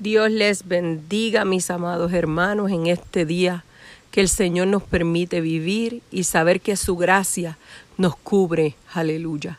Dios 0.00 0.30
les 0.30 0.66
bendiga, 0.66 1.44
mis 1.44 1.70
amados 1.70 2.14
hermanos, 2.14 2.70
en 2.70 2.86
este 2.86 3.26
día 3.26 3.66
que 4.10 4.22
el 4.22 4.30
Señor 4.30 4.68
nos 4.68 4.82
permite 4.82 5.42
vivir 5.42 6.00
y 6.10 6.24
saber 6.24 6.62
que 6.62 6.76
su 6.76 6.96
gracia 6.96 7.58
nos 7.98 8.16
cubre. 8.16 8.76
Aleluya. 8.94 9.58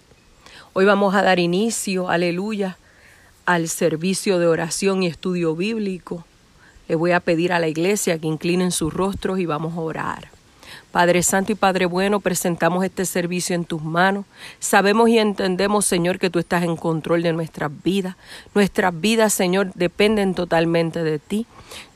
Hoy 0.74 0.86
vamos 0.86 1.14
a 1.14 1.22
dar 1.22 1.38
inicio, 1.38 2.10
aleluya, 2.10 2.80
al 3.46 3.70
servicio 3.70 4.40
de 4.40 4.48
oración 4.48 5.04
y 5.04 5.08
estudio 5.08 5.56
bíblico. 5.56 6.26
Le 6.88 6.96
voy 6.96 7.12
a 7.12 7.20
pedir 7.20 7.54
a 7.54 7.60
la 7.60 7.68
iglesia 7.68 8.18
que 8.18 8.26
inclinen 8.26 8.72
sus 8.72 8.92
rostros 8.92 9.38
y 9.38 9.46
vamos 9.46 9.78
a 9.78 9.82
orar. 9.82 10.30
Padre 10.92 11.24
Santo 11.24 11.52
y 11.52 11.56
Padre 11.56 11.86
Bueno, 11.86 12.20
presentamos 12.20 12.84
este 12.84 13.06
servicio 13.06 13.56
en 13.56 13.66
tus 13.66 13.82
manos. 13.82 14.26
Sabemos 14.60 15.10
y 15.10 15.20
entendemos, 15.20 15.86
Señor, 15.86 16.20
que 16.20 16.30
tú 16.30 16.40
estás 16.40 16.64
en 16.64 16.76
control 16.76 17.24
de 17.24 17.34
nuestras 17.34 17.72
vidas. 17.84 18.16
Nuestras 18.54 19.00
vidas, 19.00 19.34
Señor, 19.34 19.72
dependen 19.74 20.34
totalmente 20.34 21.04
de 21.04 21.20
ti. 21.20 21.46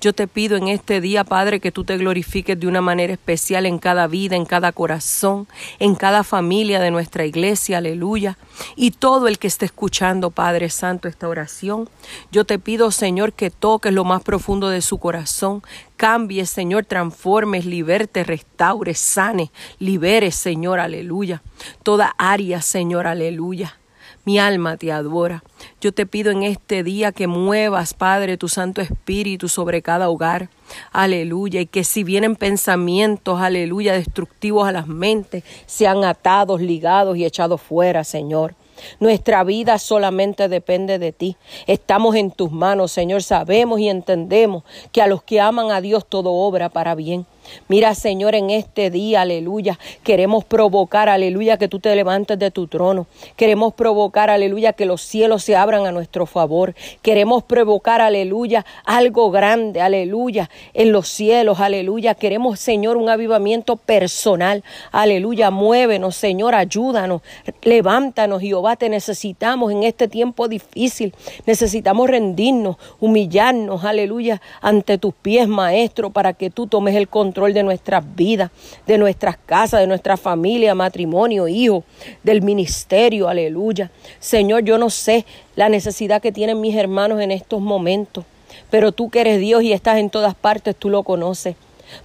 Yo 0.02 0.14
te 0.14 0.28
pido 0.28 0.56
en 0.56 0.68
este 0.68 1.02
día, 1.02 1.24
Padre, 1.24 1.60
que 1.60 1.72
tú 1.72 1.84
te 1.84 1.98
glorifiques 1.98 2.60
de 2.60 2.68
una 2.68 2.82
manera 2.82 3.14
especial 3.14 3.66
en 3.66 3.80
cada 3.80 4.08
vida, 4.08 4.36
en 4.36 4.46
cada 4.46 4.72
corazón, 4.72 5.48
en 5.80 5.96
cada 5.96 6.24
familia 6.24 6.80
de 6.80 6.92
nuestra 6.92 7.26
iglesia, 7.26 7.80
aleluya. 7.80 8.38
Y 8.76 8.92
todo 8.92 9.28
el 9.28 9.40
que 9.40 9.48
esté 9.48 9.66
escuchando, 9.66 10.30
Padre 10.32 10.70
Santo, 10.70 11.08
esta 11.08 11.28
oración, 11.28 11.90
yo 12.32 12.46
te 12.46 12.60
pido, 12.60 12.92
Señor, 12.92 13.34
que 13.34 13.50
toques 13.50 13.94
lo 13.94 14.04
más 14.04 14.22
profundo 14.22 14.70
de 14.70 14.82
su 14.82 15.00
corazón, 15.00 15.64
cambies, 15.98 16.50
Señor, 16.50 16.86
transformes, 16.86 17.66
liberte, 17.66 18.24
restaures, 18.24 19.00
sane, 19.00 19.52
liberes, 19.80 20.36
Señor, 20.36 20.80
aleluya. 20.80 21.42
Toda 21.84 22.14
área, 22.18 22.62
Señor, 22.62 23.08
aleluya. 23.08 23.78
Mi 24.26 24.40
alma 24.40 24.76
te 24.76 24.92
adora. 24.92 25.44
Yo 25.80 25.92
te 25.92 26.08
pido 26.08 26.32
en 26.32 26.42
este 26.42 26.82
día 26.82 27.12
que 27.12 27.28
muevas, 27.28 27.94
Padre, 27.94 28.38
tu 28.38 28.48
Santo 28.48 28.82
Espíritu 28.82 29.48
sobre 29.48 29.84
cada 29.84 30.10
hogar. 30.10 30.50
Aleluya. 30.92 31.62
Y 31.62 31.68
que 31.68 31.84
si 31.84 32.04
vienen 32.04 32.36
pensamientos, 32.36 33.40
aleluya, 33.40 33.94
destructivos 33.94 34.68
a 34.68 34.72
las 34.72 34.88
mentes, 34.88 35.44
sean 35.68 36.04
atados, 36.04 36.60
ligados 36.60 37.18
y 37.18 37.24
echados 37.26 37.62
fuera, 37.62 38.04
Señor. 38.04 38.56
Nuestra 39.00 39.44
vida 39.44 39.78
solamente 39.78 40.50
depende 40.50 40.98
de 40.98 41.12
ti. 41.12 41.38
Estamos 41.68 42.16
en 42.16 42.32
tus 42.32 42.52
manos, 42.52 42.92
Señor. 42.92 43.22
Sabemos 43.22 43.80
y 43.80 43.90
entendemos 43.90 44.64
que 44.92 45.04
a 45.04 45.08
los 45.08 45.22
que 45.22 45.40
aman 45.40 45.72
a 45.72 45.82
Dios 45.82 46.06
todo 46.08 46.32
obra 46.32 46.70
para 46.70 46.96
bien. 46.96 47.28
Mira, 47.68 47.96
Señor, 47.96 48.36
en 48.36 48.50
este 48.50 48.90
día, 48.90 49.22
aleluya, 49.22 49.80
queremos 50.04 50.44
provocar, 50.44 51.10
aleluya, 51.10 51.58
que 51.58 51.68
tú 51.68 51.80
te 51.80 51.96
levantes 51.96 52.38
de 52.40 52.52
tu 52.52 52.68
trono. 52.68 53.08
Queremos 53.36 53.74
provocar, 53.74 54.30
aleluya, 54.30 54.74
que 54.74 54.86
los 54.86 55.02
cielos 55.02 55.44
se 55.44 55.56
abran 55.56 55.86
a 55.86 55.92
nuestro 55.92 56.26
favor. 56.26 56.76
Queremos 57.02 57.44
provocar, 57.44 58.02
aleluya, 58.02 58.66
algo 58.86 59.32
grande, 59.32 59.82
aleluya, 59.82 60.50
en 60.74 60.92
los 60.92 61.08
cielos, 61.08 61.60
aleluya. 61.60 62.16
Queremos, 62.16 62.60
Señor, 62.60 62.98
un 62.98 63.10
avivamiento 63.10 63.76
personal, 63.76 64.64
aleluya. 64.92 65.52
Muévenos, 65.52 66.16
Señor, 66.16 66.56
ayúdanos, 66.56 67.22
levántanos, 67.62 68.42
Jehová, 68.42 68.76
te 68.76 68.90
necesitamos 68.90 69.72
en 69.72 69.84
este 69.84 70.08
tiempo 70.08 70.48
difícil. 70.48 71.14
Necesitamos 71.46 72.10
rendirnos, 72.10 72.78
humillarnos, 73.00 73.84
aleluya, 73.84 74.42
ante 74.62 74.98
tus 74.98 75.14
pies, 75.14 75.48
Maestro, 75.48 76.10
para 76.10 76.34
que 76.34 76.50
tú 76.50 76.68
tomes 76.68 76.96
el 76.96 77.08
control 77.08 77.35
de 77.36 77.64
nuestras 77.64 78.04
vidas, 78.16 78.50
de 78.88 78.98
nuestras 78.98 79.38
casas, 79.38 79.82
de 79.82 79.88
nuestra 79.88 80.16
familia, 80.16 80.74
matrimonio, 80.74 81.48
hijo, 81.48 81.84
del 82.24 82.42
ministerio, 82.42 83.28
aleluya. 83.28 83.92
Señor, 84.20 84.64
yo 84.64 84.78
no 84.78 84.90
sé 84.90 85.26
la 85.56 85.68
necesidad 85.68 86.22
que 86.22 86.32
tienen 86.32 86.62
mis 86.62 86.76
hermanos 86.76 87.20
en 87.20 87.32
estos 87.32 87.60
momentos, 87.62 88.24
pero 88.70 88.94
tú 88.94 89.10
que 89.10 89.22
eres 89.22 89.40
Dios 89.40 89.64
y 89.64 89.74
estás 89.74 89.98
en 89.98 90.10
todas 90.10 90.34
partes, 90.34 90.76
tú 90.76 90.90
lo 90.90 91.04
conoces. 91.04 91.56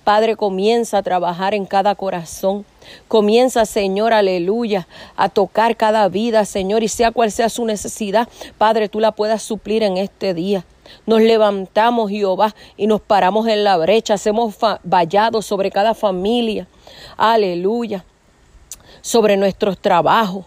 Padre, 0.04 0.36
comienza 0.36 0.98
a 0.98 1.02
trabajar 1.02 1.54
en 1.54 1.64
cada 1.64 1.94
corazón. 1.94 2.66
Comienza, 3.08 3.64
Señor, 3.64 4.12
aleluya, 4.12 4.88
a 5.16 5.28
tocar 5.28 5.76
cada 5.76 6.08
vida, 6.08 6.44
Señor, 6.44 6.82
y 6.82 6.88
sea 6.88 7.12
cual 7.12 7.30
sea 7.30 7.48
su 7.48 7.64
necesidad, 7.64 8.28
Padre, 8.58 8.88
tú 8.88 9.00
la 9.00 9.12
puedas 9.12 9.42
suplir 9.42 9.82
en 9.82 9.96
este 9.96 10.34
día. 10.34 10.64
Nos 11.06 11.20
levantamos, 11.20 12.10
Jehová, 12.10 12.54
y 12.76 12.86
nos 12.86 13.00
paramos 13.00 13.46
en 13.48 13.64
la 13.64 13.76
brecha, 13.76 14.14
hacemos 14.14 14.56
vallados 14.84 15.46
sobre 15.46 15.70
cada 15.70 15.94
familia. 15.94 16.66
Aleluya. 17.16 18.04
Sobre 19.02 19.36
nuestros 19.36 19.78
trabajos, 19.78 20.44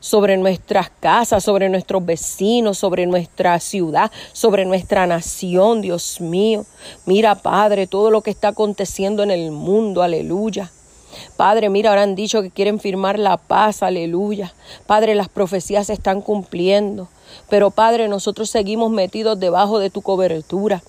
sobre 0.00 0.36
nuestras 0.36 0.90
casas, 0.90 1.42
sobre 1.44 1.68
nuestros 1.68 2.04
vecinos, 2.04 2.78
sobre 2.78 3.06
nuestra 3.06 3.58
ciudad, 3.60 4.10
sobre 4.32 4.64
nuestra 4.64 5.06
nación, 5.06 5.82
Dios 5.82 6.20
mío. 6.20 6.64
Mira, 7.06 7.34
Padre, 7.34 7.86
todo 7.86 8.10
lo 8.10 8.22
que 8.22 8.30
está 8.30 8.48
aconteciendo 8.48 9.22
en 9.22 9.30
el 9.30 9.50
mundo, 9.50 10.02
aleluya. 10.02 10.70
Padre, 11.36 11.68
mira, 11.70 11.90
ahora 11.90 12.02
han 12.02 12.14
dicho 12.14 12.42
que 12.42 12.50
quieren 12.50 12.78
firmar 12.78 13.18
la 13.18 13.36
paz, 13.36 13.82
aleluya. 13.82 14.54
Padre, 14.86 15.14
las 15.14 15.28
profecías 15.28 15.86
se 15.86 15.94
están 15.94 16.20
cumpliendo. 16.20 17.08
Pero 17.48 17.70
Padre, 17.70 18.08
nosotros 18.08 18.50
seguimos 18.50 18.90
metidos 18.90 19.38
debajo 19.38 19.78
de 19.78 19.90
tu 19.90 20.02
cobertura, 20.02 20.82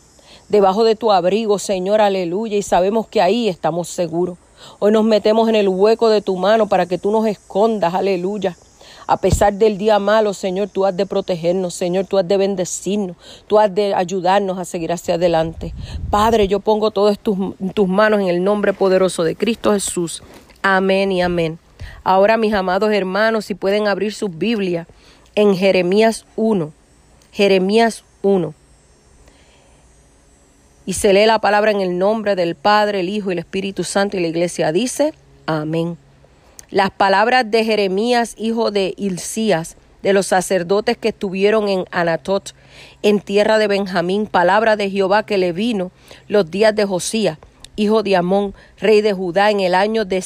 debajo 0.50 0.84
de 0.84 0.96
tu 0.96 1.12
abrigo, 1.12 1.60
Señor, 1.60 2.02
aleluya, 2.02 2.58
y 2.58 2.62
sabemos 2.62 3.08
que 3.08 3.22
ahí 3.22 3.48
estamos 3.48 3.88
seguros. 3.88 4.38
Hoy 4.80 4.92
nos 4.92 5.04
metemos 5.04 5.48
en 5.50 5.56
el 5.56 5.70
hueco 5.70 6.10
de 6.10 6.22
tu 6.22 6.36
mano 6.36 6.68
para 6.68 6.86
que 6.86 6.98
tú 6.98 7.12
nos 7.12 7.26
escondas, 7.26 7.94
aleluya. 7.94 8.58
A 9.08 9.18
pesar 9.18 9.54
del 9.54 9.80
día 9.80 9.98
malo, 9.98 10.36
Señor, 10.36 10.70
tú 10.70 10.86
has 10.86 10.96
de 10.96 11.08
protegernos, 11.08 11.74
Señor, 11.74 12.06
tú 12.06 12.20
has 12.20 12.28
de 12.28 12.38
bendecirnos, 12.38 13.18
tú 13.48 13.58
has 13.58 13.74
de 13.74 13.96
ayudarnos 13.96 14.60
a 14.60 14.66
seguir 14.66 14.92
hacia 14.92 15.16
adelante. 15.16 15.74
Padre, 16.12 16.48
yo 16.48 16.60
pongo 16.60 16.92
todo 16.92 17.16
tus 17.16 17.88
manos 17.88 18.20
en 18.20 18.28
el 18.28 18.44
nombre 18.44 18.72
poderoso 18.74 19.24
de 19.24 19.36
Cristo 19.36 19.74
Jesús. 19.74 20.22
Amén 20.62 21.12
y 21.12 21.24
amén. 21.24 21.58
Ahora, 22.04 22.38
mis 22.38 22.54
amados 22.54 22.92
hermanos, 22.92 23.46
si 23.46 23.56
pueden 23.56 23.88
abrir 23.88 24.14
sus 24.14 24.38
Biblias 24.38 24.88
en 25.36 25.56
Jeremías 25.56 26.26
1. 26.36 26.74
Jeremías 27.32 28.04
1. 28.22 28.54
Y 30.86 30.94
se 30.94 31.14
lee 31.14 31.26
la 31.26 31.40
palabra 31.40 31.72
en 31.72 31.82
el 31.82 31.98
nombre 31.98 32.36
del 32.36 32.56
Padre, 32.56 33.02
el 33.02 33.10
Hijo 33.10 33.30
y 33.30 33.34
el 33.34 33.40
Espíritu 33.40 33.84
Santo 33.84 34.18
y 34.18 34.22
la 34.22 34.28
iglesia 34.28 34.72
dice, 34.72 35.14
amén. 35.46 35.98
Las 36.72 36.92
palabras 36.92 37.50
de 37.50 37.64
Jeremías, 37.64 38.36
hijo 38.38 38.72
de 38.72 38.94
Hilcías, 38.98 39.76
de 40.02 40.14
los 40.14 40.28
sacerdotes 40.28 40.98
que 40.98 41.10
estuvieron 41.10 41.68
en 41.68 41.86
Anatot, 41.92 42.54
en 43.02 43.20
tierra 43.20 43.58
de 43.58 43.68
Benjamín, 43.68 44.28
palabra 44.28 44.76
de 44.76 44.90
Jehová 44.90 45.24
que 45.24 45.38
le 45.38 45.52
vino 45.52 45.92
los 46.28 46.50
días 46.50 46.76
de 46.76 46.86
Josías, 46.86 47.38
hijo 47.80 48.04
de 48.04 48.18
Amón, 48.18 48.54
rey 48.78 49.00
de 49.00 49.14
Judá, 49.14 49.52
en 49.52 49.62
el 49.62 49.74
año 49.74 50.04
de 50.04 50.22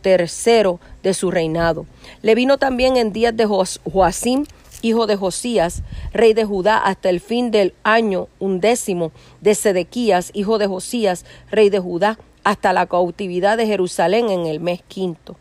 tercero 0.00 0.78
de 1.02 1.14
su 1.14 1.32
reinado. 1.32 1.84
Le 2.22 2.36
vino 2.36 2.58
también 2.58 2.96
en 2.96 3.12
días 3.12 3.36
de 3.36 3.44
Joacim, 3.44 4.46
hijo 4.80 5.08
de 5.08 5.16
Josías, 5.16 5.82
rey 6.12 6.32
de 6.32 6.44
Judá, 6.44 6.78
hasta 6.78 7.08
el 7.08 7.18
fin 7.18 7.50
del 7.50 7.74
año 7.82 8.28
undécimo 8.38 9.10
de 9.40 9.56
Sedequías, 9.56 10.30
hijo 10.32 10.58
de 10.58 10.68
Josías, 10.68 11.24
rey 11.50 11.70
de 11.70 11.80
Judá, 11.80 12.18
hasta 12.44 12.72
la 12.72 12.86
cautividad 12.86 13.56
de 13.56 13.66
Jerusalén 13.66 14.30
en 14.30 14.46
el 14.46 14.60
mes 14.60 14.80
quinto. 14.86 15.36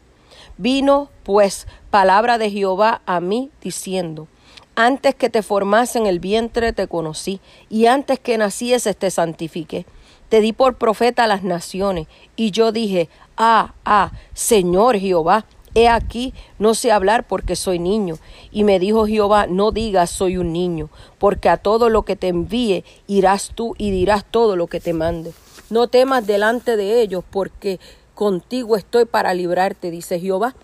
Vino, 0.57 1.09
pues, 1.23 1.67
palabra 1.91 2.39
de 2.39 2.49
Jehová 2.49 3.01
a 3.05 3.21
mí, 3.21 3.51
diciendo, 3.61 4.27
antes 4.75 5.13
que 5.13 5.29
te 5.29 5.43
formase 5.43 5.99
en 5.99 6.07
el 6.07 6.19
vientre 6.19 6.73
te 6.73 6.87
conocí, 6.87 7.39
y 7.69 7.85
antes 7.85 8.19
que 8.19 8.39
nacieses 8.39 8.97
te 8.97 9.11
santifiqué 9.11 9.85
te 10.29 10.41
di 10.41 10.53
por 10.53 10.75
profeta 10.75 11.23
a 11.25 11.27
las 11.27 11.43
naciones. 11.43 12.07
Y 12.35 12.51
yo 12.51 12.71
dije, 12.71 13.09
ah, 13.37 13.73
ah, 13.83 14.11
Señor 14.33 14.97
Jehová, 14.97 15.45
he 15.75 15.87
aquí, 15.87 16.33
no 16.57 16.73
sé 16.73 16.91
hablar 16.91 17.27
porque 17.27 17.55
soy 17.55 17.79
niño. 17.79 18.17
Y 18.51 18.63
me 18.63 18.79
dijo 18.79 19.05
Jehová, 19.07 19.47
no 19.47 19.71
digas 19.71 20.09
soy 20.09 20.37
un 20.37 20.53
niño, 20.53 20.89
porque 21.17 21.49
a 21.49 21.57
todo 21.57 21.89
lo 21.89 22.03
que 22.03 22.15
te 22.15 22.27
envíe 22.27 22.83
irás 23.07 23.51
tú 23.53 23.75
y 23.77 23.91
dirás 23.91 24.23
todo 24.29 24.55
lo 24.55 24.67
que 24.67 24.79
te 24.79 24.93
mande. 24.93 25.33
No 25.69 25.87
temas 25.87 26.25
delante 26.25 26.77
de 26.77 27.01
ellos, 27.01 27.23
porque 27.29 27.79
contigo 28.15 28.75
estoy 28.75 29.05
para 29.05 29.33
librarte, 29.33 29.91
dice 29.91 30.19
Jehová. 30.19 30.55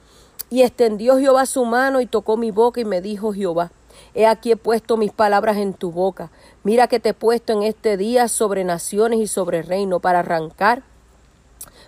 Y 0.49 0.61
extendió 0.61 1.17
Jehová 1.17 1.47
su 1.47 1.65
mano 1.65 2.01
y 2.01 2.05
tocó 2.05 2.37
mi 2.37 2.51
boca 2.51 2.79
y 2.79 2.85
me 2.85 3.01
dijo 3.01 3.33
Jehová, 3.33 3.71
He 4.13 4.25
aquí 4.25 4.51
he 4.51 4.55
puesto 4.55 4.97
mis 4.97 5.11
palabras 5.11 5.57
en 5.57 5.73
tu 5.73 5.91
boca. 5.91 6.31
Mira 6.65 6.87
que 6.87 6.99
te 6.99 7.09
he 7.09 7.13
puesto 7.13 7.53
en 7.53 7.61
este 7.61 7.95
día 7.95 8.27
sobre 8.27 8.63
naciones 8.63 9.19
y 9.19 9.27
sobre 9.27 9.61
reino 9.61 9.99
para 9.99 10.19
arrancar, 10.19 10.81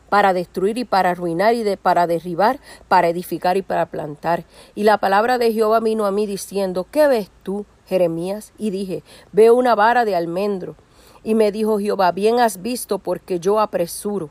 para 0.08 0.34
destruir 0.34 0.78
y 0.78 0.86
para 0.86 1.10
arruinar 1.10 1.56
y 1.56 1.76
para 1.78 2.06
derribar, 2.06 2.60
para 2.88 3.08
edificar 3.08 3.58
y 3.58 3.64
para 3.64 3.88
plantar. 3.88 4.44
Y 4.76 4.84
la 4.84 5.00
palabra 5.00 5.40
de 5.40 5.52
Jehová 5.52 5.80
vino 5.80 6.06
a 6.06 6.12
mí 6.12 6.28
diciendo, 6.28 6.86
¿qué 6.92 7.08
ves 7.08 7.32
tú, 7.42 7.66
Jeremías? 7.88 8.54
Y 8.60 8.70
dije, 8.70 9.02
veo 9.32 9.56
una 9.56 9.74
vara 9.74 10.06
de 10.06 10.16
almendro. 10.16 10.76
Y 11.24 11.34
me 11.34 11.52
dijo 11.52 11.80
Jehová, 11.80 12.12
bien 12.12 12.40
has 12.40 12.62
visto 12.62 13.00
porque 13.00 13.40
yo 13.40 13.60
apresuro 13.60 14.30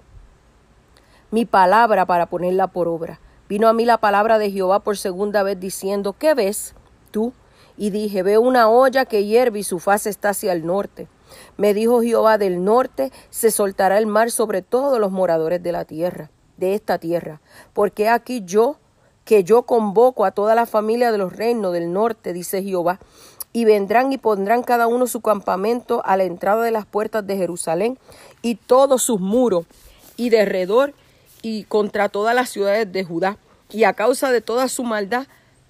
mi 1.33 1.45
palabra 1.45 2.07
para 2.07 2.27
ponerla 2.27 2.69
por 2.69 2.87
obra. 2.87 3.19
Vino 3.49 3.67
a 3.67 3.73
mí 3.73 3.85
la 3.85 3.99
palabra 3.99 4.39
de 4.39 4.53
Jehová 4.53 4.79
por 4.79 4.97
segunda 4.97 5.43
vez 5.43 5.59
diciendo, 5.59 6.15
¿qué 6.17 6.35
ves 6.35 6.77
tú? 7.11 7.33
Y 7.77 7.91
dije, 7.91 8.23
veo 8.23 8.41
una 8.41 8.69
olla 8.69 9.05
que 9.05 9.25
hierve 9.25 9.61
y 9.61 9.65
su 9.65 9.79
faz 9.79 10.07
está 10.07 10.31
hacia 10.31 10.53
el 10.53 10.67
norte. 10.67 11.09
Me 11.57 11.75
dijo 11.75 12.03
Jehová, 12.03 12.39
del 12.39 12.65
norte 12.65 13.13
se 13.31 13.51
soltará 13.51 13.99
el 13.99 14.07
mar 14.07 14.31
sobre 14.31 14.63
todos 14.63 14.99
los 14.99 15.11
moradores 15.11 15.63
de 15.63 15.73
la 15.73 15.85
tierra, 15.85 16.31
de 16.57 16.75
esta 16.75 16.99
tierra, 16.99 17.41
porque 17.73 18.09
aquí 18.09 18.43
yo, 18.45 18.79
que 19.25 19.45
yo 19.45 19.63
convoco 19.63 20.25
a 20.25 20.31
toda 20.31 20.55
la 20.55 20.67
familia 20.67 21.13
de 21.13 21.19
los 21.19 21.35
reinos 21.35 21.73
del 21.73 21.93
norte, 21.93 22.33
dice 22.33 22.63
Jehová, 22.63 23.01
y 23.53 23.65
vendrán 23.65 24.13
y 24.13 24.19
pondrán 24.19 24.63
cada 24.63 24.87
uno 24.87 25.07
su 25.07 25.23
campamento 25.23 26.03
a 26.05 26.19
la 26.19 26.25
entrada 26.25 26.63
de 26.63 26.71
las 26.71 26.85
puertas 26.85 27.27
de 27.27 27.39
Jerusalén 27.39 27.99
y 28.43 28.57
todos 28.57 29.03
sus 29.03 29.19
muros 29.19 29.65
y 30.19 30.29
derredor 30.29 30.93
y 31.41 31.65
contra 31.65 32.11
todas 32.11 32.35
las 32.35 32.51
ciudades 32.51 32.93
de 32.93 33.05
Judá. 33.05 33.39
Y 33.71 33.85
a 33.85 33.95
causa 33.95 34.31
de 34.31 34.43
toda 34.43 34.69
su 34.69 34.85
maldad 34.85 35.27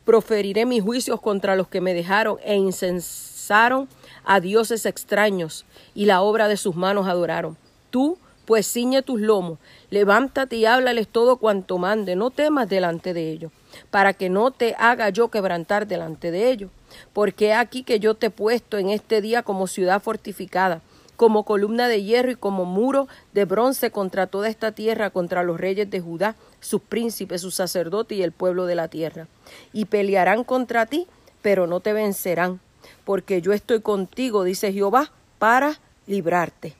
proferiré 0.07 0.65
mis 0.65 0.83
juicios 0.83 1.21
contra 1.21 1.55
los 1.55 1.69
que 1.69 1.83
me 1.83 1.93
dejaron 1.93 2.39
e 2.43 2.57
incensaron 2.57 3.89
a 4.25 4.41
dioses 4.41 4.87
extraños 4.87 5.67
y 5.95 6.07
la 6.07 6.23
obra 6.23 6.49
de 6.49 6.57
sus 6.57 6.75
manos 6.75 7.07
adoraron. 7.07 7.59
Tú, 7.91 8.17
pues 8.47 8.67
ciñe 8.73 9.03
tus 9.03 9.21
lomos, 9.21 9.59
levántate 9.91 10.57
y 10.57 10.65
háblales 10.65 11.09
todo 11.09 11.37
cuanto 11.37 11.77
mande, 11.77 12.17
no 12.17 12.31
temas 12.31 12.69
delante 12.71 13.13
de 13.13 13.31
ellos, 13.31 13.53
para 13.91 14.15
que 14.15 14.31
no 14.31 14.51
te 14.51 14.75
haga 14.79 15.11
yo 15.11 15.29
quebrantar 15.29 15.87
delante 15.87 16.31
de 16.31 16.51
ellos 16.51 16.71
porque 17.13 17.53
aquí 17.55 17.83
que 17.83 18.01
yo 18.01 18.15
te 18.15 18.27
he 18.27 18.31
puesto 18.31 18.79
en 18.79 18.91
este 18.91 19.21
día 19.21 19.43
como 19.43 19.67
ciudad 19.67 20.03
fortificada, 20.03 20.83
como 21.17 21.45
columna 21.45 21.89
de 21.89 22.03
hierro 22.03 22.31
y 22.31 22.37
como 22.37 22.65
muro 22.65 23.09
de 23.33 23.45
bronce 23.45 23.91
contra 23.91 24.27
toda 24.27 24.49
esta 24.49 24.73
tierra, 24.73 25.11
contra 25.11 25.43
los 25.43 25.59
reyes 25.59 25.91
de 25.91 26.01
Judá, 26.01 26.37
sus 26.61 26.81
príncipes, 26.81 27.41
sus 27.41 27.55
sacerdotes 27.55 28.19
y 28.19 28.23
el 28.23 28.33
pueblo 28.33 28.67
de 28.67 28.75
la 28.75 28.89
tierra. 28.89 29.27
Y 29.73 29.87
pelearán 29.87 30.45
contra 30.45 30.87
ti, 30.87 31.07
pero 31.43 31.67
no 31.67 31.81
te 31.81 31.93
vencerán, 31.93 32.61
porque 33.05 33.41
yo 33.41 33.53
estoy 33.53 33.81
contigo, 33.81 34.45
dice 34.45 34.73
Jehová, 34.73 35.11
para 35.39 35.79
librarte. 36.07 36.75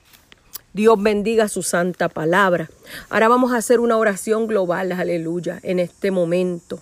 Dios 0.73 1.01
bendiga 1.01 1.47
su 1.47 1.63
santa 1.63 2.07
palabra. 2.07 2.69
Ahora 3.09 3.27
vamos 3.27 3.51
a 3.51 3.57
hacer 3.57 3.79
una 3.79 3.97
oración 3.97 4.45
global, 4.45 4.91
aleluya, 4.91 5.59
en 5.63 5.79
este 5.79 6.11
momento. 6.11 6.79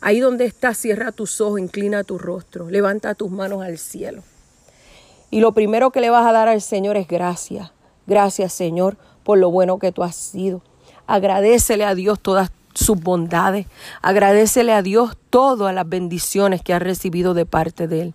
Ahí 0.00 0.20
donde 0.20 0.46
estás, 0.46 0.78
cierra 0.78 1.12
tus 1.12 1.40
ojos, 1.40 1.60
inclina 1.60 2.04
tu 2.04 2.18
rostro, 2.18 2.70
levanta 2.70 3.14
tus 3.14 3.30
manos 3.30 3.62
al 3.62 3.78
cielo. 3.78 4.22
Y 5.30 5.40
lo 5.40 5.52
primero 5.52 5.90
que 5.90 6.00
le 6.00 6.10
vas 6.10 6.26
a 6.26 6.32
dar 6.32 6.48
al 6.48 6.60
Señor 6.62 6.96
es 6.96 7.06
gracias. 7.06 7.72
Gracias, 8.06 8.52
Señor, 8.52 8.96
por 9.22 9.38
lo 9.38 9.50
bueno 9.50 9.78
que 9.78 9.92
tú 9.92 10.02
has 10.02 10.16
sido. 10.16 10.62
Agradecele 11.06 11.84
a 11.84 11.94
Dios 11.94 12.20
todas 12.20 12.50
sus 12.74 13.00
bondades. 13.00 13.66
Agradecele 14.00 14.72
a 14.72 14.82
Dios 14.82 15.16
todas 15.30 15.74
las 15.74 15.88
bendiciones 15.88 16.62
que 16.62 16.72
has 16.72 16.82
recibido 16.82 17.34
de 17.34 17.44
parte 17.44 17.88
de 17.88 18.02
Él. 18.02 18.14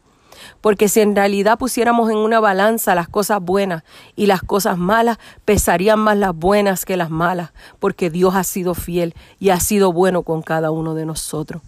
Porque 0.61 0.89
si 0.89 1.01
en 1.01 1.15
realidad 1.15 1.57
pusiéramos 1.57 2.09
en 2.09 2.17
una 2.17 2.39
balanza 2.39 2.95
las 2.95 3.07
cosas 3.07 3.41
buenas 3.41 3.83
y 4.15 4.25
las 4.25 4.41
cosas 4.41 4.77
malas, 4.77 5.17
pesarían 5.45 5.99
más 5.99 6.17
las 6.17 6.35
buenas 6.35 6.85
que 6.85 6.97
las 6.97 7.09
malas, 7.09 7.51
porque 7.79 8.09
Dios 8.09 8.35
ha 8.35 8.43
sido 8.43 8.73
fiel 8.73 9.13
y 9.39 9.49
ha 9.49 9.59
sido 9.59 9.93
bueno 9.93 10.23
con 10.23 10.41
cada 10.41 10.71
uno 10.71 10.95
de 10.95 11.05
nosotros. 11.05 11.61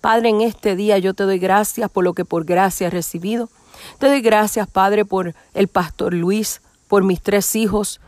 Padre, 0.00 0.30
en 0.30 0.40
este 0.40 0.76
día 0.76 0.98
yo 0.98 1.14
te 1.14 1.24
doy 1.24 1.38
gracias 1.38 1.90
por 1.90 2.04
lo 2.04 2.14
que 2.14 2.24
por 2.24 2.44
gracia 2.44 2.86
he 2.86 2.90
recibido. 2.90 3.48
Te 3.98 4.08
doy 4.08 4.20
gracias, 4.20 4.68
Padre, 4.68 5.04
por 5.04 5.34
el 5.54 5.68
pastor 5.68 6.14
Luis, 6.14 6.60
por 6.88 7.04
mis 7.04 7.20
tres 7.22 7.54
hijos, 7.56 8.00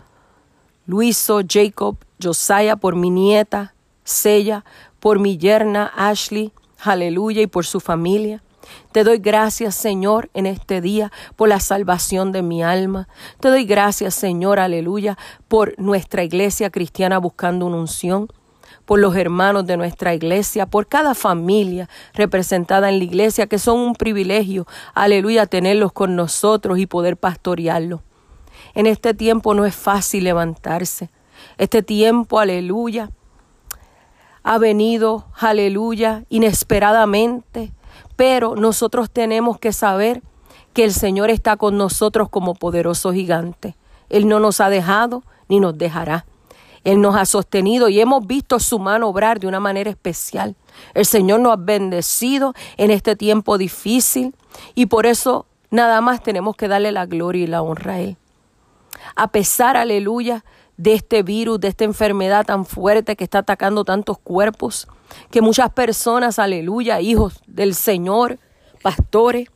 Luiso, 0.87 1.41
Jacob, 1.47 1.97
Josiah, 2.23 2.77
por 2.77 2.97
mi 2.97 3.11
nieta, 3.11 3.75
Sella, 4.05 4.65
por 5.01 5.19
mi 5.19 5.37
yerna, 5.37 5.93
Ashley, 5.95 6.53
aleluya, 6.81 7.43
y 7.43 7.47
por 7.47 7.67
su 7.67 7.81
familia. 7.81 8.43
Te 8.93 9.05
doy 9.05 9.19
gracias, 9.19 9.75
Señor, 9.75 10.31
en 10.35 10.47
este 10.47 10.81
día 10.81 11.13
por 11.37 11.49
la 11.49 11.61
salvación 11.61 12.33
de 12.33 12.43
mi 12.43 12.63
alma. 12.63 13.09
Te 13.41 13.49
doy 13.49 13.65
gracias, 13.65 14.15
Señor, 14.15 14.59
aleluya, 14.59 15.17
por 15.47 15.79
nuestra 15.79 16.23
iglesia 16.25 16.71
cristiana 16.71 17.19
buscando 17.19 17.67
una 17.67 17.77
unción 17.77 18.29
por 18.89 19.01
los 19.01 19.17
hermanos 19.17 19.67
de 19.67 19.77
nuestra 19.77 20.15
iglesia, 20.15 20.65
por 20.65 20.87
cada 20.87 21.15
familia 21.15 21.91
representada 22.15 22.89
en 22.89 22.97
la 22.97 23.05
iglesia, 23.05 23.47
que 23.47 23.59
son 23.59 23.81
un 23.81 23.95
privilegio, 23.95 24.67
aleluya, 24.95 25.45
tenerlos 25.45 25.93
con 25.93 26.17
nosotros 26.17 26.79
y 26.79 26.87
poder 26.87 27.19
pastorearlos. 27.19 28.01
En 28.73 28.87
este 28.87 29.13
tiempo 29.13 29.53
no 29.53 29.67
es 29.67 29.77
fácil 29.77 30.25
levantarse. 30.25 31.11
Este 31.59 31.83
tiempo, 31.83 32.41
aleluya, 32.41 33.11
ha 34.43 34.57
venido, 34.57 35.27
aleluya, 35.39 36.25
inesperadamente, 36.31 37.75
pero 38.17 38.57
nosotros 38.57 39.11
tenemos 39.11 39.59
que 39.59 39.75
saber 39.75 40.23
que 40.73 40.85
el 40.85 40.95
Señor 40.95 41.29
está 41.29 41.59
con 41.59 41.77
nosotros 41.77 42.31
como 42.31 42.55
poderoso 42.55 43.13
gigante. 43.13 43.77
Él 44.09 44.29
no 44.29 44.41
nos 44.41 44.63
ha 44.63 44.71
dejado 44.71 45.25
ni 45.47 45.61
nos 45.61 45.77
dejará. 45.77 46.25
Él 46.89 47.03
nos 47.03 47.17
ha 47.17 47.27
sostenido 47.27 47.91
y 47.91 48.01
hemos 48.01 48.27
visto 48.27 48.59
su 48.59 48.79
mano 48.79 49.09
obrar 49.09 49.41
de 49.41 49.47
una 49.47 49.61
manera 49.61 49.91
especial. 49.91 50.57
El 50.95 51.05
Señor 51.05 51.41
nos 51.41 51.53
ha 51.53 51.57
bendecido 51.57 52.55
en 52.79 52.91
este 52.91 53.15
tiempo 53.15 53.59
difícil 53.59 54.35
y 54.75 54.87
por 54.87 55.05
eso 55.05 55.45
nada 55.71 56.01
más 56.01 56.23
tenemos 56.23 56.57
que 56.57 56.67
darle 56.67 56.91
la 56.91 57.05
gloria 57.05 57.45
y 57.45 57.47
la 57.47 57.61
honra 57.61 57.93
a 57.93 58.01
Él. 58.01 58.17
A 59.17 59.29
pesar, 59.29 59.77
aleluya, 59.77 60.47
de 60.79 60.95
este 60.95 61.23
virus, 61.23 61.61
de 61.61 61.69
esta 61.69 61.85
enfermedad 61.85 62.47
tan 62.47 62.65
fuerte 62.65 63.17
que 63.17 63.25
está 63.25 63.41
atacando 63.41 63.85
tantos 63.85 64.17
cuerpos, 64.17 64.89
que 65.31 65.43
muchas 65.43 65.69
personas, 65.69 66.39
aleluya, 66.39 67.03
hijos 67.03 67.43
del 67.47 67.75
Señor, 67.75 68.39
pastores, 68.81 69.51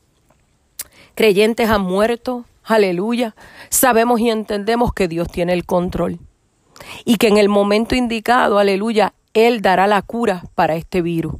creyentes 1.14 1.70
han 1.70 1.80
muerto, 1.80 2.44
aleluya, 2.62 3.34
sabemos 3.70 4.20
y 4.20 4.28
entendemos 4.28 4.92
que 4.92 5.08
Dios 5.08 5.28
tiene 5.28 5.54
el 5.54 5.64
control 5.64 6.20
y 7.04 7.16
que 7.16 7.28
en 7.28 7.36
el 7.36 7.48
momento 7.48 7.94
indicado, 7.94 8.58
aleluya, 8.58 9.14
Él 9.34 9.62
dará 9.62 9.86
la 9.86 10.02
cura 10.02 10.44
para 10.54 10.76
este 10.76 11.02
virus. 11.02 11.34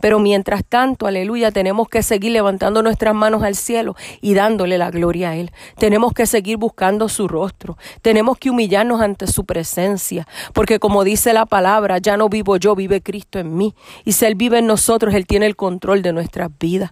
Pero 0.00 0.18
mientras 0.18 0.64
tanto, 0.64 1.06
aleluya, 1.06 1.50
tenemos 1.50 1.88
que 1.88 2.02
seguir 2.02 2.32
levantando 2.32 2.82
nuestras 2.82 3.14
manos 3.14 3.42
al 3.42 3.54
cielo 3.54 3.96
y 4.20 4.34
dándole 4.34 4.78
la 4.78 4.90
gloria 4.90 5.30
a 5.30 5.36
Él. 5.36 5.52
Tenemos 5.78 6.12
que 6.12 6.26
seguir 6.26 6.56
buscando 6.56 7.08
su 7.08 7.28
rostro. 7.28 7.76
Tenemos 8.02 8.38
que 8.38 8.50
humillarnos 8.50 9.00
ante 9.00 9.26
su 9.26 9.44
presencia. 9.44 10.26
Porque 10.54 10.78
como 10.78 11.04
dice 11.04 11.32
la 11.32 11.46
palabra, 11.46 11.98
ya 11.98 12.16
no 12.16 12.28
vivo 12.28 12.56
yo, 12.56 12.74
vive 12.74 13.02
Cristo 13.02 13.38
en 13.38 13.56
mí. 13.56 13.74
Y 14.04 14.12
si 14.12 14.24
Él 14.24 14.34
vive 14.34 14.58
en 14.58 14.66
nosotros, 14.66 15.14
Él 15.14 15.26
tiene 15.26 15.46
el 15.46 15.56
control 15.56 16.02
de 16.02 16.12
nuestras 16.12 16.50
vidas. 16.58 16.90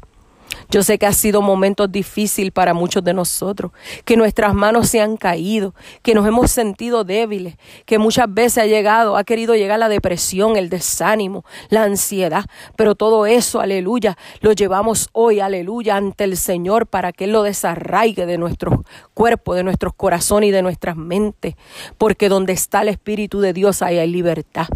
Yo 0.70 0.82
sé 0.82 0.98
que 0.98 1.06
ha 1.06 1.12
sido 1.12 1.40
momentos 1.40 1.90
difíciles 1.90 2.52
para 2.52 2.74
muchos 2.74 3.02
de 3.02 3.14
nosotros, 3.14 3.72
que 4.04 4.16
nuestras 4.16 4.54
manos 4.54 4.88
se 4.88 5.00
han 5.00 5.16
caído, 5.16 5.74
que 6.02 6.14
nos 6.14 6.26
hemos 6.26 6.50
sentido 6.50 7.04
débiles, 7.04 7.56
que 7.86 7.98
muchas 7.98 8.32
veces 8.32 8.64
ha 8.64 8.66
llegado, 8.66 9.16
ha 9.16 9.24
querido 9.24 9.54
llegar 9.54 9.78
la 9.78 9.88
depresión, 9.88 10.56
el 10.56 10.68
desánimo, 10.68 11.44
la 11.70 11.84
ansiedad, 11.84 12.44
pero 12.76 12.94
todo 12.94 13.26
eso, 13.26 13.60
aleluya, 13.60 14.16
lo 14.40 14.52
llevamos 14.52 15.08
hoy, 15.12 15.40
aleluya, 15.40 15.96
ante 15.96 16.24
el 16.24 16.36
Señor 16.36 16.86
para 16.86 17.12
que 17.12 17.24
Él 17.24 17.32
lo 17.32 17.42
desarraigue 17.42 18.26
de 18.26 18.38
nuestros 18.38 18.80
cuerpos, 19.14 19.56
de 19.56 19.64
nuestros 19.64 19.94
corazones 19.94 20.48
y 20.48 20.52
de 20.52 20.62
nuestras 20.62 20.96
mentes, 20.96 21.54
porque 21.96 22.28
donde 22.28 22.52
está 22.52 22.82
el 22.82 22.88
Espíritu 22.88 23.40
de 23.40 23.52
Dios 23.52 23.82
ahí 23.82 23.98
hay 23.98 24.08
libertad 24.08 24.68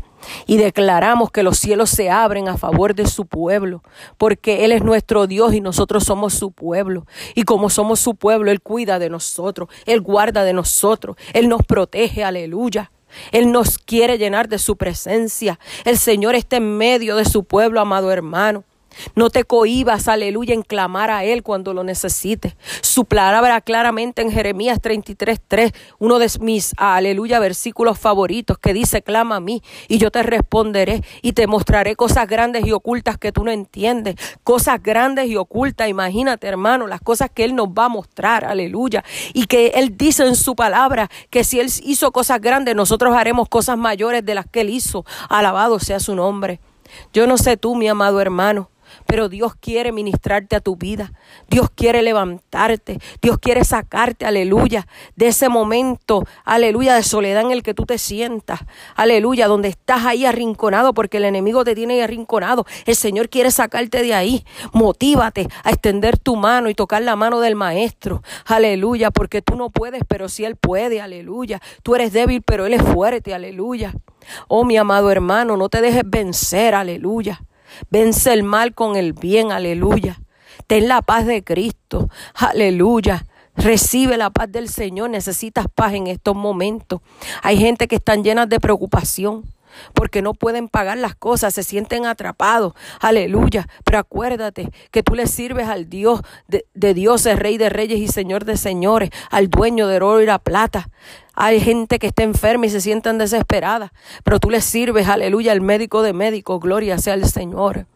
y 0.47 0.57
declaramos 0.57 1.31
que 1.31 1.43
los 1.43 1.59
cielos 1.59 1.91
se 1.91 2.11
abren 2.11 2.49
a 2.49 2.57
favor 2.57 2.95
de 2.95 3.07
su 3.07 3.27
pueblo, 3.27 3.83
porque 4.19 4.65
Él 4.65 4.73
es 4.73 4.83
nuestro 4.83 5.27
Dios 5.27 5.55
y 5.55 5.61
nosotros 5.61 6.05
somos 6.05 6.35
su 6.35 6.53
pueblo. 6.53 7.07
Y 7.35 7.43
como 7.43 7.71
somos 7.71 8.01
su 8.01 8.15
pueblo, 8.15 8.51
Él 8.51 8.61
cuida 8.61 8.99
de 8.99 9.11
nosotros, 9.11 9.69
Él 9.87 10.01
guarda 10.01 10.45
de 10.45 10.53
nosotros, 10.53 11.17
Él 11.33 11.49
nos 11.49 11.63
protege, 11.63 12.25
aleluya. 12.25 12.91
Él 13.31 13.53
nos 13.53 13.77
quiere 13.77 14.17
llenar 14.17 14.49
de 14.49 14.59
su 14.59 14.77
presencia. 14.77 15.59
El 15.85 15.99
Señor 15.99 16.35
está 16.35 16.57
en 16.57 16.79
medio 16.79 17.17
de 17.17 17.27
su 17.27 17.45
pueblo, 17.45 17.79
amado 17.79 18.11
hermano. 18.11 18.65
No 19.15 19.31
te 19.31 19.45
cohibas, 19.45 20.09
aleluya, 20.09 20.55
en 20.55 20.63
clamar 20.63 21.11
a 21.11 21.25
Él 21.25 21.43
cuando 21.43 21.75
lo 21.75 21.85
necesites. 21.85 22.55
Su 22.81 23.05
palabra 23.05 23.61
claramente 23.61 24.23
en 24.23 24.31
Jeremías 24.31 24.81
33.3, 24.81 25.75
uno 25.99 26.19
de 26.19 26.31
mis, 26.41 26.73
aleluya, 26.77 27.39
versículos 27.39 27.99
favoritos 27.99 28.59
que 28.59 28.73
dice, 28.73 29.03
clama 29.03 29.37
a 29.37 29.41
mí 29.41 29.63
y 29.89 29.99
yo 29.99 30.11
te 30.11 30.23
responderé 30.23 31.03
y 31.23 31.33
te 31.33 31.47
mostraré 31.47 31.97
cosas 31.97 32.27
grandes 32.27 32.67
y 32.67 32.73
ocultas 32.73 33.19
que 33.19 33.33
tú 33.33 33.45
no 33.45 33.51
entiendes. 33.51 34.17
Cosas 34.45 34.83
grandes 34.83 35.27
y 35.27 35.37
ocultas, 35.37 35.89
imagínate 35.89 36.47
hermano, 36.47 36.87
las 36.87 37.01
cosas 37.01 37.31
que 37.33 37.45
Él 37.45 37.55
nos 37.55 37.69
va 37.69 37.87
a 37.87 37.89
mostrar, 37.89 38.45
aleluya. 38.45 39.05
Y 39.33 39.47
que 39.47 39.69
Él 39.75 39.97
dice 39.97 40.27
en 40.27 40.37
su 40.37 40.55
palabra 40.55 41.11
que 41.31 41.45
si 41.45 41.61
Él 41.61 41.71
hizo 41.85 42.13
cosas 42.13 42.41
grandes, 42.41 42.75
nosotros 42.75 43.15
haremos 43.15 43.49
cosas 43.49 43.79
mayores 43.79 44.25
de 44.25 44.35
las 44.35 44.47
que 44.47 44.63
Él 44.63 44.71
hizo. 44.71 45.05
Alabado 45.29 45.79
sea 45.79 46.01
su 46.01 46.15
nombre. 46.15 46.61
Yo 47.13 47.27
no 47.27 47.39
sé 47.39 47.57
tú, 47.57 47.75
mi 47.75 47.89
amado 47.89 48.21
hermano, 48.21 48.69
pero 49.07 49.29
Dios 49.29 49.55
quiere 49.55 49.93
ministrarte 49.93 50.57
a 50.57 50.61
tu 50.61 50.77
vida. 50.77 51.13
Dios 51.49 51.71
quiere 51.75 52.03
levantarte. 52.03 52.99
Dios 53.21 53.39
quiere 53.39 53.65
sacarte, 53.65 54.27
aleluya, 54.27 54.87
de 55.17 55.29
ese 55.29 55.49
momento, 55.49 56.25
aleluya, 56.45 56.95
de 56.95 57.03
soledad 57.03 57.43
en 57.43 57.51
el 57.51 57.63
que 57.63 57.75
tú 57.75 57.87
te 57.87 57.99
sientas. 57.99 58.61
Aleluya, 58.97 59.49
donde 59.49 59.69
estás 59.69 60.05
ahí 60.05 60.25
arrinconado 60.25 60.95
porque 60.95 61.19
el 61.19 61.25
enemigo 61.25 61.65
te 61.65 61.75
tiene 61.75 62.03
arrinconado. 62.03 62.67
El 62.87 62.97
Señor 62.97 63.29
quiere 63.29 63.51
sacarte 63.51 64.03
de 64.03 64.15
ahí. 64.15 64.45
Motívate 64.73 65.49
a 65.65 65.71
extender 65.71 66.19
tu 66.19 66.37
mano 66.37 66.69
y 66.69 66.75
tocar 66.75 67.03
la 67.03 67.17
mano 67.17 67.41
del 67.41 67.55
maestro. 67.55 68.23
Aleluya, 68.47 69.11
porque 69.11 69.43
tú 69.43 69.57
no 69.57 69.71
puedes, 69.71 70.03
pero 70.07 70.29
si 70.29 70.45
Él 70.45 70.57
puede. 70.57 71.01
Aleluya. 71.01 71.61
Tú 71.83 71.95
eres 71.95 72.13
débil, 72.13 72.43
pero 72.43 72.67
Él 72.67 72.75
es 72.75 72.83
fuerte. 72.83 73.35
Aleluya. 73.35 73.95
Oh, 74.49 74.65
mi 74.65 74.77
amado 74.77 75.11
hermano, 75.11 75.57
no 75.57 75.69
te 75.69 75.81
dejes 75.81 76.03
vencer. 76.07 76.75
Aleluya. 76.75 77.43
Vence 77.91 78.33
el 78.33 78.43
mal 78.43 78.75
con 78.75 78.97
el 78.97 79.13
bien, 79.13 79.53
aleluya. 79.53 80.21
Ten 80.67 80.89
la 80.89 81.03
paz 81.03 81.27
de 81.27 81.43
Cristo, 81.43 82.09
aleluya. 82.35 83.27
Recibe 83.57 84.17
la 84.17 84.31
paz 84.31 84.51
del 84.51 84.69
Señor. 84.69 85.11
Necesitas 85.11 85.67
paz 85.75 85.93
en 85.95 86.07
estos 86.07 86.35
momentos. 86.35 87.01
Hay 87.43 87.59
gente 87.59 87.87
que 87.87 87.97
están 87.97 88.25
llenas 88.25 88.49
de 88.49 88.61
preocupación 88.61 89.45
porque 89.95 90.23
no 90.23 90.35
pueden 90.35 90.69
pagar 90.69 90.99
las 90.99 91.15
cosas, 91.15 91.55
se 91.55 91.63
sienten 91.63 92.07
atrapados. 92.07 92.75
Aleluya. 93.01 93.69
Pero 93.85 93.99
acuérdate 93.99 94.71
que 94.91 95.03
tú 95.03 95.15
le 95.15 95.27
sirves 95.27 95.69
al 95.69 95.89
Dios 95.89 96.21
de, 96.49 96.67
de 96.75 96.95
dioses, 96.95 97.39
Rey 97.39 97.59
de 97.59 97.69
Reyes 97.69 97.99
y 97.99 98.09
Señor 98.09 98.45
de 98.45 98.57
Señores, 98.57 99.11
al 99.31 99.49
dueño 99.49 99.87
del 99.89 100.03
oro 100.03 100.23
y 100.23 100.27
la 100.27 100.39
plata. 100.39 100.91
Hay 101.35 101.61
gente 101.61 101.99
que 101.99 102.09
está 102.09 102.23
enferma 102.23 102.67
y 102.67 102.71
se 102.71 102.81
sienten 102.81 103.19
desesperadas, 103.19 103.91
pero 104.23 104.39
tú 104.39 104.51
le 104.51 104.61
sirves, 104.61 105.09
aleluya, 105.09 105.53
al 105.53 105.61
médico 105.61 106.03
de 106.03 106.13
médicos, 106.13 106.61
gloria 106.61 106.99
sea 106.99 107.15
al 107.15 107.25
Señor. 107.27 107.87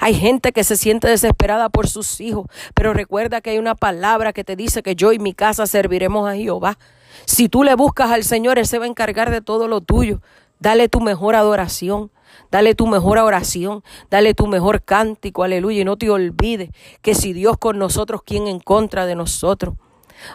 Hay 0.00 0.14
gente 0.14 0.52
que 0.52 0.64
se 0.64 0.76
siente 0.76 1.08
desesperada 1.08 1.70
por 1.70 1.88
sus 1.88 2.20
hijos, 2.20 2.46
pero 2.74 2.92
recuerda 2.92 3.40
que 3.40 3.50
hay 3.50 3.58
una 3.58 3.74
palabra 3.74 4.32
que 4.32 4.44
te 4.44 4.54
dice 4.54 4.82
que 4.82 4.94
yo 4.94 5.12
y 5.12 5.18
mi 5.18 5.34
casa 5.34 5.66
serviremos 5.66 6.28
a 6.28 6.36
Jehová. 6.36 6.78
Si 7.24 7.48
tú 7.48 7.64
le 7.64 7.74
buscas 7.74 8.10
al 8.10 8.24
Señor, 8.24 8.58
Él 8.58 8.66
se 8.66 8.78
va 8.78 8.84
a 8.84 8.88
encargar 8.88 9.30
de 9.30 9.40
todo 9.40 9.66
lo 9.66 9.80
tuyo. 9.80 10.20
Dale 10.60 10.88
tu 10.88 11.00
mejor 11.00 11.36
adoración, 11.36 12.10
dale 12.50 12.74
tu 12.74 12.86
mejor 12.86 13.18
oración, 13.18 13.82
dale 14.10 14.34
tu 14.34 14.46
mejor 14.46 14.82
cántico, 14.82 15.42
aleluya, 15.42 15.80
y 15.80 15.84
no 15.84 15.96
te 15.96 16.10
olvides 16.10 16.70
que 17.02 17.14
si 17.14 17.32
Dios 17.32 17.58
con 17.58 17.78
nosotros, 17.78 18.22
¿quién 18.24 18.46
en 18.46 18.60
contra 18.60 19.06
de 19.06 19.14
nosotros? 19.14 19.74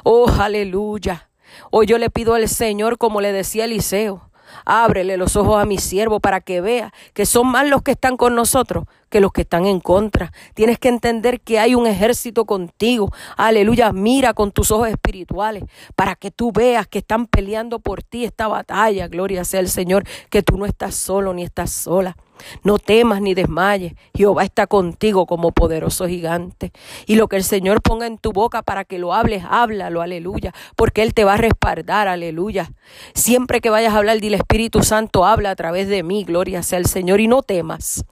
Oh, 0.04 0.30
aleluya. 0.30 1.30
Hoy 1.72 1.86
yo 1.86 1.98
le 1.98 2.10
pido 2.10 2.34
al 2.34 2.48
Señor, 2.48 2.98
como 2.98 3.22
le 3.22 3.32
decía 3.32 3.66
Eliseo, 3.66 4.30
ábrele 4.66 5.18
los 5.18 5.36
ojos 5.36 5.62
a 5.62 5.66
mi 5.66 5.78
siervo 5.78 6.20
para 6.20 6.42
que 6.42 6.62
vea 6.62 6.94
que 7.14 7.26
son 7.26 7.48
más 7.48 7.68
los 7.68 7.82
que 7.82 7.92
están 7.92 8.18
con 8.18 8.36
nosotros 8.36 8.86
que 9.14 9.20
los 9.20 9.32
que 9.32 9.42
están 9.42 9.68
en 9.68 9.80
contra. 9.80 10.34
Tienes 10.56 10.80
que 10.80 10.90
entender 10.90 11.40
que 11.40 11.60
hay 11.60 11.76
un 11.76 11.86
ejército 11.86 12.46
contigo. 12.46 13.12
Aleluya, 13.38 13.94
mira 13.94 14.34
con 14.34 14.52
tus 14.52 14.72
ojos 14.72 14.90
espirituales 14.90 15.66
para 15.96 16.16
que 16.16 16.32
tú 16.32 16.52
veas 16.52 16.88
que 16.88 16.98
están 16.98 17.28
peleando 17.28 17.78
por 17.78 18.02
ti 18.02 18.26
esta 18.26 18.48
batalla. 18.48 19.08
Gloria 19.08 19.46
sea 19.46 19.60
el 19.60 19.70
Señor, 19.70 20.04
que 20.32 20.42
tú 20.42 20.58
no 20.58 20.66
estás 20.66 20.96
solo 20.96 21.32
ni 21.36 21.44
estás 21.44 21.72
sola. 21.72 22.18
No 22.64 22.78
temas 22.78 23.22
ni 23.22 23.34
desmayes. 23.34 23.94
Jehová 24.14 24.44
está 24.44 24.68
contigo 24.68 25.26
como 25.26 25.52
poderoso 25.52 26.08
gigante. 26.08 26.72
Y 27.06 27.16
lo 27.16 27.28
que 27.28 27.38
el 27.38 27.44
Señor 27.44 27.82
ponga 27.82 28.08
en 28.08 28.18
tu 28.18 28.32
boca 28.32 28.62
para 28.62 28.86
que 28.86 29.00
lo 29.00 29.14
hables, 29.14 29.44
háblalo, 29.50 30.02
aleluya. 30.02 30.54
Porque 30.76 31.04
Él 31.04 31.14
te 31.14 31.24
va 31.24 31.34
a 31.34 31.38
respaldar, 31.38 32.08
aleluya. 32.08 32.72
Siempre 33.14 33.62
que 33.62 33.70
vayas 33.70 33.94
a 33.94 33.98
hablar, 33.98 34.20
dile 34.20 34.38
Espíritu 34.38 34.84
Santo, 34.84 35.26
habla 35.26 35.52
a 35.52 35.56
través 35.56 35.88
de 35.88 36.04
mí, 36.04 36.24
gloria 36.24 36.64
sea 36.64 36.80
el 36.80 36.86
Señor. 36.86 37.20
Y 37.20 37.28
no 37.28 37.42
temas. 37.42 38.06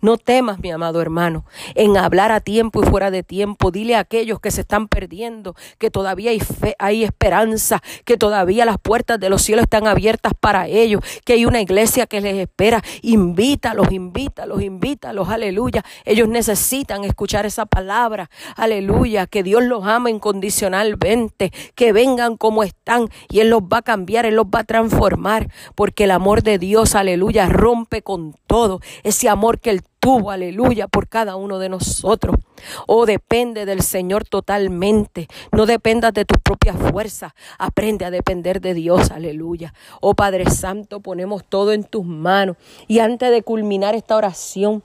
No 0.00 0.16
temas, 0.18 0.58
mi 0.58 0.70
amado 0.70 1.00
hermano, 1.00 1.44
en 1.74 1.96
hablar 1.96 2.32
a 2.32 2.40
tiempo 2.40 2.82
y 2.82 2.86
fuera 2.86 3.10
de 3.10 3.22
tiempo. 3.22 3.70
Dile 3.70 3.96
a 3.96 4.00
aquellos 4.00 4.40
que 4.40 4.50
se 4.50 4.62
están 4.62 4.88
perdiendo 4.88 5.54
que 5.78 5.90
todavía 5.90 6.30
hay, 6.30 6.40
fe, 6.40 6.74
hay 6.78 7.04
esperanza, 7.04 7.82
que 8.04 8.16
todavía 8.16 8.64
las 8.64 8.78
puertas 8.78 9.18
de 9.20 9.30
los 9.30 9.42
cielos 9.42 9.64
están 9.64 9.86
abiertas 9.86 10.32
para 10.38 10.66
ellos, 10.68 11.00
que 11.24 11.34
hay 11.34 11.44
una 11.44 11.60
iglesia 11.60 12.06
que 12.06 12.20
les 12.20 12.36
espera. 12.36 12.82
Invítalos, 13.02 13.92
invítalos, 13.92 14.62
invítalos, 14.62 15.28
aleluya. 15.28 15.84
Ellos 16.04 16.28
necesitan 16.28 17.04
escuchar 17.04 17.46
esa 17.46 17.66
palabra, 17.66 18.30
aleluya, 18.56 19.26
que 19.26 19.42
Dios 19.42 19.62
los 19.62 19.84
ama 19.84 20.10
incondicionalmente, 20.10 21.52
que 21.74 21.92
vengan 21.92 22.36
como 22.36 22.62
están 22.62 23.08
y 23.28 23.40
Él 23.40 23.50
los 23.50 23.62
va 23.62 23.78
a 23.78 23.82
cambiar, 23.82 24.26
Él 24.26 24.36
los 24.36 24.46
va 24.46 24.60
a 24.60 24.64
transformar, 24.64 25.50
porque 25.74 26.04
el 26.04 26.10
amor 26.10 26.42
de 26.42 26.58
Dios, 26.58 26.94
aleluya, 26.94 27.48
rompe 27.48 28.02
con 28.02 28.34
todo. 28.46 28.80
Ese 29.02 29.28
amor 29.28 29.60
que 29.60 29.65
Aleluya, 30.06 30.86
por 30.86 31.08
cada 31.08 31.34
uno 31.34 31.58
de 31.58 31.68
nosotros. 31.68 32.36
Oh, 32.86 33.06
depende 33.06 33.66
del 33.66 33.82
Señor 33.82 34.24
totalmente. 34.24 35.26
No 35.50 35.66
dependas 35.66 36.14
de 36.14 36.24
tus 36.24 36.38
propias 36.38 36.76
fuerzas. 36.76 37.32
Aprende 37.58 38.04
a 38.04 38.12
depender 38.12 38.60
de 38.60 38.74
Dios, 38.74 39.10
aleluya. 39.10 39.74
Oh 40.00 40.14
Padre 40.14 40.48
Santo, 40.48 41.00
ponemos 41.00 41.44
todo 41.44 41.72
en 41.72 41.82
tus 41.82 42.06
manos. 42.06 42.56
Y 42.86 43.00
antes 43.00 43.32
de 43.32 43.42
culminar 43.42 43.96
esta 43.96 44.16
oración, 44.16 44.84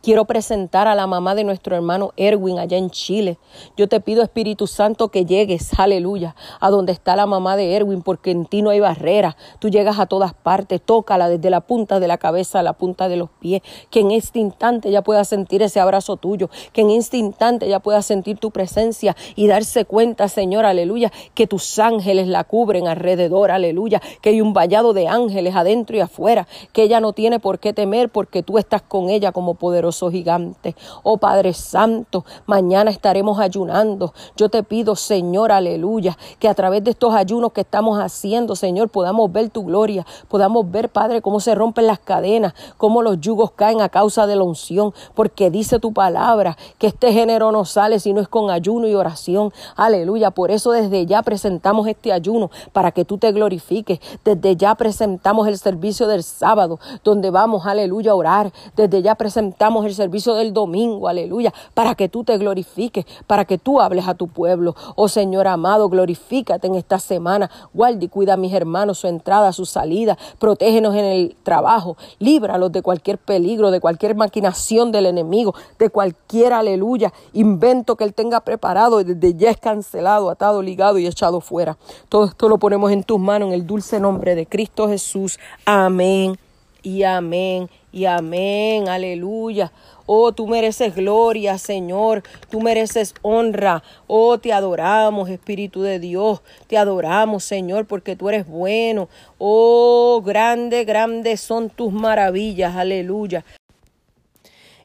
Quiero 0.00 0.26
presentar 0.26 0.86
a 0.86 0.94
la 0.94 1.08
mamá 1.08 1.34
de 1.34 1.42
nuestro 1.42 1.74
hermano 1.74 2.12
Erwin 2.16 2.60
allá 2.60 2.76
en 2.76 2.88
Chile. 2.88 3.36
Yo 3.76 3.88
te 3.88 4.00
pido, 4.00 4.22
Espíritu 4.22 4.68
Santo, 4.68 5.08
que 5.08 5.24
llegues, 5.24 5.76
aleluya, 5.78 6.36
a 6.60 6.70
donde 6.70 6.92
está 6.92 7.16
la 7.16 7.26
mamá 7.26 7.56
de 7.56 7.74
Erwin, 7.74 8.02
porque 8.02 8.30
en 8.30 8.46
ti 8.46 8.62
no 8.62 8.70
hay 8.70 8.78
barrera. 8.78 9.36
Tú 9.58 9.70
llegas 9.70 9.98
a 9.98 10.06
todas 10.06 10.34
partes, 10.34 10.80
tócala 10.80 11.28
desde 11.28 11.50
la 11.50 11.62
punta 11.62 11.98
de 11.98 12.06
la 12.06 12.16
cabeza 12.16 12.60
a 12.60 12.62
la 12.62 12.74
punta 12.74 13.08
de 13.08 13.16
los 13.16 13.28
pies. 13.28 13.62
Que 13.90 14.00
en 14.00 14.12
este 14.12 14.38
instante 14.38 14.92
ya 14.92 15.02
pueda 15.02 15.24
sentir 15.24 15.62
ese 15.62 15.80
abrazo 15.80 16.16
tuyo. 16.16 16.48
Que 16.72 16.82
en 16.82 16.90
este 16.90 17.16
instante 17.16 17.68
ya 17.68 17.80
pueda 17.80 18.00
sentir 18.02 18.38
tu 18.38 18.52
presencia 18.52 19.16
y 19.34 19.48
darse 19.48 19.84
cuenta, 19.84 20.28
Señor, 20.28 20.64
aleluya, 20.64 21.10
que 21.34 21.48
tus 21.48 21.76
ángeles 21.80 22.28
la 22.28 22.44
cubren 22.44 22.86
alrededor, 22.86 23.50
aleluya. 23.50 24.00
Que 24.22 24.30
hay 24.30 24.40
un 24.40 24.52
vallado 24.52 24.92
de 24.92 25.08
ángeles 25.08 25.56
adentro 25.56 25.96
y 25.96 26.00
afuera. 26.00 26.46
Que 26.72 26.84
ella 26.84 27.00
no 27.00 27.12
tiene 27.12 27.40
por 27.40 27.58
qué 27.58 27.72
temer 27.72 28.10
porque 28.10 28.44
tú 28.44 28.58
estás 28.58 28.82
con 28.82 29.10
ella 29.10 29.32
como 29.32 29.54
poderoso 29.54 29.88
gigante. 30.10 30.76
Oh 31.02 31.16
Padre 31.16 31.52
Santo, 31.52 32.24
mañana 32.46 32.90
estaremos 32.90 33.40
ayunando. 33.40 34.14
Yo 34.36 34.48
te 34.48 34.62
pido, 34.62 34.94
Señor, 34.94 35.50
aleluya, 35.50 36.16
que 36.38 36.48
a 36.48 36.54
través 36.54 36.84
de 36.84 36.92
estos 36.92 37.14
ayunos 37.14 37.52
que 37.52 37.62
estamos 37.62 37.98
haciendo, 37.98 38.54
Señor, 38.54 38.88
podamos 38.88 39.32
ver 39.32 39.50
tu 39.50 39.64
gloria, 39.64 40.06
podamos 40.28 40.70
ver, 40.70 40.88
Padre, 40.88 41.20
cómo 41.20 41.40
se 41.40 41.54
rompen 41.54 41.86
las 41.86 41.98
cadenas, 41.98 42.54
cómo 42.76 43.02
los 43.02 43.20
yugos 43.20 43.50
caen 43.50 43.80
a 43.80 43.88
causa 43.88 44.26
de 44.26 44.36
la 44.36 44.44
unción, 44.44 44.94
porque 45.14 45.50
dice 45.50 45.80
tu 45.80 45.92
palabra 45.92 46.56
que 46.78 46.86
este 46.86 47.12
género 47.12 47.50
no 47.50 47.64
sale 47.64 47.98
si 47.98 48.12
no 48.12 48.20
es 48.20 48.28
con 48.28 48.50
ayuno 48.50 48.86
y 48.86 48.94
oración. 48.94 49.52
Aleluya, 49.76 50.30
por 50.30 50.50
eso 50.50 50.70
desde 50.70 51.06
ya 51.06 51.22
presentamos 51.22 51.88
este 51.88 52.12
ayuno 52.12 52.50
para 52.72 52.92
que 52.92 53.04
tú 53.04 53.18
te 53.18 53.32
glorifiques. 53.32 54.00
Desde 54.24 54.56
ya 54.56 54.74
presentamos 54.74 55.48
el 55.48 55.58
servicio 55.58 56.06
del 56.06 56.22
sábado, 56.22 56.78
donde 57.04 57.30
vamos, 57.30 57.66
aleluya, 57.66 58.12
a 58.12 58.14
orar. 58.14 58.52
Desde 58.76 59.02
ya 59.02 59.14
presentamos 59.14 59.77
el 59.84 59.94
servicio 59.94 60.34
del 60.34 60.52
domingo, 60.52 61.08
aleluya, 61.08 61.52
para 61.74 61.94
que 61.94 62.08
tú 62.08 62.24
te 62.24 62.36
glorifiques, 62.38 63.06
para 63.26 63.44
que 63.44 63.58
tú 63.58 63.80
hables 63.80 64.08
a 64.08 64.14
tu 64.14 64.28
pueblo. 64.28 64.74
Oh 64.96 65.08
Señor 65.08 65.46
amado, 65.46 65.88
glorifícate 65.88 66.66
en 66.66 66.74
esta 66.74 66.98
semana. 66.98 67.50
Guarda 67.72 68.04
y 68.04 68.08
cuida 68.08 68.34
a 68.34 68.36
mis 68.36 68.52
hermanos, 68.52 68.98
su 68.98 69.06
entrada, 69.06 69.52
su 69.52 69.66
salida. 69.66 70.18
Protégenos 70.38 70.94
en 70.94 71.04
el 71.04 71.36
trabajo. 71.42 71.96
Líbralos 72.18 72.72
de 72.72 72.82
cualquier 72.82 73.18
peligro, 73.18 73.70
de 73.70 73.80
cualquier 73.80 74.14
maquinación 74.14 74.92
del 74.92 75.06
enemigo, 75.06 75.54
de 75.78 75.90
cualquier, 75.90 76.52
aleluya, 76.52 77.12
invento 77.32 77.96
que 77.96 78.04
él 78.04 78.14
tenga 78.14 78.40
preparado 78.40 79.02
desde 79.02 79.34
ya 79.34 79.50
es 79.50 79.56
cancelado, 79.56 80.30
atado, 80.30 80.62
ligado 80.62 80.98
y 80.98 81.06
echado 81.06 81.40
fuera. 81.40 81.76
Todo 82.08 82.26
esto 82.26 82.48
lo 82.48 82.58
ponemos 82.58 82.92
en 82.92 83.02
tus 83.02 83.18
manos 83.18 83.48
en 83.48 83.54
el 83.54 83.66
dulce 83.66 84.00
nombre 84.00 84.34
de 84.34 84.46
Cristo 84.46 84.88
Jesús. 84.88 85.38
Amén 85.64 86.47
y 86.82 87.02
amén 87.02 87.68
y 87.92 88.04
amén, 88.04 88.88
aleluya. 88.88 89.72
Oh, 90.06 90.32
tú 90.32 90.46
mereces 90.46 90.94
gloria, 90.94 91.58
Señor. 91.58 92.22
Tú 92.50 92.60
mereces 92.60 93.14
honra. 93.22 93.82
Oh, 94.06 94.38
te 94.38 94.52
adoramos, 94.52 95.28
Espíritu 95.28 95.82
de 95.82 95.98
Dios. 95.98 96.40
Te 96.66 96.78
adoramos, 96.78 97.44
Señor, 97.44 97.86
porque 97.86 98.16
tú 98.16 98.28
eres 98.28 98.46
bueno. 98.46 99.08
Oh, 99.38 100.22
grande, 100.24 100.84
grande 100.84 101.36
son 101.36 101.70
tus 101.70 101.92
maravillas. 101.92 102.76
Aleluya. 102.76 103.44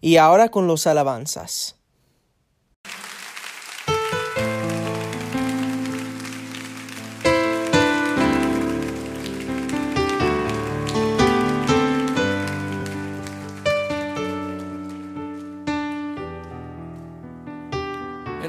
Y 0.01 0.17
ahora 0.17 0.49
con 0.49 0.67
los 0.67 0.87
alabanzas. 0.87 1.77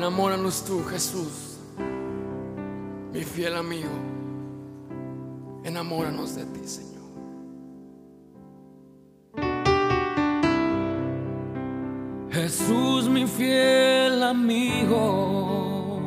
Enamóranos 0.05 0.63
tú, 0.67 0.85
Jesús, 0.85 1.59
mi 3.11 3.25
fiel 3.25 3.57
amigo. 3.57 3.89
Enamóranos 5.65 6.37
de 6.37 6.45
ti, 6.45 6.61
Señor. 6.69 7.05
Jesús 12.31 13.09
mi 13.09 13.27
fiel 13.27 14.23
amigo, 14.23 16.03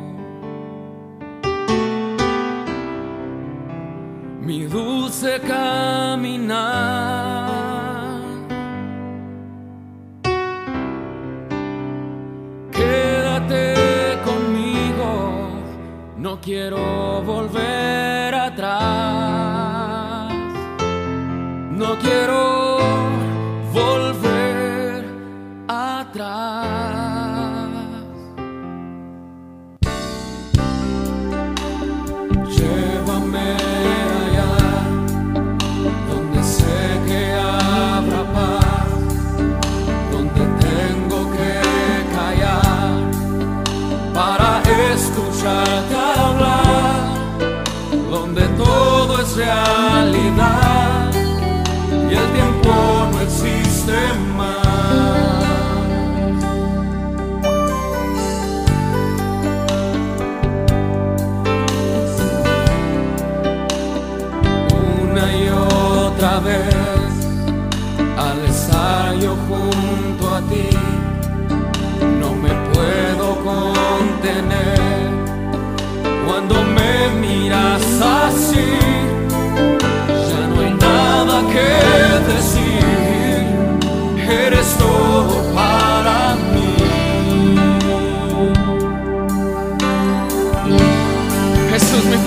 mi 4.40 4.62
dulce 4.62 5.40
caminar. 5.40 7.37
No 16.38 16.44
quiero 16.44 17.22
volver 17.22 18.34
atrás, 18.34 20.32
no 21.72 21.98
quiero 21.98 22.57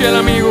fiel 0.01 0.15
amigo. 0.15 0.50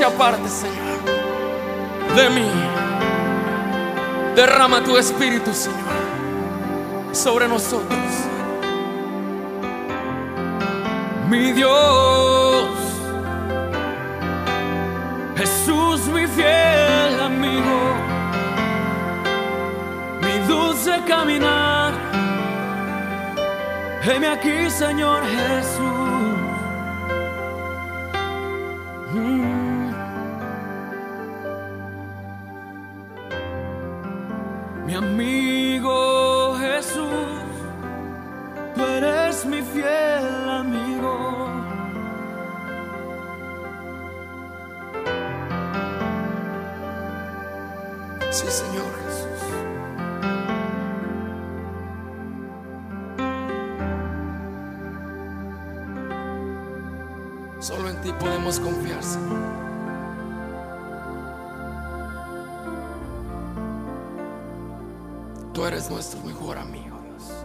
Se 0.00 0.06
aparte, 0.06 0.48
Señor, 0.48 0.98
de 2.16 2.30
mí. 2.30 2.50
Derrama 4.34 4.82
tu 4.82 4.96
espíritu, 4.96 5.52
Señor, 5.52 6.00
sobre 7.12 7.46
nosotros. 7.46 8.00
Mi 11.28 11.52
Dios, 11.52 12.70
Jesús, 15.36 16.06
mi 16.06 16.26
fiel 16.26 17.20
amigo, 17.20 17.78
mi 20.22 20.34
dulce 20.48 20.92
caminar. 21.06 21.92
Heme 24.02 24.28
aquí, 24.28 24.70
Señor 24.70 25.22
Jesús. 25.26 25.99
Sí, 48.30 48.46
Señor 48.48 48.86
Jesús. 49.04 49.40
Solo 57.58 57.90
en 57.90 58.00
ti 58.02 58.12
podemos 58.12 58.60
confiar, 58.60 59.02
Señor. 59.02 59.40
Tú 65.52 65.66
eres 65.66 65.90
nuestro 65.90 66.20
mejor 66.22 66.56
amigo, 66.58 67.00
Dios. 67.02 67.44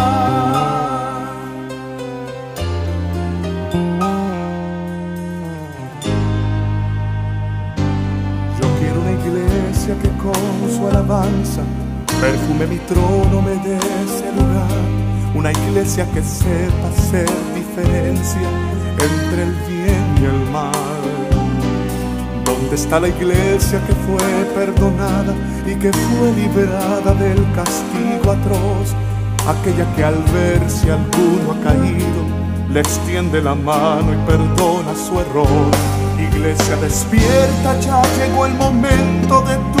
Con 10.23 10.71
su 10.71 10.87
alabanza 10.87 11.61
perfume 12.21 12.67
mi 12.67 12.77
trono, 12.85 13.41
me 13.41 13.55
dé 13.65 13.77
ese 14.05 14.31
lugar. 14.37 14.81
Una 15.33 15.51
iglesia 15.51 16.05
que 16.13 16.21
sepa 16.21 16.87
hacer 16.89 17.29
diferencia 17.55 18.47
entre 19.09 19.43
el 19.43 19.53
bien 19.67 20.05
y 20.21 20.25
el 20.25 20.51
mal. 20.51 21.01
¿Dónde 22.45 22.75
está 22.75 22.99
la 22.99 23.07
iglesia 23.07 23.81
que 23.87 23.93
fue 24.05 24.27
perdonada 24.53 25.33
y 25.65 25.73
que 25.75 25.91
fue 25.91 26.31
liberada 26.33 27.13
del 27.15 27.41
castigo 27.53 28.31
atroz? 28.37 28.93
Aquella 29.47 29.85
que 29.95 30.03
al 30.03 30.21
ver 30.35 30.69
si 30.69 30.89
alguno 30.89 31.53
ha 31.53 31.63
caído, 31.63 32.21
le 32.71 32.81
extiende 32.81 33.41
la 33.41 33.55
mano 33.55 34.13
y 34.13 34.27
perdona 34.27 34.93
su 34.95 35.19
error. 35.19 35.71
Iglesia 36.19 36.75
despierta, 36.75 37.79
ya 37.79 38.01
llegó 38.19 38.45
el 38.45 38.53
momento 38.53 39.41
de 39.41 39.55
tu 39.55 39.80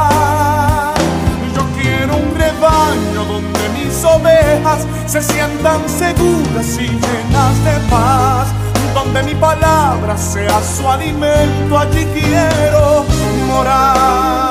Rebaño 2.61 3.25
donde 3.25 3.69
mis 3.69 4.03
ovejas 4.03 4.85
se 5.07 5.19
sientan 5.19 5.81
seguras 5.89 6.77
y 6.77 6.89
llenas 6.89 7.65
de 7.65 7.89
paz. 7.89 8.49
Donde 8.93 9.23
mi 9.23 9.33
palabra 9.33 10.15
sea 10.15 10.61
su 10.61 10.87
alimento, 10.87 11.79
allí 11.79 12.05
quiero 12.13 13.03
morar. 13.47 14.50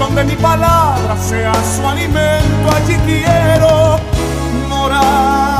Donde 0.00 0.24
mi 0.24 0.34
palabra 0.34 1.14
sea 1.18 1.52
su 1.76 1.86
alimento, 1.86 2.74
allí 2.74 2.96
quiero 3.04 3.98
morar. 4.66 5.59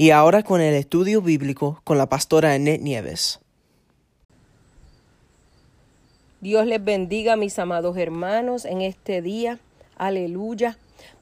Y 0.00 0.12
ahora 0.12 0.42
con 0.42 0.62
el 0.62 0.72
estudio 0.72 1.20
bíblico 1.20 1.82
con 1.84 1.98
la 1.98 2.08
pastora 2.08 2.54
Annette 2.54 2.80
Nieves. 2.80 3.38
Dios 6.40 6.64
les 6.64 6.82
bendiga, 6.82 7.36
mis 7.36 7.58
amados 7.58 7.98
hermanos, 7.98 8.64
en 8.64 8.80
este 8.80 9.20
día. 9.20 9.58
Aleluya. 9.98 10.78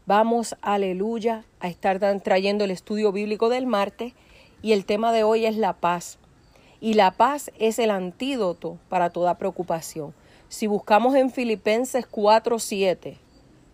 Vamos, 0.07 0.55
aleluya, 0.61 1.45
a 1.59 1.67
estar 1.67 1.99
trayendo 2.21 2.63
el 2.63 2.71
estudio 2.71 3.11
bíblico 3.11 3.49
del 3.49 3.67
martes 3.67 4.13
y 4.63 4.71
el 4.75 4.85
tema 4.85 5.11
de 5.11 5.25
hoy 5.25 5.47
es 5.47 5.57
la 5.57 5.73
paz. 5.73 6.21
Y 6.81 6.95
la 6.95 7.11
paz 7.11 7.51
es 7.59 7.81
el 7.81 7.91
antídoto 7.91 8.79
para 8.89 9.11
toda 9.11 9.39
preocupación. 9.39 10.15
Si 10.49 10.69
buscamos 10.69 11.17
en 11.17 11.33
Filipenses 11.33 12.07
4:7, 12.09 13.17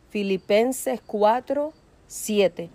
Filipenses 0.08 1.02
4:7 1.06 2.70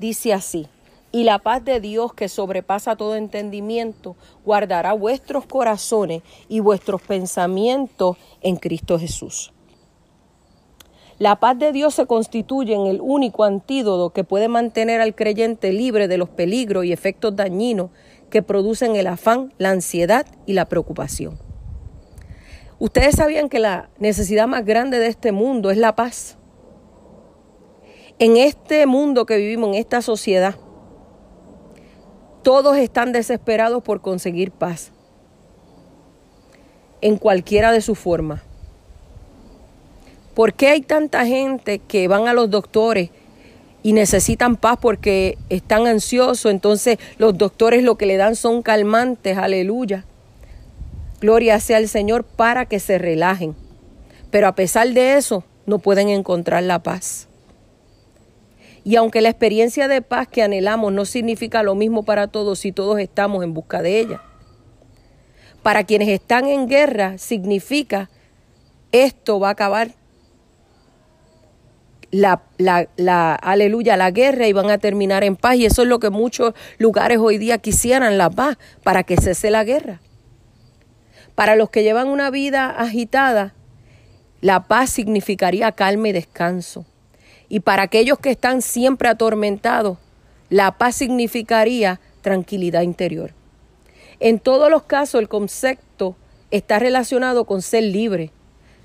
dice 0.00 0.32
así: 0.32 0.66
y 1.12 1.24
la 1.24 1.38
paz 1.40 1.64
de 1.64 1.80
Dios 1.80 2.14
que 2.14 2.28
sobrepasa 2.28 2.96
todo 2.96 3.16
entendimiento 3.16 4.16
guardará 4.44 4.92
vuestros 4.92 5.46
corazones 5.46 6.22
y 6.48 6.60
vuestros 6.60 7.02
pensamientos 7.02 8.16
en 8.40 8.56
Cristo 8.56 8.98
Jesús. 8.98 9.52
La 11.18 11.36
paz 11.36 11.58
de 11.58 11.72
Dios 11.72 11.94
se 11.94 12.06
constituye 12.06 12.74
en 12.74 12.86
el 12.86 13.00
único 13.02 13.44
antídoto 13.44 14.10
que 14.10 14.24
puede 14.24 14.48
mantener 14.48 15.02
al 15.02 15.14
creyente 15.14 15.72
libre 15.72 16.08
de 16.08 16.16
los 16.16 16.30
peligros 16.30 16.84
y 16.84 16.92
efectos 16.92 17.36
dañinos 17.36 17.90
que 18.30 18.42
producen 18.42 18.96
el 18.96 19.06
afán, 19.06 19.52
la 19.58 19.70
ansiedad 19.70 20.24
y 20.46 20.54
la 20.54 20.64
preocupación. 20.64 21.38
Ustedes 22.78 23.16
sabían 23.16 23.50
que 23.50 23.58
la 23.58 23.90
necesidad 23.98 24.46
más 24.46 24.64
grande 24.64 24.98
de 24.98 25.08
este 25.08 25.32
mundo 25.32 25.70
es 25.70 25.76
la 25.76 25.94
paz. 25.94 26.38
En 28.18 28.38
este 28.38 28.86
mundo 28.86 29.26
que 29.26 29.36
vivimos, 29.36 29.68
en 29.68 29.74
esta 29.74 30.00
sociedad, 30.00 30.56
todos 32.42 32.76
están 32.76 33.12
desesperados 33.12 33.82
por 33.82 34.00
conseguir 34.00 34.50
paz, 34.50 34.92
en 37.00 37.16
cualquiera 37.16 37.72
de 37.72 37.80
sus 37.80 37.98
formas. 37.98 38.42
¿Por 40.34 40.54
qué 40.54 40.68
hay 40.68 40.80
tanta 40.80 41.26
gente 41.26 41.80
que 41.80 42.08
van 42.08 42.28
a 42.28 42.32
los 42.32 42.50
doctores 42.50 43.10
y 43.82 43.92
necesitan 43.92 44.56
paz 44.56 44.78
porque 44.80 45.36
están 45.48 45.86
ansiosos? 45.86 46.50
Entonces 46.50 46.98
los 47.18 47.36
doctores 47.36 47.82
lo 47.82 47.96
que 47.96 48.06
le 48.06 48.16
dan 48.16 48.36
son 48.36 48.62
calmantes, 48.62 49.36
aleluya. 49.36 50.04
Gloria 51.20 51.60
sea 51.60 51.76
al 51.76 51.88
Señor 51.88 52.24
para 52.24 52.64
que 52.66 52.80
se 52.80 52.96
relajen. 52.96 53.54
Pero 54.30 54.46
a 54.46 54.54
pesar 54.54 54.88
de 54.90 55.16
eso, 55.16 55.44
no 55.66 55.78
pueden 55.78 56.08
encontrar 56.08 56.62
la 56.62 56.82
paz. 56.82 57.29
Y 58.84 58.96
aunque 58.96 59.20
la 59.20 59.28
experiencia 59.28 59.88
de 59.88 60.02
paz 60.02 60.28
que 60.28 60.42
anhelamos 60.42 60.92
no 60.92 61.04
significa 61.04 61.62
lo 61.62 61.74
mismo 61.74 62.04
para 62.04 62.28
todos 62.28 62.60
si 62.60 62.72
todos 62.72 62.98
estamos 62.98 63.44
en 63.44 63.54
busca 63.54 63.82
de 63.82 64.00
ella. 64.00 64.22
Para 65.62 65.84
quienes 65.84 66.08
están 66.08 66.46
en 66.46 66.68
guerra 66.68 67.18
significa 67.18 68.08
esto 68.92 69.38
va 69.38 69.48
a 69.48 69.52
acabar 69.52 69.92
la, 72.10 72.42
la, 72.56 73.34
aleluya, 73.34 73.96
la 73.96 74.10
guerra 74.10 74.48
y 74.48 74.52
van 74.52 74.70
a 74.70 74.78
terminar 74.78 75.24
en 75.24 75.36
paz. 75.36 75.56
Y 75.56 75.66
eso 75.66 75.82
es 75.82 75.88
lo 75.88 76.00
que 76.00 76.10
muchos 76.10 76.54
lugares 76.78 77.18
hoy 77.18 77.38
día 77.38 77.58
quisieran, 77.58 78.18
la 78.18 78.30
paz, 78.30 78.58
para 78.82 79.02
que 79.02 79.16
cese 79.16 79.50
la 79.50 79.64
guerra. 79.64 80.00
Para 81.34 81.56
los 81.56 81.70
que 81.70 81.82
llevan 81.82 82.08
una 82.08 82.30
vida 82.30 82.70
agitada, 82.70 83.54
la 84.40 84.66
paz 84.66 84.90
significaría 84.90 85.72
calma 85.72 86.08
y 86.08 86.12
descanso. 86.12 86.84
Y 87.50 87.60
para 87.60 87.82
aquellos 87.82 88.20
que 88.20 88.30
están 88.30 88.62
siempre 88.62 89.08
atormentados, 89.08 89.98
la 90.50 90.78
paz 90.78 90.94
significaría 90.94 92.00
tranquilidad 92.22 92.82
interior. 92.82 93.32
En 94.20 94.38
todos 94.38 94.70
los 94.70 94.84
casos, 94.84 95.20
el 95.20 95.28
concepto 95.28 96.14
está 96.52 96.78
relacionado 96.78 97.44
con 97.44 97.60
ser 97.60 97.82
libre 97.82 98.30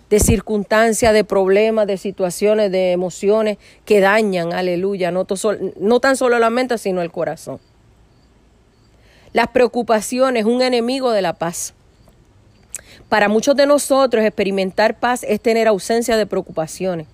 de 0.10 0.20
circunstancias, 0.20 1.14
de 1.14 1.24
problemas, 1.24 1.86
de 1.86 1.98
situaciones, 1.98 2.72
de 2.72 2.92
emociones 2.92 3.60
que 3.86 4.00
dañan, 4.00 4.52
aleluya, 4.52 5.12
no, 5.12 5.28
no 5.80 6.00
tan 6.00 6.18
solo 6.18 6.40
la 6.40 6.50
mente, 6.50 6.80
sino 6.80 7.04
el 7.04 7.12
corazón. 7.12 7.60
Las 9.32 9.48
preocupaciones, 9.50 10.46
un 10.46 10.64
enemigo 10.64 11.12
de 11.12 11.22
la 11.22 11.34
paz. 11.34 11.76
Para 13.10 13.30
muchos 13.30 13.56
de 13.56 13.68
nosotros, 13.68 14.24
experimentar 14.24 15.00
paz 15.00 15.24
es 15.24 15.40
tener 15.40 15.68
ausencia 15.68 16.18
de 16.18 16.26
preocupaciones 16.26 17.08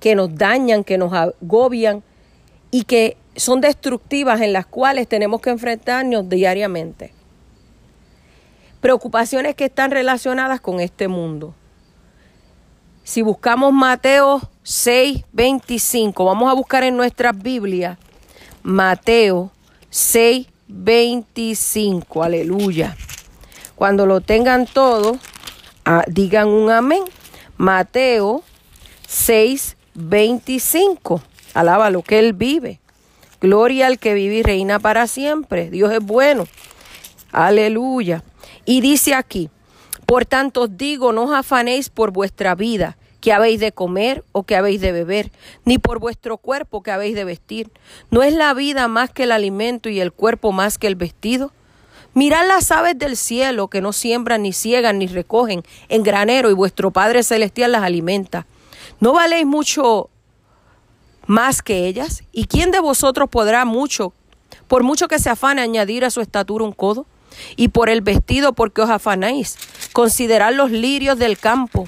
que 0.00 0.14
nos 0.14 0.34
dañan, 0.34 0.84
que 0.84 0.98
nos 0.98 1.12
agobian 1.12 2.02
y 2.70 2.84
que 2.84 3.16
son 3.36 3.60
destructivas 3.60 4.40
en 4.40 4.52
las 4.52 4.66
cuales 4.66 5.08
tenemos 5.08 5.40
que 5.40 5.50
enfrentarnos 5.50 6.28
diariamente. 6.28 7.12
Preocupaciones 8.80 9.54
que 9.54 9.66
están 9.66 9.90
relacionadas 9.90 10.60
con 10.60 10.80
este 10.80 11.08
mundo. 11.08 11.54
Si 13.04 13.22
buscamos 13.22 13.72
Mateo 13.72 14.40
6, 14.62 15.24
25, 15.32 16.24
vamos 16.24 16.50
a 16.50 16.54
buscar 16.54 16.82
en 16.82 16.96
nuestras 16.96 17.40
Biblias 17.40 17.98
Mateo 18.66 19.52
6, 19.90 20.48
25, 20.66 22.24
aleluya. 22.24 22.96
Cuando 23.76 24.06
lo 24.06 24.20
tengan 24.20 24.66
todo, 24.66 25.18
ah, 25.84 26.02
digan 26.08 26.48
un 26.48 26.72
amén. 26.72 27.04
Mateo 27.56 28.42
6, 29.06 29.75
25. 29.96 31.22
Alaba 31.54 31.90
lo 31.90 32.02
que 32.02 32.18
Él 32.18 32.32
vive. 32.32 32.80
Gloria 33.40 33.86
al 33.86 33.98
que 33.98 34.14
vive 34.14 34.36
y 34.36 34.42
reina 34.42 34.78
para 34.78 35.06
siempre. 35.06 35.70
Dios 35.70 35.92
es 35.92 36.00
bueno. 36.00 36.46
Aleluya. 37.32 38.22
Y 38.64 38.80
dice 38.80 39.14
aquí, 39.14 39.50
por 40.06 40.24
tanto 40.24 40.62
os 40.62 40.76
digo, 40.76 41.12
no 41.12 41.24
os 41.24 41.32
afanéis 41.32 41.88
por 41.90 42.10
vuestra 42.12 42.54
vida, 42.54 42.96
que 43.20 43.32
habéis 43.32 43.60
de 43.60 43.72
comer 43.72 44.24
o 44.32 44.44
que 44.44 44.56
habéis 44.56 44.80
de 44.80 44.92
beber, 44.92 45.32
ni 45.64 45.78
por 45.78 45.98
vuestro 45.98 46.38
cuerpo 46.38 46.82
que 46.82 46.92
habéis 46.92 47.14
de 47.14 47.24
vestir. 47.24 47.70
¿No 48.10 48.22
es 48.22 48.32
la 48.32 48.54
vida 48.54 48.88
más 48.88 49.10
que 49.10 49.24
el 49.24 49.32
alimento 49.32 49.88
y 49.88 50.00
el 50.00 50.12
cuerpo 50.12 50.52
más 50.52 50.78
que 50.78 50.86
el 50.86 50.94
vestido? 50.94 51.52
Mirad 52.14 52.46
las 52.46 52.70
aves 52.70 52.98
del 52.98 53.16
cielo 53.16 53.68
que 53.68 53.82
no 53.82 53.92
siembran, 53.92 54.42
ni 54.42 54.52
ciegan, 54.52 54.98
ni 54.98 55.06
recogen 55.06 55.62
en 55.88 56.02
granero, 56.02 56.50
y 56.50 56.54
vuestro 56.54 56.90
Padre 56.90 57.22
Celestial 57.22 57.72
las 57.72 57.82
alimenta. 57.82 58.46
¿No 58.98 59.12
valéis 59.12 59.46
mucho 59.46 60.08
más 61.26 61.62
que 61.62 61.86
ellas? 61.86 62.22
¿Y 62.32 62.46
quién 62.46 62.70
de 62.70 62.80
vosotros 62.80 63.28
podrá 63.28 63.64
mucho, 63.64 64.12
por 64.68 64.82
mucho 64.82 65.08
que 65.08 65.18
se 65.18 65.28
afane, 65.28 65.60
añadir 65.60 66.04
a 66.04 66.10
su 66.10 66.20
estatura 66.20 66.64
un 66.64 66.72
codo? 66.72 67.06
Y 67.56 67.68
por 67.68 67.90
el 67.90 68.00
vestido, 68.00 68.54
porque 68.54 68.80
os 68.80 68.88
afanáis? 68.88 69.58
Considerad 69.92 70.54
los 70.54 70.70
lirios 70.70 71.18
del 71.18 71.38
campo, 71.38 71.86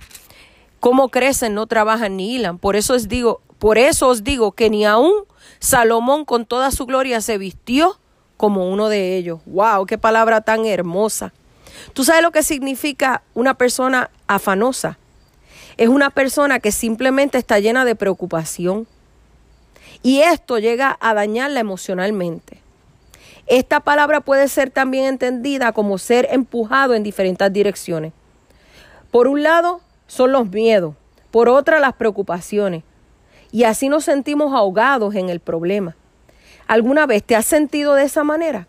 cómo 0.81 1.09
crecen, 1.09 1.55
no 1.55 1.67
trabajan 1.67 2.17
ni 2.17 2.35
hilan. 2.35 2.59
Por 2.59 2.77
eso 2.77 2.95
os 2.95 3.09
digo, 3.09 3.41
por 3.59 3.79
eso 3.79 4.09
os 4.09 4.23
digo 4.25 4.53
que 4.53 4.69
ni 4.69 4.85
aun 4.85 5.13
Salomón 5.59 6.25
con 6.25 6.45
toda 6.45 6.71
su 6.71 6.85
gloria 6.85 7.21
se 7.21 7.39
vistió 7.39 7.99
como 8.37 8.71
uno 8.71 8.89
de 8.89 9.17
ellos. 9.17 9.41
¡Wow! 9.47 9.87
¡Qué 9.87 9.97
palabra 9.97 10.43
tan 10.43 10.67
hermosa! 10.67 11.33
¿Tú 11.95 12.05
sabes 12.05 12.23
lo 12.23 12.33
que 12.33 12.43
significa 12.43 13.23
una 13.35 13.55
persona 13.55 14.11
afanosa? 14.27 14.98
Es 15.79 15.89
una 15.89 16.11
persona 16.11 16.59
que 16.59 16.73
simplemente 16.73 17.39
está 17.39 17.61
llena 17.61 17.85
de 17.85 17.95
preocupación. 17.95 18.87
Y 20.03 20.21
esto 20.21 20.59
llega 20.59 20.99
a 21.01 21.15
dañarla 21.15 21.61
emocionalmente. 21.61 22.61
Esta 23.47 23.81
palabra 23.81 24.21
puede 24.21 24.49
ser 24.49 24.71
también 24.71 25.05
entendida 25.05 25.73
como 25.73 25.97
ser 25.97 26.29
empujado 26.33 26.95
en 26.95 27.05
diferentes 27.05 27.51
direcciones. 27.53 28.13
Por 29.13 29.29
un 29.29 29.43
lado 29.45 29.81
son 30.09 30.33
los 30.33 30.51
miedos, 30.51 30.95
por 31.31 31.49
otra 31.49 31.79
las 31.79 31.95
preocupaciones. 31.95 32.83
Y 33.53 33.63
así 33.65 33.89
nos 33.89 34.05
sentimos 34.05 34.53
ahogados 34.53 35.15
en 35.15 35.31
el 35.31 35.41
problema. 35.41 35.97
¿Alguna 36.67 37.07
vez 37.07 37.23
te 37.23 37.37
has 37.37 37.47
sentido 37.47 37.95
de 37.95 38.03
esa 38.03 38.25
manera? 38.25 38.67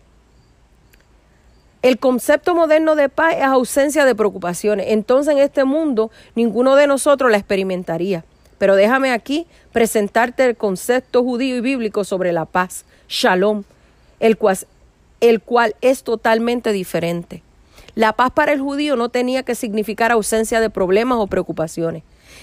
El 1.82 1.98
concepto 1.98 2.54
moderno 2.54 2.94
de 2.94 3.08
paz 3.08 3.36
es 3.38 3.44
ausencia 3.44 4.04
de 4.04 4.14
preocupaciones. 4.14 4.86
Entonces 4.90 5.32
en 5.32 5.38
este 5.38 5.64
mundo 5.64 6.10
ninguno 6.34 6.76
de 6.76 6.86
nosotros 6.86 7.30
la 7.30 7.38
experimentaría. 7.38 8.24
Pero 8.58 8.76
déjame 8.76 9.12
aquí 9.12 9.46
presentarte 9.72 10.44
el 10.44 10.56
concepto 10.56 11.22
judío 11.22 11.56
y 11.56 11.62
bíblico 11.62 12.04
sobre 12.04 12.32
la 12.32 12.44
paz, 12.44 12.84
shalom, 13.08 13.64
el 14.20 14.36
cual, 14.36 15.74
es 15.80 16.02
totalmente 16.02 16.72
diferente. 16.72 17.42
La 17.94 18.12
paz 18.12 18.30
para 18.32 18.52
el 18.52 18.60
judío 18.60 18.96
no 18.96 19.08
tenía 19.08 19.42
que 19.42 19.54
significar 19.54 20.12
ausencia 20.12 20.60
de 20.60 20.68
problemas 20.68 21.18
o 21.18 21.26
preocupaciones. 21.26 22.02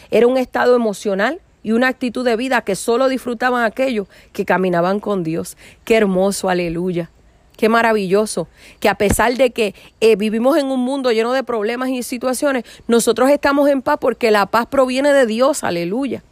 Era 0.09 0.25
un 0.25 0.37
estado 0.37 0.75
emocional 0.75 1.39
y 1.61 1.73
una 1.73 1.87
actitud 1.87 2.25
de 2.25 2.35
vida 2.35 2.61
que 2.61 2.75
solo 2.75 3.09
disfrutaban 3.09 3.63
aquellos 3.63 4.07
que 4.33 4.45
caminaban 4.45 4.99
con 4.99 5.23
Dios. 5.23 5.55
Qué 5.85 5.95
hermoso, 5.95 6.49
aleluya. 6.49 7.11
Qué 7.57 7.69
maravilloso 7.69 8.47
que 8.79 8.87
a 8.87 8.95
pesar 8.95 9.35
de 9.35 9.49
que 9.49 9.73
eh, 9.99 10.15
vivimos 10.15 10.57
en 10.57 10.67
un 10.67 10.79
mundo 10.79 11.11
lleno 11.11 11.33
de 11.33 11.43
problemas 11.43 11.89
y 11.89 12.03
situaciones, 12.03 12.63
nosotros 12.87 13.31
estamos 13.31 13.67
en 13.67 13.81
paz 13.81 13.97
porque 13.99 14.29
la 14.29 14.45
paz 14.45 14.67
proviene 14.67 15.11
de 15.11 15.25
Dios, 15.25 15.63
aleluya. 15.63 16.23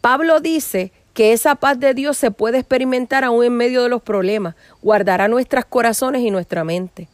Pablo 0.00 0.40
dice 0.40 0.90
que 1.12 1.34
esa 1.34 1.54
paz 1.56 1.78
de 1.78 1.92
Dios 1.92 2.16
se 2.16 2.30
puede 2.30 2.58
experimentar 2.58 3.24
aún 3.24 3.44
en 3.44 3.54
medio 3.54 3.82
de 3.82 3.90
los 3.90 4.00
problemas, 4.00 4.54
guardará 4.80 5.28
nuestros 5.28 5.66
corazones 5.66 6.22
y 6.22 6.30
nuestra 6.30 6.64
mente. 6.64 7.08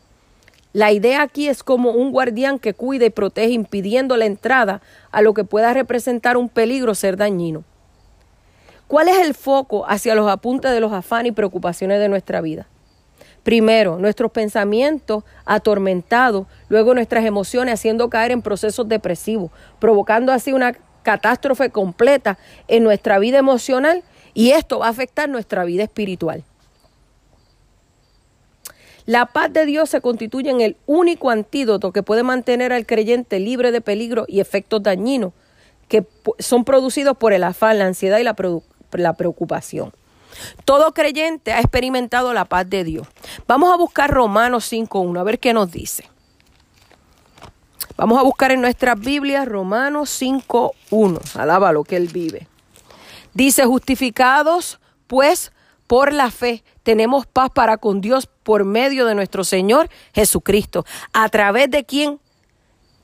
La 0.72 0.92
idea 0.92 1.22
aquí 1.22 1.48
es 1.48 1.64
como 1.64 1.90
un 1.90 2.12
guardián 2.12 2.60
que 2.60 2.74
cuida 2.74 3.06
y 3.06 3.10
protege 3.10 3.50
impidiendo 3.50 4.16
la 4.16 4.26
entrada 4.26 4.80
a 5.10 5.22
lo 5.22 5.34
que 5.34 5.42
pueda 5.42 5.72
representar 5.72 6.36
un 6.36 6.48
peligro 6.48 6.94
ser 6.94 7.16
dañino. 7.16 7.64
¿Cuál 8.88 9.08
es 9.08 9.18
el 9.18 9.34
foco 9.34 9.84
hacia 9.88 10.14
los 10.14 10.30
apuntes 10.30 10.70
de 10.70 10.80
los 10.80 10.92
afanes 10.92 11.30
y 11.30 11.34
preocupaciones 11.34 11.98
de 11.98 12.08
nuestra 12.08 12.40
vida? 12.40 12.68
Primero, 13.42 13.98
nuestros 13.98 14.30
pensamientos 14.30 15.24
atormentados, 15.44 16.46
luego 16.68 16.94
nuestras 16.94 17.24
emociones 17.24 17.74
haciendo 17.74 18.10
caer 18.10 18.30
en 18.30 18.42
procesos 18.42 18.88
depresivos, 18.88 19.50
provocando 19.78 20.32
así 20.32 20.52
una 20.52 20.76
catástrofe 21.02 21.70
completa 21.70 22.38
en 22.68 22.84
nuestra 22.84 23.18
vida 23.18 23.38
emocional 23.38 24.02
y 24.34 24.50
esto 24.50 24.80
va 24.80 24.86
a 24.86 24.90
afectar 24.90 25.28
nuestra 25.28 25.64
vida 25.64 25.84
espiritual. 25.84 26.44
La 29.04 29.26
paz 29.26 29.52
de 29.52 29.66
Dios 29.66 29.88
se 29.88 30.00
constituye 30.00 30.50
en 30.50 30.60
el 30.60 30.76
único 30.86 31.30
antídoto 31.30 31.92
que 31.92 32.02
puede 32.02 32.24
mantener 32.24 32.72
al 32.72 32.86
creyente 32.86 33.38
libre 33.38 33.70
de 33.70 33.80
peligro 33.80 34.24
y 34.26 34.40
efectos 34.40 34.82
dañinos 34.82 35.32
que 35.88 36.04
son 36.38 36.64
producidos 36.64 37.16
por 37.16 37.32
el 37.32 37.44
afán, 37.44 37.78
la 37.78 37.86
ansiedad 37.86 38.18
y 38.18 38.24
la, 38.24 38.34
la 39.00 39.14
preocupación. 39.14 39.92
Todo 40.64 40.92
creyente 40.92 41.52
ha 41.52 41.60
experimentado 41.60 42.32
la 42.34 42.44
paz 42.44 42.68
de 42.68 42.84
Dios. 42.84 43.06
Vamos 43.46 43.72
a 43.72 43.76
buscar 43.76 44.10
Romanos 44.10 44.70
5.1, 44.70 45.18
a 45.18 45.22
ver 45.22 45.38
qué 45.38 45.52
nos 45.52 45.70
dice. 45.70 46.08
Vamos 47.96 48.18
a 48.18 48.22
buscar 48.22 48.52
en 48.52 48.60
nuestras 48.60 48.98
Biblias 49.00 49.46
Romanos 49.46 50.20
5.1. 50.20 51.36
Alaba 51.36 51.72
lo 51.72 51.84
que 51.84 51.96
Él 51.96 52.08
vive. 52.08 52.46
Dice, 53.32 53.64
justificados 53.64 54.80
pues 55.06 55.52
por 55.86 56.12
la 56.12 56.30
fe, 56.30 56.64
tenemos 56.82 57.26
paz 57.26 57.50
para 57.50 57.78
con 57.78 58.00
Dios 58.00 58.28
por 58.42 58.64
medio 58.64 59.06
de 59.06 59.14
nuestro 59.14 59.44
Señor 59.44 59.88
Jesucristo, 60.12 60.84
a 61.12 61.28
través 61.28 61.70
de 61.70 61.84
quien 61.84 62.20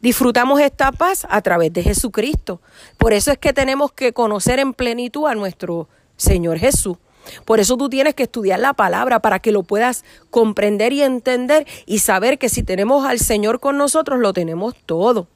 disfrutamos 0.02 0.60
esta 0.60 0.92
paz, 0.92 1.26
a 1.30 1.40
través 1.40 1.72
de 1.72 1.82
Jesucristo. 1.82 2.60
Por 2.98 3.14
eso 3.14 3.30
es 3.30 3.38
que 3.38 3.54
tenemos 3.54 3.92
que 3.92 4.12
conocer 4.12 4.58
en 4.58 4.74
plenitud 4.74 5.26
a 5.26 5.34
nuestro 5.34 5.88
Señor 6.16 6.58
Jesús. 6.58 6.98
Por 7.44 7.60
eso 7.60 7.76
tú 7.76 7.88
tienes 7.88 8.14
que 8.14 8.24
estudiar 8.24 8.58
la 8.58 8.74
palabra 8.74 9.20
para 9.20 9.38
que 9.38 9.52
lo 9.52 9.62
puedas 9.62 10.04
comprender 10.30 10.92
y 10.92 11.02
entender 11.02 11.66
y 11.86 12.00
saber 12.00 12.38
que 12.38 12.48
si 12.48 12.62
tenemos 12.62 13.06
al 13.06 13.20
Señor 13.20 13.60
con 13.60 13.78
nosotros, 13.78 14.18
lo 14.18 14.32
tenemos 14.32 14.74
todo. 14.84 15.28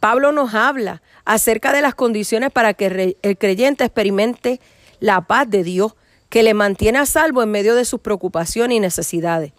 Pablo 0.00 0.32
nos 0.32 0.54
habla 0.54 1.02
acerca 1.24 1.72
de 1.72 1.82
las 1.82 1.94
condiciones 1.94 2.50
para 2.50 2.74
que 2.74 3.16
el 3.22 3.38
creyente 3.38 3.84
experimente 3.84 4.60
la 4.98 5.20
paz 5.22 5.48
de 5.48 5.62
Dios, 5.62 5.94
que 6.28 6.42
le 6.42 6.54
mantiene 6.54 6.98
a 6.98 7.06
salvo 7.06 7.42
en 7.42 7.50
medio 7.50 7.74
de 7.74 7.84
sus 7.84 8.00
preocupaciones 8.00 8.76
y 8.76 8.80
necesidades. 8.80 9.52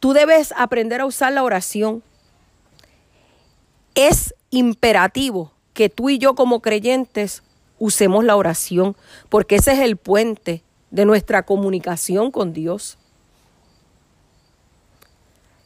Tú 0.00 0.12
debes 0.12 0.54
aprender 0.56 1.00
a 1.00 1.06
usar 1.06 1.32
la 1.32 1.42
oración. 1.42 2.02
Es 3.98 4.32
imperativo 4.50 5.50
que 5.74 5.88
tú 5.88 6.08
y 6.08 6.18
yo 6.18 6.36
como 6.36 6.62
creyentes 6.62 7.42
usemos 7.80 8.22
la 8.22 8.36
oración, 8.36 8.94
porque 9.28 9.56
ese 9.56 9.72
es 9.72 9.80
el 9.80 9.96
puente 9.96 10.62
de 10.92 11.04
nuestra 11.04 11.42
comunicación 11.42 12.30
con 12.30 12.52
Dios. 12.52 12.96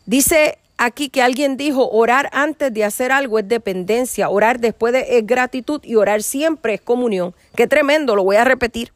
Dice 0.06 0.56
aquí 0.78 1.10
que 1.10 1.20
alguien 1.20 1.58
dijo, 1.58 1.90
orar 1.90 2.30
antes 2.32 2.72
de 2.72 2.84
hacer 2.84 3.12
algo 3.12 3.38
es 3.38 3.46
dependencia, 3.46 4.30
orar 4.30 4.60
después 4.60 4.94
de, 4.94 5.18
es 5.18 5.26
gratitud 5.26 5.82
y 5.84 5.96
orar 5.96 6.22
siempre 6.22 6.72
es 6.72 6.80
comunión. 6.80 7.34
Qué 7.54 7.66
tremendo, 7.66 8.16
lo 8.16 8.24
voy 8.24 8.36
a 8.36 8.44
repetir. 8.44 8.94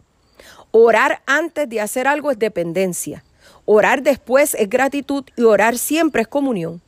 Orar 0.71 1.21
antes 1.27 1.69
de 1.69 1.83
hacer 1.83 2.09
algo 2.09 2.31
es 2.31 2.39
dependencia. 2.39 3.23
Orar 3.67 4.03
después 4.03 4.55
es 4.55 4.71
gratitud 4.71 5.27
y 5.37 5.43
orar 5.43 5.77
siempre 5.77 6.23
es 6.23 6.29
comunión. 6.29 6.81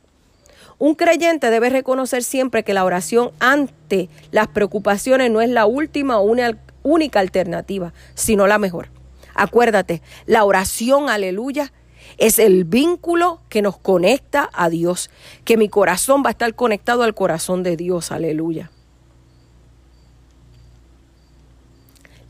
Un 0.79 0.95
creyente 0.95 1.51
debe 1.51 1.69
reconocer 1.69 2.23
siempre 2.23 2.63
que 2.63 2.73
la 2.73 2.85
oración 2.85 3.31
ante 3.39 4.09
las 4.31 4.47
preocupaciones 4.47 5.29
no 5.29 5.41
es 5.41 5.49
la 5.49 5.65
última 5.65 6.19
o 6.19 6.23
una 6.23 6.57
única 6.83 7.19
alternativa, 7.19 7.93
sino 8.15 8.47
la 8.47 8.57
mejor. 8.57 8.87
Acuérdate, 9.35 10.01
la 10.25 10.45
oración, 10.45 11.09
aleluya, 11.09 11.73
es 12.17 12.39
el 12.39 12.63
vínculo 12.63 13.41
que 13.49 13.61
nos 13.61 13.77
conecta 13.77 14.49
a 14.53 14.69
Dios, 14.69 15.09
que 15.43 15.57
mi 15.57 15.67
corazón 15.67 16.23
va 16.23 16.29
a 16.29 16.31
estar 16.31 16.55
conectado 16.55 17.03
al 17.03 17.13
corazón 17.13 17.61
de 17.61 17.75
Dios, 17.75 18.13
aleluya. 18.13 18.71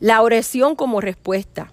La 0.00 0.22
oración 0.22 0.74
como 0.74 1.00
respuesta 1.00 1.72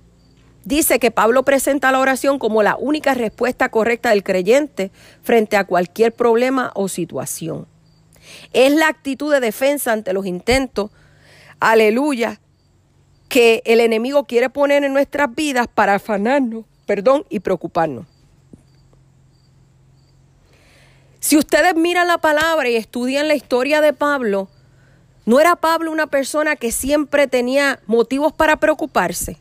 dice 0.68 1.00
que 1.00 1.12
Pablo 1.12 1.44
presenta 1.44 1.94
la 1.94 2.00
oración 2.00 2.40
como 2.40 2.62
la 2.62 2.76
única 2.76 3.14
respuesta 3.14 3.70
correcta 3.70 4.10
del 4.10 4.24
creyente 4.24 4.92
frente 5.24 5.56
a 5.56 5.64
cualquier 5.64 6.12
problema 6.12 6.72
o 6.76 6.90
situación. 6.90 7.68
Es 8.52 8.74
la 8.74 8.90
actitud 8.90 9.32
de 9.32 9.40
defensa 9.40 9.94
ante 9.94 10.12
los 10.12 10.26
intentos, 10.26 10.92
aleluya, 11.62 12.42
que 13.30 13.62
el 13.66 13.80
enemigo 13.80 14.26
quiere 14.26 14.50
poner 14.50 14.84
en 14.84 14.92
nuestras 14.92 15.34
vidas 15.34 15.68
para 15.74 15.96
afanarnos, 15.96 16.66
perdón, 16.86 17.26
y 17.30 17.40
preocuparnos. 17.40 18.06
Si 21.22 21.38
ustedes 21.38 21.76
miran 21.76 22.08
la 22.08 22.18
palabra 22.18 22.70
y 22.70 22.76
estudian 22.76 23.30
la 23.30 23.36
historia 23.36 23.80
de 23.80 23.94
Pablo, 23.94 24.50
¿no 25.26 25.40
era 25.40 25.56
Pablo 25.56 25.94
una 25.94 26.08
persona 26.08 26.58
que 26.58 26.74
siempre 26.74 27.28
tenía 27.28 27.80
motivos 27.86 28.34
para 28.34 28.58
preocuparse? 28.58 29.38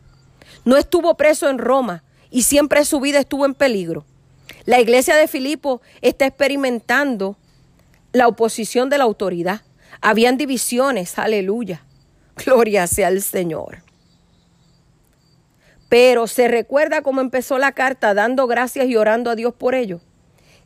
No 0.67 0.75
estuvo 0.75 1.15
preso 1.15 1.49
en 1.49 1.59
Roma 1.59 2.03
y 2.29 2.41
siempre 2.41 2.83
su 2.83 2.99
vida 2.99 3.19
estuvo 3.19 3.45
en 3.45 3.53
peligro. 3.53 4.03
La 4.65 4.81
iglesia 4.81 5.15
de 5.15 5.29
Filipo 5.29 5.81
está 6.01 6.25
experimentando 6.25 7.37
la 8.11 8.27
oposición 8.27 8.89
de 8.89 8.97
la 8.97 9.05
autoridad. 9.05 9.61
Habían 10.01 10.35
divisiones, 10.35 11.17
aleluya. 11.17 11.85
Gloria 12.35 12.85
sea 12.85 13.07
al 13.07 13.21
Señor. 13.21 13.77
Pero 15.87 16.27
se 16.27 16.49
recuerda 16.49 17.01
cómo 17.01 17.21
empezó 17.21 17.57
la 17.59 17.71
carta 17.71 18.13
dando 18.13 18.45
gracias 18.45 18.87
y 18.87 18.97
orando 18.97 19.31
a 19.31 19.35
Dios 19.37 19.53
por 19.53 19.73
ello. 19.73 20.01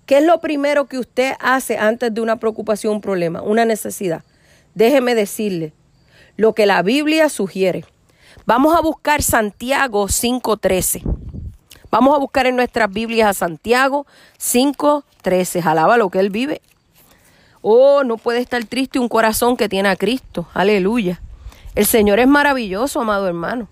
¿Qué 0.07 0.17
es 0.17 0.23
lo 0.23 0.41
primero 0.41 0.87
que 0.87 0.97
usted 0.97 1.33
hace 1.39 1.77
antes 1.77 2.11
de 2.11 2.21
una 2.21 2.39
preocupación, 2.39 2.95
un 2.95 3.01
problema, 3.01 3.43
una 3.43 3.65
necesidad? 3.65 4.23
Déjeme 4.73 5.13
decirle 5.13 5.73
lo 6.37 6.55
que 6.55 6.65
la 6.65 6.81
Biblia 6.81 7.29
sugiere. 7.29 7.85
Vamos 8.45 8.75
a 8.75 8.81
buscar 8.81 9.21
Santiago 9.21 10.07
5.13. 10.07 11.03
Vamos 11.91 12.15
a 12.15 12.17
buscar 12.17 12.47
en 12.47 12.55
nuestras 12.55 12.91
Biblias 12.91 13.29
a 13.29 13.33
Santiago 13.33 14.07
5.13. 14.39 15.63
Alaba 15.63 15.97
lo 15.97 16.09
que 16.09 16.19
Él 16.19 16.31
vive. 16.31 16.61
Oh, 17.61 18.03
no 18.03 18.17
puede 18.17 18.39
estar 18.39 18.63
triste 18.65 18.97
un 18.97 19.09
corazón 19.09 19.57
que 19.57 19.69
tiene 19.69 19.89
a 19.89 19.95
Cristo. 19.95 20.47
Aleluya. 20.55 21.21
El 21.75 21.85
Señor 21.85 22.19
es 22.19 22.27
maravilloso, 22.27 23.01
amado 23.01 23.27
hermano. 23.27 23.67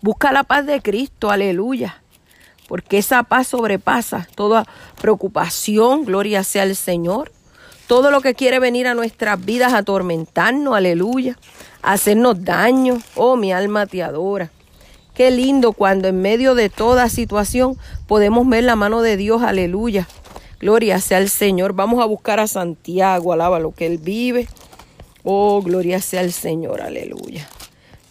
Busca 0.00 0.32
la 0.32 0.42
paz 0.42 0.66
de 0.66 0.82
Cristo. 0.82 1.30
Aleluya. 1.30 2.02
Porque 2.66 2.98
esa 2.98 3.22
paz 3.22 3.48
sobrepasa 3.48 4.26
toda 4.34 4.66
preocupación. 5.00 6.04
Gloria 6.04 6.42
sea 6.42 6.64
al 6.64 6.74
Señor. 6.74 7.30
Todo 7.86 8.10
lo 8.10 8.20
que 8.22 8.34
quiere 8.34 8.58
venir 8.58 8.88
a 8.88 8.94
nuestras 8.94 9.44
vidas 9.44 9.72
atormentarnos. 9.72 10.74
Aleluya 10.74 11.36
hacernos 11.82 12.44
daño. 12.44 13.00
Oh, 13.14 13.36
mi 13.36 13.52
alma 13.52 13.86
te 13.86 14.02
adora. 14.02 14.50
Qué 15.14 15.30
lindo 15.30 15.72
cuando 15.72 16.08
en 16.08 16.22
medio 16.22 16.54
de 16.54 16.70
toda 16.70 17.08
situación 17.08 17.76
podemos 18.06 18.48
ver 18.48 18.64
la 18.64 18.76
mano 18.76 19.02
de 19.02 19.16
Dios. 19.16 19.42
Aleluya. 19.42 20.08
Gloria 20.60 21.00
sea 21.00 21.18
al 21.18 21.28
Señor. 21.28 21.72
Vamos 21.72 22.02
a 22.02 22.06
buscar 22.06 22.40
a 22.40 22.46
Santiago. 22.46 23.32
Alaba 23.32 23.58
lo 23.58 23.72
que 23.72 23.86
Él 23.86 23.98
vive. 23.98 24.48
Oh, 25.22 25.62
gloria 25.62 26.00
sea 26.00 26.20
al 26.20 26.32
Señor. 26.32 26.80
Aleluya. 26.80 27.48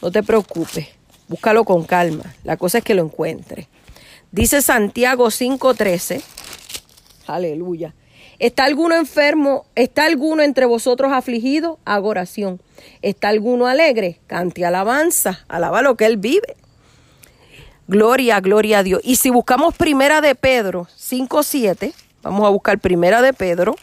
No 0.02 0.12
te 0.12 0.24
preocupes. 0.24 0.88
Búscalo 1.28 1.64
con 1.64 1.84
calma. 1.84 2.34
La 2.44 2.58
cosa 2.58 2.80
es 2.80 2.84
que 2.84 2.96
lo 2.96 3.04
encuentre. 3.04 3.68
Dice 4.32 4.62
Santiago 4.62 5.32
5:13. 5.32 6.22
Aleluya. 7.28 7.94
¿Está 8.40 8.64
alguno 8.64 8.96
enfermo? 8.96 9.66
¿Está 9.76 10.06
alguno 10.06 10.44
entre 10.44 10.66
vosotros 10.66 11.12
afligido? 11.12 11.78
Haga 11.84 12.08
oración. 12.08 12.62
¿Está 13.02 13.28
alguno 13.28 13.68
alegre? 13.68 14.22
Cante 14.28 14.66
alabanza. 14.66 15.44
Alaba 15.50 15.82
lo 15.82 15.98
que 15.98 16.06
él 16.06 16.16
vive. 16.18 16.56
Gloria, 17.90 18.40
gloria 18.40 18.80
a 18.80 18.84
Dios. 18.84 19.02
Y 19.04 19.18
si 19.18 19.30
buscamos 19.30 19.76
primera 19.76 20.22
de 20.22 20.36
Pedro 20.36 20.88
5.7, 20.98 21.94
vamos 22.22 22.46
a 22.46 22.50
buscar 22.50 22.80
primera 22.80 23.22
de 23.22 23.34
Pedro 23.34 23.76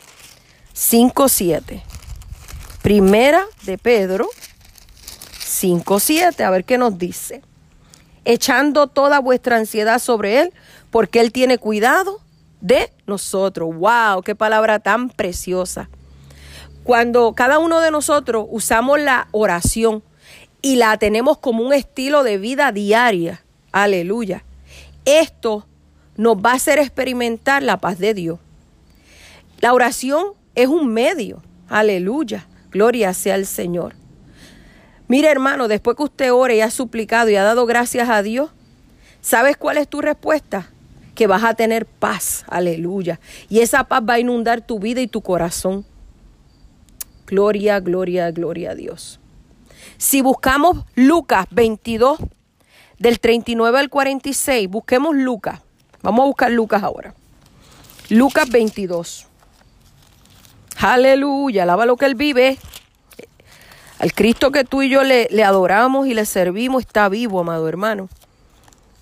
5.7. 0.74 1.82
Primera 2.80 3.44
de 3.64 3.76
Pedro 3.76 4.28
5.7, 5.40 6.40
a 6.40 6.50
ver 6.50 6.64
qué 6.64 6.78
nos 6.78 6.96
dice. 6.98 7.42
Echando 8.24 8.86
toda 8.86 9.18
vuestra 9.18 9.56
ansiedad 9.56 9.98
sobre 9.98 10.40
Él, 10.40 10.52
porque 10.90 11.20
Él 11.20 11.32
tiene 11.32 11.58
cuidado 11.58 12.20
de 12.66 12.92
nosotros. 13.06 13.74
¡Wow! 13.74 14.22
¡Qué 14.22 14.34
palabra 14.34 14.80
tan 14.80 15.08
preciosa! 15.08 15.88
Cuando 16.82 17.32
cada 17.34 17.58
uno 17.58 17.80
de 17.80 17.90
nosotros 17.90 18.46
usamos 18.50 19.00
la 19.00 19.28
oración 19.32 20.02
y 20.62 20.76
la 20.76 20.96
tenemos 20.98 21.38
como 21.38 21.64
un 21.64 21.72
estilo 21.72 22.22
de 22.22 22.38
vida 22.38 22.72
diaria, 22.72 23.44
aleluya, 23.72 24.44
esto 25.04 25.66
nos 26.16 26.36
va 26.36 26.52
a 26.52 26.54
hacer 26.54 26.78
experimentar 26.78 27.62
la 27.62 27.78
paz 27.78 27.98
de 27.98 28.14
Dios. 28.14 28.38
La 29.60 29.72
oración 29.72 30.28
es 30.54 30.68
un 30.68 30.92
medio. 30.92 31.42
Aleluya. 31.68 32.46
Gloria 32.70 33.14
sea 33.14 33.34
al 33.34 33.46
Señor. 33.46 33.94
Mire 35.08 35.28
hermano, 35.28 35.68
después 35.68 35.96
que 35.96 36.02
usted 36.02 36.32
ore 36.32 36.56
y 36.56 36.60
ha 36.60 36.70
suplicado 36.70 37.30
y 37.30 37.36
ha 37.36 37.44
dado 37.44 37.66
gracias 37.66 38.08
a 38.08 38.22
Dios, 38.22 38.50
¿sabes 39.20 39.56
cuál 39.56 39.78
es 39.78 39.88
tu 39.88 40.00
respuesta? 40.00 40.70
Que 41.16 41.26
vas 41.26 41.42
a 41.42 41.54
tener 41.54 41.86
paz. 41.86 42.44
Aleluya. 42.46 43.18
Y 43.48 43.58
esa 43.58 43.84
paz 43.84 44.02
va 44.08 44.14
a 44.14 44.20
inundar 44.20 44.60
tu 44.60 44.78
vida 44.78 45.00
y 45.00 45.08
tu 45.08 45.22
corazón. 45.22 45.84
Gloria, 47.26 47.80
gloria, 47.80 48.30
gloria 48.30 48.70
a 48.70 48.74
Dios. 48.76 49.18
Si 49.98 50.20
buscamos 50.20 50.84
Lucas 50.94 51.46
22, 51.50 52.18
del 52.98 53.20
39 53.20 53.78
al 53.78 53.90
46, 53.90 54.68
busquemos 54.68 55.14
Lucas. 55.16 55.60
Vamos 56.02 56.22
a 56.22 56.26
buscar 56.26 56.50
Lucas 56.50 56.82
ahora. 56.82 57.14
Lucas 58.10 58.48
22. 58.48 59.26
Aleluya, 60.78 61.64
alaba 61.64 61.86
lo 61.86 61.96
que 61.96 62.06
Él 62.06 62.14
vive. 62.14 62.58
Al 63.98 64.12
Cristo 64.12 64.52
que 64.52 64.64
tú 64.64 64.82
y 64.82 64.90
yo 64.90 65.02
le, 65.02 65.26
le, 65.30 65.42
adoramos 65.42 66.06
y 66.06 66.14
le 66.14 66.26
servimos 66.26 66.82
está 66.82 67.08
vivo, 67.08 67.40
amado 67.40 67.66
hermano. 67.68 68.08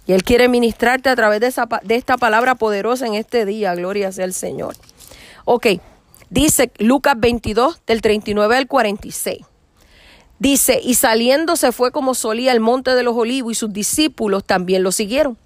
Y 0.06 0.12
Él 0.12 0.22
quiere 0.22 0.48
ministrarte 0.48 1.08
a 1.08 1.16
través 1.16 1.40
de, 1.40 1.46
esa, 1.46 1.68
de 1.82 1.94
esta 1.94 2.16
palabra 2.16 2.54
poderosa 2.54 3.06
en 3.06 3.14
este 3.14 3.46
día. 3.46 3.74
Gloria 3.74 4.12
sea 4.12 4.24
el 4.24 4.34
Señor. 4.34 4.76
Ok, 5.44 5.66
dice 6.30 6.70
Lucas 6.78 7.14
22 7.16 7.80
del 7.86 8.02
39 8.02 8.56
al 8.56 8.66
46. 8.66 9.38
Dice, 10.38 10.80
y 10.82 10.94
saliendo 10.94 11.56
se 11.56 11.72
fue 11.72 11.90
como 11.90 12.14
solía 12.14 12.52
el 12.52 12.60
monte 12.60 12.94
de 12.94 13.02
los 13.02 13.16
olivos 13.16 13.52
y 13.52 13.54
sus 13.54 13.72
discípulos 13.72 14.44
también 14.44 14.82
lo 14.82 14.92
siguieron. 14.92 15.38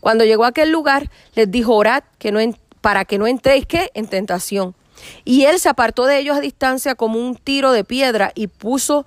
Cuando 0.00 0.24
llegó 0.24 0.44
a 0.44 0.48
aquel 0.48 0.70
lugar, 0.70 1.10
les 1.34 1.50
dijo, 1.50 1.74
orad 1.74 2.04
que 2.18 2.30
no 2.30 2.38
para 2.80 3.04
que 3.04 3.18
no 3.18 3.26
entréis 3.26 3.66
en 3.94 4.06
tentación. 4.06 4.76
Y 5.24 5.44
él 5.44 5.58
se 5.58 5.68
apartó 5.68 6.06
de 6.06 6.18
ellos 6.18 6.36
a 6.36 6.40
distancia 6.40 6.94
como 6.94 7.18
un 7.18 7.34
tiro 7.34 7.72
de 7.72 7.82
piedra 7.82 8.30
y 8.34 8.46
puso 8.46 9.04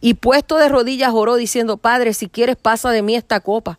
y 0.00 0.14
puesto 0.14 0.56
de 0.56 0.68
rodillas 0.68 1.12
oró 1.14 1.36
diciendo, 1.36 1.76
Padre, 1.76 2.14
si 2.14 2.28
quieres 2.28 2.56
pasa 2.56 2.90
de 2.90 3.02
mí 3.02 3.14
esta 3.14 3.38
copa, 3.38 3.78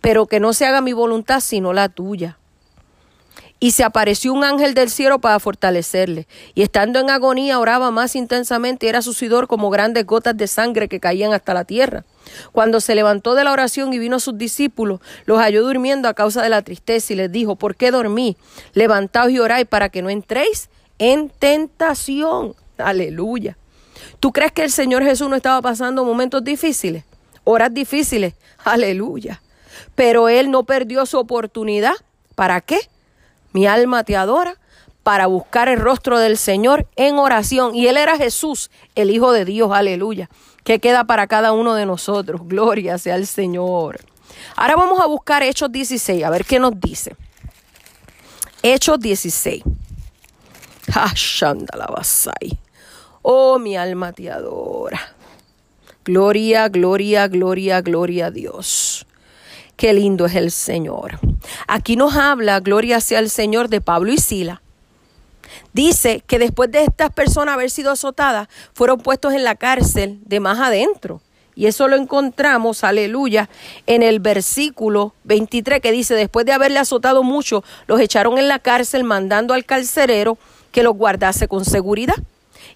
pero 0.00 0.26
que 0.26 0.40
no 0.40 0.52
se 0.52 0.66
haga 0.66 0.80
mi 0.80 0.92
voluntad 0.92 1.40
sino 1.40 1.72
la 1.72 1.88
tuya. 1.88 2.38
Y 3.60 3.70
se 3.70 3.82
apareció 3.82 4.32
un 4.34 4.44
ángel 4.44 4.74
del 4.74 4.90
cielo 4.90 5.20
para 5.20 5.40
fortalecerle. 5.40 6.26
Y 6.54 6.62
estando 6.62 6.98
en 6.98 7.08
agonía 7.08 7.58
oraba 7.58 7.90
más 7.90 8.14
intensamente 8.14 8.84
y 8.84 8.88
era 8.90 9.00
su 9.00 9.14
sudor 9.14 9.46
como 9.46 9.70
grandes 9.70 10.04
gotas 10.04 10.36
de 10.36 10.48
sangre 10.48 10.86
que 10.86 11.00
caían 11.00 11.32
hasta 11.32 11.54
la 11.54 11.64
tierra. 11.64 12.04
Cuando 12.52 12.80
se 12.80 12.94
levantó 12.94 13.34
de 13.34 13.44
la 13.44 13.52
oración 13.52 13.94
y 13.94 13.98
vino 13.98 14.16
a 14.16 14.20
sus 14.20 14.36
discípulos, 14.36 15.00
los 15.24 15.38
halló 15.38 15.64
durmiendo 15.64 16.08
a 16.08 16.14
causa 16.14 16.42
de 16.42 16.50
la 16.50 16.60
tristeza 16.60 17.14
y 17.14 17.16
les 17.16 17.32
dijo, 17.32 17.56
¿por 17.56 17.74
qué 17.74 17.90
dormí? 17.90 18.36
Levantaos 18.74 19.30
y 19.30 19.38
oráis 19.38 19.66
para 19.66 19.88
que 19.88 20.02
no 20.02 20.10
entréis 20.10 20.68
en 20.98 21.30
tentación. 21.30 22.54
Aleluya. 22.76 23.56
¿Tú 24.20 24.32
crees 24.32 24.52
que 24.52 24.64
el 24.64 24.72
Señor 24.72 25.04
Jesús 25.04 25.30
no 25.30 25.36
estaba 25.36 25.62
pasando 25.62 26.04
momentos 26.04 26.44
difíciles? 26.44 27.04
Horas 27.44 27.72
difíciles. 27.72 28.34
Aleluya. 28.64 29.40
Pero 29.94 30.28
Él 30.28 30.50
no 30.50 30.64
perdió 30.64 31.06
su 31.06 31.18
oportunidad. 31.18 31.94
¿Para 32.34 32.60
qué? 32.60 32.78
Mi 33.52 33.66
alma 33.66 34.04
te 34.04 34.16
adora 34.16 34.58
para 35.02 35.26
buscar 35.26 35.68
el 35.68 35.78
rostro 35.78 36.18
del 36.18 36.36
Señor 36.38 36.88
en 36.96 37.18
oración. 37.18 37.74
Y 37.74 37.86
Él 37.86 37.96
era 37.96 38.16
Jesús, 38.16 38.70
el 38.94 39.10
Hijo 39.10 39.32
de 39.32 39.44
Dios. 39.44 39.70
Aleluya. 39.72 40.28
¿Qué 40.64 40.80
queda 40.80 41.04
para 41.04 41.26
cada 41.26 41.52
uno 41.52 41.74
de 41.74 41.86
nosotros? 41.86 42.40
Gloria 42.44 42.98
sea 42.98 43.14
al 43.14 43.26
Señor. 43.26 44.00
Ahora 44.56 44.76
vamos 44.76 45.00
a 45.00 45.06
buscar 45.06 45.42
Hechos 45.42 45.70
16, 45.70 46.24
a 46.24 46.30
ver 46.30 46.44
qué 46.44 46.58
nos 46.58 46.78
dice. 46.80 47.16
Hechos 48.62 48.98
16. 48.98 49.62
Oh, 53.22 53.58
mi 53.58 53.76
alma 53.76 54.12
te 54.12 54.30
adora. 54.30 55.14
Gloria, 56.04 56.68
gloria, 56.68 57.28
gloria, 57.28 57.80
gloria 57.80 58.26
a 58.26 58.30
Dios. 58.30 59.06
Qué 59.76 59.92
lindo 59.92 60.26
es 60.26 60.34
el 60.34 60.50
Señor. 60.50 61.18
Aquí 61.66 61.96
nos 61.96 62.16
habla, 62.16 62.60
gloria 62.60 63.00
sea 63.00 63.18
el 63.18 63.30
Señor, 63.30 63.68
de 63.68 63.80
Pablo 63.80 64.12
y 64.12 64.18
Sila. 64.18 64.62
Dice 65.72 66.22
que 66.26 66.38
después 66.38 66.70
de 66.70 66.84
estas 66.84 67.10
personas 67.10 67.54
haber 67.54 67.70
sido 67.70 67.90
azotadas, 67.90 68.48
fueron 68.72 69.00
puestos 69.00 69.34
en 69.34 69.44
la 69.44 69.56
cárcel 69.56 70.20
de 70.24 70.40
más 70.40 70.58
adentro. 70.60 71.20
Y 71.56 71.66
eso 71.66 71.86
lo 71.86 71.96
encontramos, 71.96 72.82
aleluya, 72.82 73.48
en 73.86 74.02
el 74.02 74.18
versículo 74.18 75.14
23 75.24 75.80
que 75.80 75.92
dice, 75.92 76.14
después 76.14 76.46
de 76.46 76.52
haberle 76.52 76.80
azotado 76.80 77.22
mucho, 77.22 77.62
los 77.86 78.00
echaron 78.00 78.38
en 78.38 78.48
la 78.48 78.58
cárcel 78.58 79.04
mandando 79.04 79.54
al 79.54 79.64
carcerero 79.64 80.36
que 80.72 80.82
los 80.82 80.96
guardase 80.96 81.46
con 81.46 81.64
seguridad. 81.64 82.16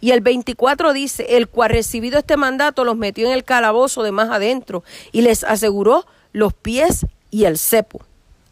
Y 0.00 0.12
el 0.12 0.20
24 0.20 0.92
dice, 0.92 1.36
el 1.36 1.48
cual 1.48 1.70
recibido 1.70 2.18
este 2.18 2.36
mandato 2.36 2.84
los 2.84 2.96
metió 2.96 3.26
en 3.26 3.32
el 3.32 3.42
calabozo 3.42 4.04
de 4.04 4.12
más 4.12 4.30
adentro 4.30 4.84
y 5.10 5.22
les 5.22 5.42
aseguró 5.42 6.06
los 6.38 6.54
pies 6.54 7.04
y 7.32 7.46
el 7.46 7.58
cepo, 7.58 8.00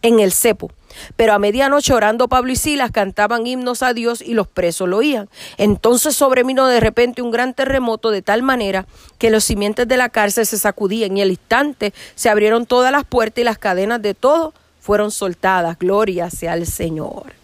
en 0.02 0.18
el 0.18 0.32
cepo. 0.32 0.72
Pero 1.14 1.34
a 1.34 1.38
medianoche 1.38 1.94
orando 1.94 2.26
Pablo 2.26 2.50
y 2.50 2.56
Silas 2.56 2.90
cantaban 2.90 3.46
himnos 3.46 3.84
a 3.84 3.94
Dios 3.94 4.20
y 4.20 4.34
los 4.34 4.48
presos 4.48 4.88
lo 4.88 4.96
oían. 4.96 5.28
Entonces 5.56 6.16
sobrevino 6.16 6.66
de 6.66 6.80
repente 6.80 7.22
un 7.22 7.30
gran 7.30 7.54
terremoto 7.54 8.10
de 8.10 8.22
tal 8.22 8.42
manera 8.42 8.86
que 9.18 9.30
los 9.30 9.44
simientes 9.44 9.86
de 9.86 9.96
la 9.96 10.08
cárcel 10.08 10.46
se 10.46 10.58
sacudían 10.58 11.16
y 11.16 11.22
al 11.22 11.30
instante 11.30 11.94
se 12.16 12.28
abrieron 12.28 12.66
todas 12.66 12.90
las 12.90 13.04
puertas 13.04 13.42
y 13.42 13.44
las 13.44 13.58
cadenas 13.58 14.02
de 14.02 14.14
todo 14.14 14.52
fueron 14.80 15.12
soltadas. 15.12 15.78
Gloria 15.78 16.28
sea 16.28 16.54
al 16.54 16.66
Señor. 16.66 17.34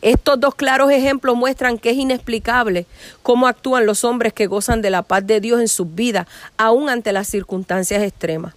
Estos 0.00 0.40
dos 0.40 0.54
claros 0.54 0.90
ejemplos 0.90 1.36
muestran 1.36 1.76
que 1.76 1.90
es 1.90 1.96
inexplicable 1.96 2.86
cómo 3.22 3.46
actúan 3.46 3.84
los 3.84 4.02
hombres 4.02 4.32
que 4.32 4.46
gozan 4.46 4.80
de 4.80 4.88
la 4.88 5.02
paz 5.02 5.26
de 5.26 5.40
Dios 5.40 5.60
en 5.60 5.68
sus 5.68 5.94
vidas, 5.94 6.26
aun 6.56 6.88
ante 6.88 7.12
las 7.12 7.28
circunstancias 7.28 8.02
extremas. 8.02 8.54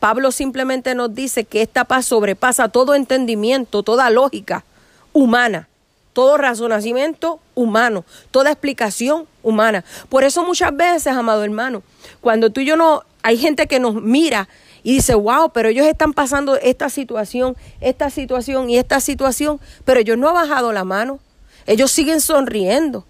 Pablo 0.00 0.32
simplemente 0.32 0.94
nos 0.94 1.14
dice 1.14 1.44
que 1.44 1.62
esta 1.62 1.84
paz 1.84 2.06
sobrepasa 2.06 2.68
todo 2.68 2.94
entendimiento, 2.94 3.82
toda 3.82 4.10
lógica 4.10 4.64
humana, 5.12 5.68
todo 6.12 6.36
razonamiento 6.36 7.40
humano, 7.54 8.04
toda 8.30 8.50
explicación 8.50 9.26
humana. 9.42 9.84
Por 10.08 10.24
eso 10.24 10.44
muchas 10.44 10.76
veces, 10.76 11.12
amado 11.12 11.44
hermano, 11.44 11.82
cuando 12.20 12.50
tú 12.50 12.60
y 12.60 12.64
yo 12.66 12.76
no, 12.76 13.04
hay 13.22 13.38
gente 13.38 13.66
que 13.66 13.80
nos 13.80 13.94
mira 13.94 14.48
y 14.82 14.94
dice, 14.94 15.14
wow, 15.14 15.50
pero 15.52 15.68
ellos 15.68 15.86
están 15.86 16.12
pasando 16.12 16.56
esta 16.56 16.88
situación, 16.88 17.56
esta 17.80 18.10
situación 18.10 18.70
y 18.70 18.78
esta 18.78 19.00
situación, 19.00 19.60
pero 19.84 20.00
ellos 20.00 20.18
no 20.18 20.28
han 20.28 20.34
bajado 20.34 20.72
la 20.72 20.84
mano, 20.84 21.18
ellos 21.66 21.90
siguen 21.90 22.20
sonriendo. 22.20 23.04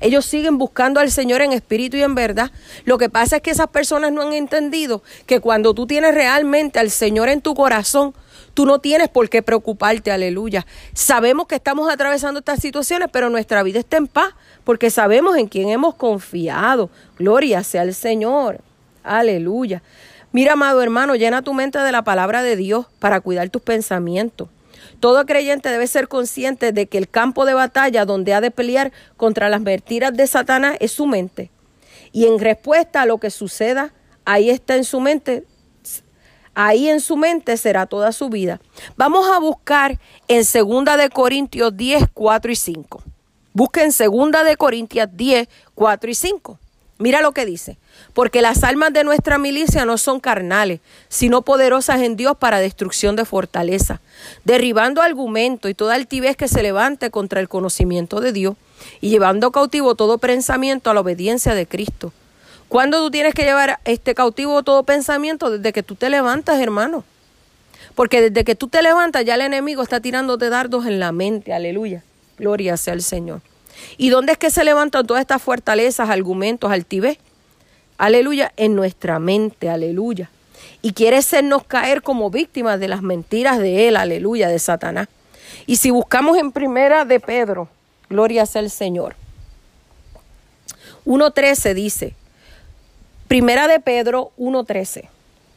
Ellos 0.00 0.24
siguen 0.24 0.58
buscando 0.58 1.00
al 1.00 1.10
Señor 1.10 1.42
en 1.42 1.52
espíritu 1.52 1.96
y 1.96 2.02
en 2.02 2.14
verdad. 2.14 2.50
Lo 2.84 2.98
que 2.98 3.08
pasa 3.08 3.36
es 3.36 3.42
que 3.42 3.50
esas 3.50 3.68
personas 3.68 4.12
no 4.12 4.22
han 4.22 4.32
entendido 4.32 5.02
que 5.26 5.40
cuando 5.40 5.74
tú 5.74 5.86
tienes 5.86 6.14
realmente 6.14 6.78
al 6.78 6.90
Señor 6.90 7.28
en 7.28 7.40
tu 7.40 7.54
corazón, 7.54 8.14
tú 8.54 8.66
no 8.66 8.78
tienes 8.78 9.08
por 9.08 9.28
qué 9.28 9.42
preocuparte, 9.42 10.10
aleluya. 10.10 10.66
Sabemos 10.94 11.46
que 11.46 11.56
estamos 11.56 11.92
atravesando 11.92 12.38
estas 12.38 12.60
situaciones, 12.60 13.08
pero 13.12 13.30
nuestra 13.30 13.62
vida 13.62 13.80
está 13.80 13.96
en 13.96 14.06
paz, 14.06 14.34
porque 14.64 14.90
sabemos 14.90 15.36
en 15.36 15.48
quién 15.48 15.68
hemos 15.68 15.94
confiado. 15.94 16.90
Gloria 17.18 17.62
sea 17.64 17.82
al 17.82 17.94
Señor, 17.94 18.60
aleluya. 19.02 19.82
Mira, 20.32 20.54
amado 20.54 20.82
hermano, 20.82 21.14
llena 21.14 21.42
tu 21.42 21.54
mente 21.54 21.78
de 21.78 21.92
la 21.92 22.02
palabra 22.02 22.42
de 22.42 22.56
Dios 22.56 22.86
para 22.98 23.20
cuidar 23.20 23.50
tus 23.50 23.62
pensamientos. 23.62 24.48
Todo 25.04 25.26
creyente 25.26 25.68
debe 25.68 25.86
ser 25.86 26.08
consciente 26.08 26.72
de 26.72 26.86
que 26.86 26.96
el 26.96 27.10
campo 27.10 27.44
de 27.44 27.52
batalla 27.52 28.06
donde 28.06 28.32
ha 28.32 28.40
de 28.40 28.50
pelear 28.50 28.90
contra 29.18 29.50
las 29.50 29.60
mentiras 29.60 30.14
de 30.14 30.26
Satanás 30.26 30.78
es 30.80 30.92
su 30.92 31.04
mente. 31.04 31.50
Y 32.10 32.24
en 32.24 32.38
respuesta 32.38 33.02
a 33.02 33.04
lo 33.04 33.18
que 33.18 33.28
suceda, 33.28 33.92
ahí 34.24 34.48
está 34.48 34.76
en 34.76 34.84
su 34.84 35.00
mente, 35.00 35.44
ahí 36.54 36.88
en 36.88 37.00
su 37.00 37.18
mente 37.18 37.58
será 37.58 37.84
toda 37.84 38.12
su 38.12 38.30
vida. 38.30 38.62
Vamos 38.96 39.28
a 39.28 39.38
buscar 39.40 40.00
en 40.26 40.42
2 40.42 40.96
de 40.96 41.10
Corintios 41.10 41.76
10, 41.76 42.04
4 42.14 42.52
y 42.52 42.56
5. 42.56 43.02
Busquen 43.52 43.90
2 43.90 44.44
de 44.46 44.56
Corintios 44.56 45.08
10, 45.12 45.48
4 45.74 46.10
y 46.10 46.14
5. 46.14 46.58
Mira 46.98 47.22
lo 47.22 47.32
que 47.32 47.44
dice, 47.44 47.76
porque 48.12 48.40
las 48.40 48.62
almas 48.62 48.92
de 48.92 49.02
nuestra 49.02 49.36
milicia 49.36 49.84
no 49.84 49.98
son 49.98 50.20
carnales, 50.20 50.80
sino 51.08 51.42
poderosas 51.42 52.00
en 52.02 52.16
Dios 52.16 52.36
para 52.38 52.60
destrucción 52.60 53.16
de 53.16 53.24
fortaleza, 53.24 54.00
derribando 54.44 55.02
argumento 55.02 55.68
y 55.68 55.74
toda 55.74 55.96
altivez 55.96 56.36
que 56.36 56.46
se 56.46 56.62
levante 56.62 57.10
contra 57.10 57.40
el 57.40 57.48
conocimiento 57.48 58.20
de 58.20 58.32
Dios 58.32 58.56
y 59.00 59.10
llevando 59.10 59.50
cautivo 59.50 59.96
todo 59.96 60.18
pensamiento 60.18 60.88
a 60.88 60.94
la 60.94 61.00
obediencia 61.00 61.54
de 61.54 61.66
Cristo. 61.66 62.12
¿Cuándo 62.68 63.02
tú 63.02 63.10
tienes 63.10 63.34
que 63.34 63.42
llevar 63.42 63.80
este 63.84 64.14
cautivo 64.14 64.62
todo 64.62 64.84
pensamiento? 64.84 65.50
Desde 65.50 65.72
que 65.72 65.82
tú 65.82 65.96
te 65.96 66.10
levantas, 66.10 66.60
hermano. 66.60 67.04
Porque 67.96 68.20
desde 68.20 68.44
que 68.44 68.54
tú 68.54 68.68
te 68.68 68.82
levantas 68.82 69.24
ya 69.24 69.34
el 69.34 69.42
enemigo 69.42 69.82
está 69.82 70.00
tirándote 70.00 70.48
dardos 70.48 70.86
en 70.86 71.00
la 71.00 71.12
mente, 71.12 71.52
aleluya. 71.52 72.04
Gloria 72.38 72.76
sea 72.76 72.94
al 72.94 73.02
Señor. 73.02 73.42
¿Y 73.96 74.10
dónde 74.10 74.32
es 74.32 74.38
que 74.38 74.50
se 74.50 74.64
levantan 74.64 75.06
todas 75.06 75.20
estas 75.20 75.42
fortalezas, 75.42 76.10
argumentos, 76.10 76.70
altivez? 76.70 77.18
Aleluya, 77.98 78.52
en 78.56 78.74
nuestra 78.74 79.18
mente, 79.18 79.68
aleluya. 79.68 80.30
y 80.82 80.92
quiere 80.92 81.16
hacernos 81.16 81.64
caer 81.64 82.02
como 82.02 82.30
víctimas 82.30 82.78
de 82.78 82.88
las 82.88 83.02
mentiras 83.02 83.58
de 83.58 83.88
él, 83.88 83.96
aleluya, 83.96 84.48
de 84.48 84.58
Satanás. 84.58 85.08
Y 85.66 85.76
si 85.76 85.90
buscamos 85.90 86.36
en 86.36 86.52
primera 86.52 87.04
de 87.04 87.20
Pedro, 87.20 87.68
gloria 88.10 88.44
sea 88.46 88.60
el 88.60 88.70
Señor. 88.70 89.16
1.13 91.06 91.74
dice, 91.74 92.14
primera 93.28 93.68
de 93.68 93.80
Pedro 93.80 94.32
1.13. 94.38 95.08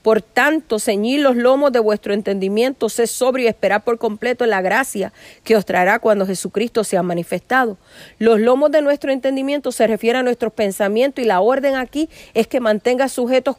Por 0.08 0.22
tanto, 0.22 0.80
ceñid 0.80 1.20
los 1.20 1.36
lomos 1.36 1.74
de 1.74 1.80
vuestro 1.80 2.14
entendimiento, 2.14 2.88
sed 2.88 3.08
sobrio 3.08 3.44
y 3.44 3.50
esperad 3.50 3.84
por 3.84 3.98
completo 3.98 4.46
en 4.46 4.52
la 4.52 4.62
gracia 4.62 5.12
que 5.44 5.58
os 5.58 5.66
traerá 5.66 6.00
cuando 6.00 6.26
Jesucristo 6.26 6.86
sea 6.86 7.04
manifestado. 7.04 7.78
Los 8.18 8.40
lomos 8.40 8.72
de 8.72 8.82
nuestro 8.82 9.12
entendimiento 9.12 9.74
se 9.74 9.86
refieren 9.86 10.22
a 10.22 10.24
nuestros 10.24 10.54
pensamientos 10.54 11.22
y 11.22 11.28
la 11.28 11.42
orden 11.42 11.76
aquí 11.76 12.08
es 12.34 12.48
que 12.48 12.62
mantenga 12.62 13.10
sujetos 13.10 13.58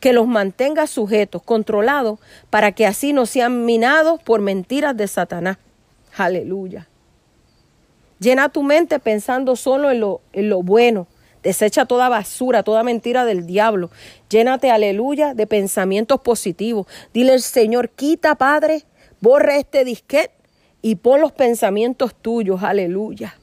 que 0.00 0.12
los 0.12 0.26
mantenga 0.26 0.86
sujetos, 0.86 1.42
controlados, 1.42 2.18
para 2.50 2.72
que 2.72 2.84
así 2.84 3.14
no 3.14 3.24
sean 3.24 3.64
minados 3.64 4.22
por 4.22 4.42
mentiras 4.42 4.94
de 4.94 5.08
Satanás. 5.08 5.56
Aleluya. 6.14 6.88
Llena 8.18 8.50
tu 8.50 8.62
mente 8.62 8.98
pensando 8.98 9.56
solo 9.56 9.90
en 9.90 10.00
lo, 10.00 10.20
en 10.34 10.50
lo 10.50 10.62
bueno, 10.62 11.06
Desecha 11.44 11.84
toda 11.84 12.08
basura, 12.08 12.62
toda 12.62 12.82
mentira 12.82 13.26
del 13.26 13.46
diablo. 13.46 13.90
Llénate, 14.30 14.70
aleluya, 14.70 15.34
de 15.34 15.46
pensamientos 15.46 16.20
positivos. 16.22 16.86
Dile 17.12 17.34
al 17.34 17.42
Señor, 17.42 17.90
quita, 17.90 18.34
Padre, 18.34 18.84
borra 19.20 19.58
este 19.58 19.84
disquete 19.84 20.34
y 20.80 20.96
pon 20.96 21.20
los 21.20 21.32
pensamientos 21.32 22.14
tuyos, 22.14 22.62
aleluya. 22.62 23.36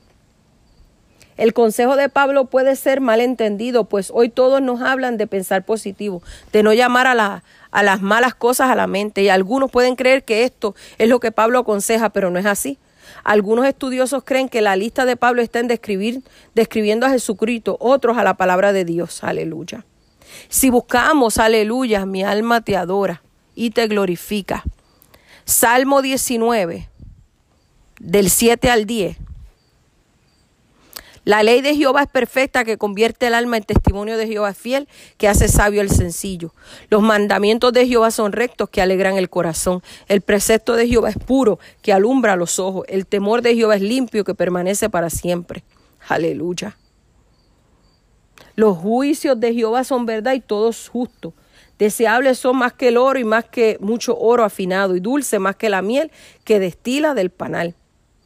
El 1.37 1.53
consejo 1.53 1.95
de 1.95 2.09
Pablo 2.09 2.45
puede 2.45 2.75
ser 2.75 3.01
mal 3.01 3.21
entendido, 3.21 3.85
pues 3.85 4.11
hoy 4.13 4.29
todos 4.29 4.61
nos 4.61 4.81
hablan 4.81 5.17
de 5.17 5.27
pensar 5.27 5.63
positivo, 5.63 6.21
de 6.51 6.63
no 6.63 6.73
llamar 6.73 7.07
a, 7.07 7.43
a 7.71 7.83
las 7.83 8.01
malas 8.01 8.33
cosas 8.35 8.69
a 8.69 8.75
la 8.75 8.87
mente. 8.87 9.21
Y 9.21 9.29
algunos 9.29 9.71
pueden 9.71 9.95
creer 9.95 10.23
que 10.23 10.43
esto 10.43 10.75
es 10.97 11.07
lo 11.07 11.19
que 11.19 11.31
Pablo 11.31 11.59
aconseja, 11.59 12.09
pero 12.09 12.31
no 12.31 12.39
es 12.39 12.45
así. 12.45 12.77
Algunos 13.23 13.65
estudiosos 13.65 14.23
creen 14.23 14.49
que 14.49 14.61
la 14.61 14.75
lista 14.75 15.05
de 15.05 15.17
Pablo 15.17 15.41
está 15.41 15.59
en 15.59 15.67
describir, 15.67 16.21
describiendo 16.55 17.05
a 17.05 17.09
Jesucristo, 17.09 17.77
otros 17.79 18.17
a 18.17 18.23
la 18.23 18.35
palabra 18.35 18.73
de 18.73 18.85
Dios. 18.85 19.23
Aleluya. 19.23 19.85
Si 20.49 20.69
buscamos, 20.69 21.37
aleluya, 21.37 22.05
mi 22.05 22.23
alma 22.23 22.61
te 22.61 22.77
adora 22.77 23.21
y 23.55 23.71
te 23.71 23.87
glorifica. 23.87 24.63
Salmo 25.45 26.01
19, 26.01 26.89
del 27.99 28.29
7 28.29 28.69
al 28.69 28.85
10. 28.85 29.17
La 31.23 31.43
ley 31.43 31.61
de 31.61 31.75
Jehová 31.75 32.03
es 32.03 32.07
perfecta, 32.07 32.65
que 32.65 32.77
convierte 32.77 33.27
el 33.27 33.35
alma 33.35 33.57
en 33.57 33.63
testimonio 33.63 34.17
de 34.17 34.27
Jehová 34.27 34.53
fiel, 34.53 34.87
que 35.17 35.27
hace 35.27 35.47
sabio 35.47 35.81
el 35.81 35.91
sencillo. 35.91 36.53
Los 36.89 37.03
mandamientos 37.03 37.71
de 37.73 37.87
Jehová 37.87 38.09
son 38.09 38.31
rectos, 38.31 38.69
que 38.69 38.81
alegran 38.81 39.17
el 39.17 39.29
corazón. 39.29 39.83
El 40.07 40.21
precepto 40.21 40.75
de 40.75 40.87
Jehová 40.87 41.09
es 41.09 41.17
puro, 41.17 41.59
que 41.83 41.93
alumbra 41.93 42.35
los 42.35 42.57
ojos. 42.57 42.85
El 42.87 43.05
temor 43.05 43.43
de 43.43 43.55
Jehová 43.55 43.75
es 43.75 43.83
limpio, 43.83 44.23
que 44.23 44.33
permanece 44.33 44.89
para 44.89 45.11
siempre. 45.11 45.63
Aleluya. 46.07 46.75
Los 48.55 48.77
juicios 48.77 49.39
de 49.39 49.53
Jehová 49.53 49.83
son 49.83 50.07
verdad 50.07 50.33
y 50.33 50.41
todos 50.41 50.89
justos. 50.89 51.33
Deseables 51.77 52.37
son 52.37 52.57
más 52.57 52.73
que 52.73 52.89
el 52.89 52.97
oro 52.97 53.19
y 53.19 53.23
más 53.23 53.45
que 53.45 53.77
mucho 53.79 54.17
oro 54.17 54.43
afinado 54.43 54.95
y 54.95 54.99
dulce 54.99 55.39
más 55.39 55.55
que 55.55 55.69
la 55.69 55.81
miel 55.81 56.11
que 56.43 56.59
destila 56.59 57.13
del 57.13 57.29
panal. 57.29 57.75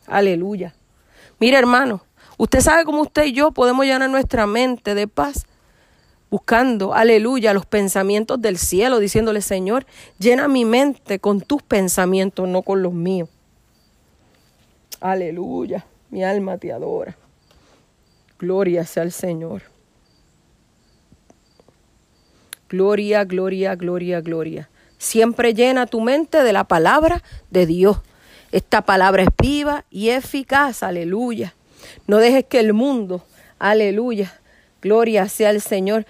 Aleluya. 0.08 0.76
Mira, 1.40 1.60
hermano, 1.60 2.06
Usted 2.38 2.60
sabe 2.60 2.84
cómo 2.84 3.02
usted 3.02 3.26
y 3.26 3.34
yo 3.34 3.52
podemos 3.52 3.86
llenar 3.86 4.10
nuestra 4.10 4.46
mente 4.46 4.94
de 4.94 5.08
paz, 5.08 5.46
buscando, 6.30 6.94
aleluya, 6.94 7.54
los 7.54 7.66
pensamientos 7.66 8.42
del 8.42 8.58
cielo, 8.58 9.00
diciéndole, 9.00 9.42
Señor, 9.42 9.86
llena 10.20 10.48
mi 10.48 10.66
mente 10.66 11.20
con 11.20 11.42
tus 11.42 11.64
pensamientos, 11.64 12.48
no 12.48 12.62
con 12.62 12.82
los 12.82 12.94
míos. 12.94 13.30
Aleluya, 15.00 15.86
mi 16.10 16.24
alma 16.24 16.58
te 16.58 16.74
adora. 16.74 17.16
Gloria 18.38 18.86
sea 18.86 19.04
al 19.04 19.12
Señor. 19.12 19.62
Gloria, 22.68 23.24
gloria, 23.24 23.76
gloria, 23.76 24.20
gloria. 24.20 24.70
Siempre 24.98 25.54
llena 25.54 25.86
tu 25.86 26.02
mente 26.02 26.44
de 26.44 26.52
la 26.52 26.66
palabra 26.66 27.22
de 27.50 27.66
Dios. 27.66 28.00
Esta 28.52 28.82
palabra 28.82 29.24
es 29.24 29.30
viva 29.42 29.86
y 29.90 30.10
eficaz, 30.10 30.84
aleluya. 30.84 31.54
No 32.08 32.18
dejes 32.18 32.46
que 32.46 32.60
el 32.60 32.74
mundo, 32.74 33.24
aleluya, 33.60 34.40
gloria 34.82 35.28
sea 35.30 35.50
el 35.50 35.62
Señor, 35.62 36.06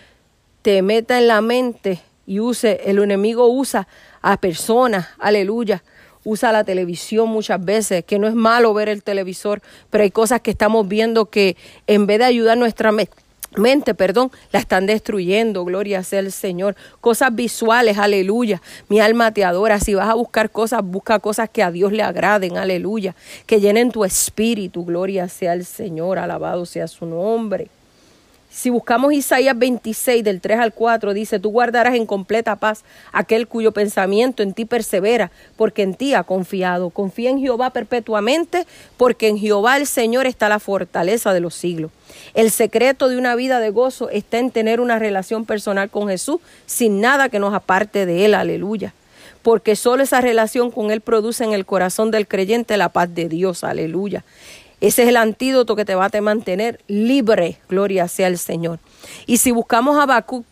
te 0.61 0.81
meta 0.81 1.17
en 1.17 1.27
la 1.27 1.41
mente 1.41 2.01
y 2.25 2.39
use, 2.39 2.81
el 2.85 2.99
enemigo 2.99 3.47
usa 3.47 3.87
a 4.21 4.37
personas, 4.37 5.07
aleluya, 5.19 5.83
usa 6.23 6.51
la 6.51 6.63
televisión 6.63 7.29
muchas 7.29 7.63
veces, 7.63 8.03
que 8.03 8.19
no 8.19 8.27
es 8.27 8.33
malo 8.33 8.73
ver 8.73 8.89
el 8.89 9.03
televisor, 9.03 9.61
pero 9.89 10.03
hay 10.03 10.11
cosas 10.11 10.41
que 10.41 10.51
estamos 10.51 10.87
viendo 10.87 11.27
que 11.27 11.55
en 11.87 12.07
vez 12.07 12.19
de 12.19 12.25
ayudar 12.25 12.57
nuestra 12.57 12.91
mente, 12.91 13.13
mente, 13.57 13.93
perdón, 13.93 14.31
la 14.51 14.59
están 14.59 14.85
destruyendo, 14.85 15.65
gloria 15.65 16.03
sea 16.03 16.19
el 16.19 16.31
Señor. 16.31 16.75
Cosas 17.01 17.33
visuales, 17.33 17.97
aleluya. 17.97 18.61
Mi 18.89 18.99
alma 18.99 19.31
te 19.31 19.43
adora. 19.43 19.79
Si 19.79 19.93
vas 19.93 20.09
a 20.09 20.13
buscar 20.13 20.49
cosas, 20.49 20.81
busca 20.83 21.19
cosas 21.19 21.49
que 21.49 21.63
a 21.63 21.71
Dios 21.71 21.91
le 21.91 22.03
agraden, 22.03 22.57
aleluya. 22.57 23.15
Que 23.45 23.59
llenen 23.59 23.91
tu 23.91 24.05
espíritu, 24.05 24.85
gloria 24.85 25.27
sea 25.27 25.53
el 25.53 25.65
Señor, 25.65 26.19
alabado 26.19 26.65
sea 26.65 26.87
su 26.87 27.05
nombre. 27.05 27.69
Si 28.55 28.69
buscamos 28.69 29.11
Isaías 29.11 29.59
26 29.59 30.23
del 30.23 30.39
3 30.39 30.59
al 30.59 30.73
4, 30.73 31.13
dice, 31.13 31.39
tú 31.41 31.49
guardarás 31.49 31.95
en 31.95 32.05
completa 32.05 32.55
paz 32.55 32.85
aquel 33.11 33.49
cuyo 33.49 33.73
pensamiento 33.73 34.43
en 34.43 34.53
ti 34.53 34.63
persevera, 34.63 35.29
porque 35.57 35.81
en 35.81 35.93
ti 35.93 36.13
ha 36.13 36.23
confiado. 36.23 36.89
Confía 36.89 37.31
en 37.31 37.39
Jehová 37.41 37.71
perpetuamente, 37.71 38.65
porque 38.95 39.27
en 39.27 39.37
Jehová 39.37 39.75
el 39.75 39.85
Señor 39.85 40.25
está 40.25 40.47
la 40.47 40.59
fortaleza 40.59 41.33
de 41.33 41.41
los 41.41 41.53
siglos. 41.53 41.91
El 42.33 42.49
secreto 42.49 43.09
de 43.09 43.17
una 43.17 43.35
vida 43.35 43.59
de 43.59 43.71
gozo 43.71 44.09
está 44.09 44.39
en 44.39 44.51
tener 44.51 44.79
una 44.79 44.99
relación 44.99 45.43
personal 45.43 45.89
con 45.89 46.07
Jesús 46.07 46.39
sin 46.65 47.01
nada 47.01 47.27
que 47.27 47.39
nos 47.39 47.53
aparte 47.53 48.05
de 48.05 48.23
Él, 48.23 48.33
aleluya. 48.33 48.93
Porque 49.41 49.75
solo 49.75 50.01
esa 50.01 50.21
relación 50.21 50.71
con 50.71 50.91
Él 50.91 51.01
produce 51.01 51.43
en 51.43 51.51
el 51.51 51.65
corazón 51.65 52.09
del 52.09 52.25
creyente 52.25 52.77
la 52.77 52.87
paz 52.87 53.13
de 53.13 53.27
Dios, 53.27 53.65
aleluya. 53.65 54.23
Ese 54.81 55.03
es 55.03 55.09
el 55.09 55.17
antídoto 55.17 55.75
que 55.75 55.85
te 55.85 55.95
va 55.95 56.09
a 56.11 56.21
mantener 56.21 56.79
libre, 56.87 57.57
gloria 57.69 58.07
sea 58.07 58.27
el 58.27 58.37
Señor. 58.37 58.79
Y 59.25 59.37
si 59.37 59.51
buscamos 59.51 59.97
a 59.97 60.03
Habacuc 60.03 60.45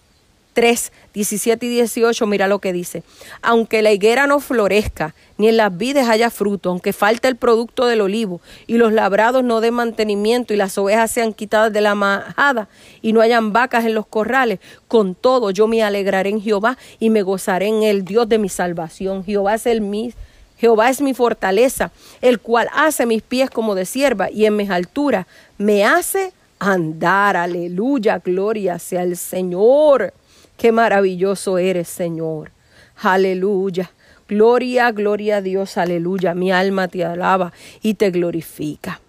3, 0.54 0.92
17 1.14 1.66
y 1.66 1.70
18, 1.70 2.28
mira 2.28 2.48
lo 2.48 2.60
que 2.60 2.74
dice. 2.74 3.04
Aunque 3.42 3.82
la 3.82 3.92
higuera 3.92 4.28
no 4.28 4.40
florezca, 4.40 5.16
ni 5.38 5.48
en 5.50 5.58
las 5.58 5.76
vides 5.76 6.08
haya 6.08 6.30
fruto, 6.30 6.70
aunque 6.70 6.94
falte 6.94 7.28
el 7.28 7.36
producto 7.36 7.88
del 7.88 8.02
olivo, 8.02 8.40
y 8.68 8.78
los 8.78 8.94
labrados 8.94 9.44
no 9.44 9.62
den 9.62 9.74
mantenimiento, 9.74 10.54
y 10.54 10.58
las 10.58 10.78
ovejas 10.78 11.12
sean 11.12 11.34
quitadas 11.34 11.74
de 11.74 11.82
la 11.82 11.96
majada, 11.96 12.70
y 13.02 13.14
no 13.14 13.22
hayan 13.22 13.52
vacas 13.52 13.86
en 13.86 13.96
los 13.96 14.06
corrales, 14.06 14.60
con 14.88 15.16
todo 15.16 15.52
yo 15.52 15.68
me 15.68 15.84
alegraré 15.84 16.30
en 16.30 16.42
Jehová 16.42 16.78
y 17.00 17.10
me 17.10 17.24
gozaré 17.24 17.68
en 17.68 17.84
el 17.84 18.06
Dios 18.06 18.30
de 18.30 18.38
mi 18.38 18.50
salvación. 18.50 19.26
Jehová 19.26 19.56
es 19.56 19.66
el 19.66 19.82
mismo 19.82 20.22
Jehová 20.64 20.90
es 20.90 21.02
mi 21.02 21.14
fortaleza, 21.14 21.92
el 22.22 22.40
cual 22.40 22.70
hace 22.74 23.06
mis 23.06 23.22
pies 23.22 23.50
como 23.50 23.76
de 23.76 23.84
sierva 23.84 24.32
y 24.32 24.46
en 24.46 24.56
mis 24.56 24.70
alturas 24.70 25.28
me 25.58 25.84
hace 25.84 26.32
andar. 26.58 27.36
Aleluya, 27.36 28.22
gloria 28.24 28.80
sea 28.80 29.04
el 29.04 29.18
Señor. 29.18 30.14
Qué 30.56 30.72
maravilloso 30.72 31.58
eres, 31.58 31.90
Señor. 31.90 32.52
Aleluya. 32.96 33.92
Gloria, 34.30 34.90
gloria 34.94 35.36
a 35.38 35.42
Dios, 35.42 35.78
aleluya. 35.78 36.34
Mi 36.34 36.54
alma 36.54 36.88
te 36.88 37.04
alaba 37.04 37.52
y 37.82 37.96
te 37.96 38.10
glorifica. 38.10 39.02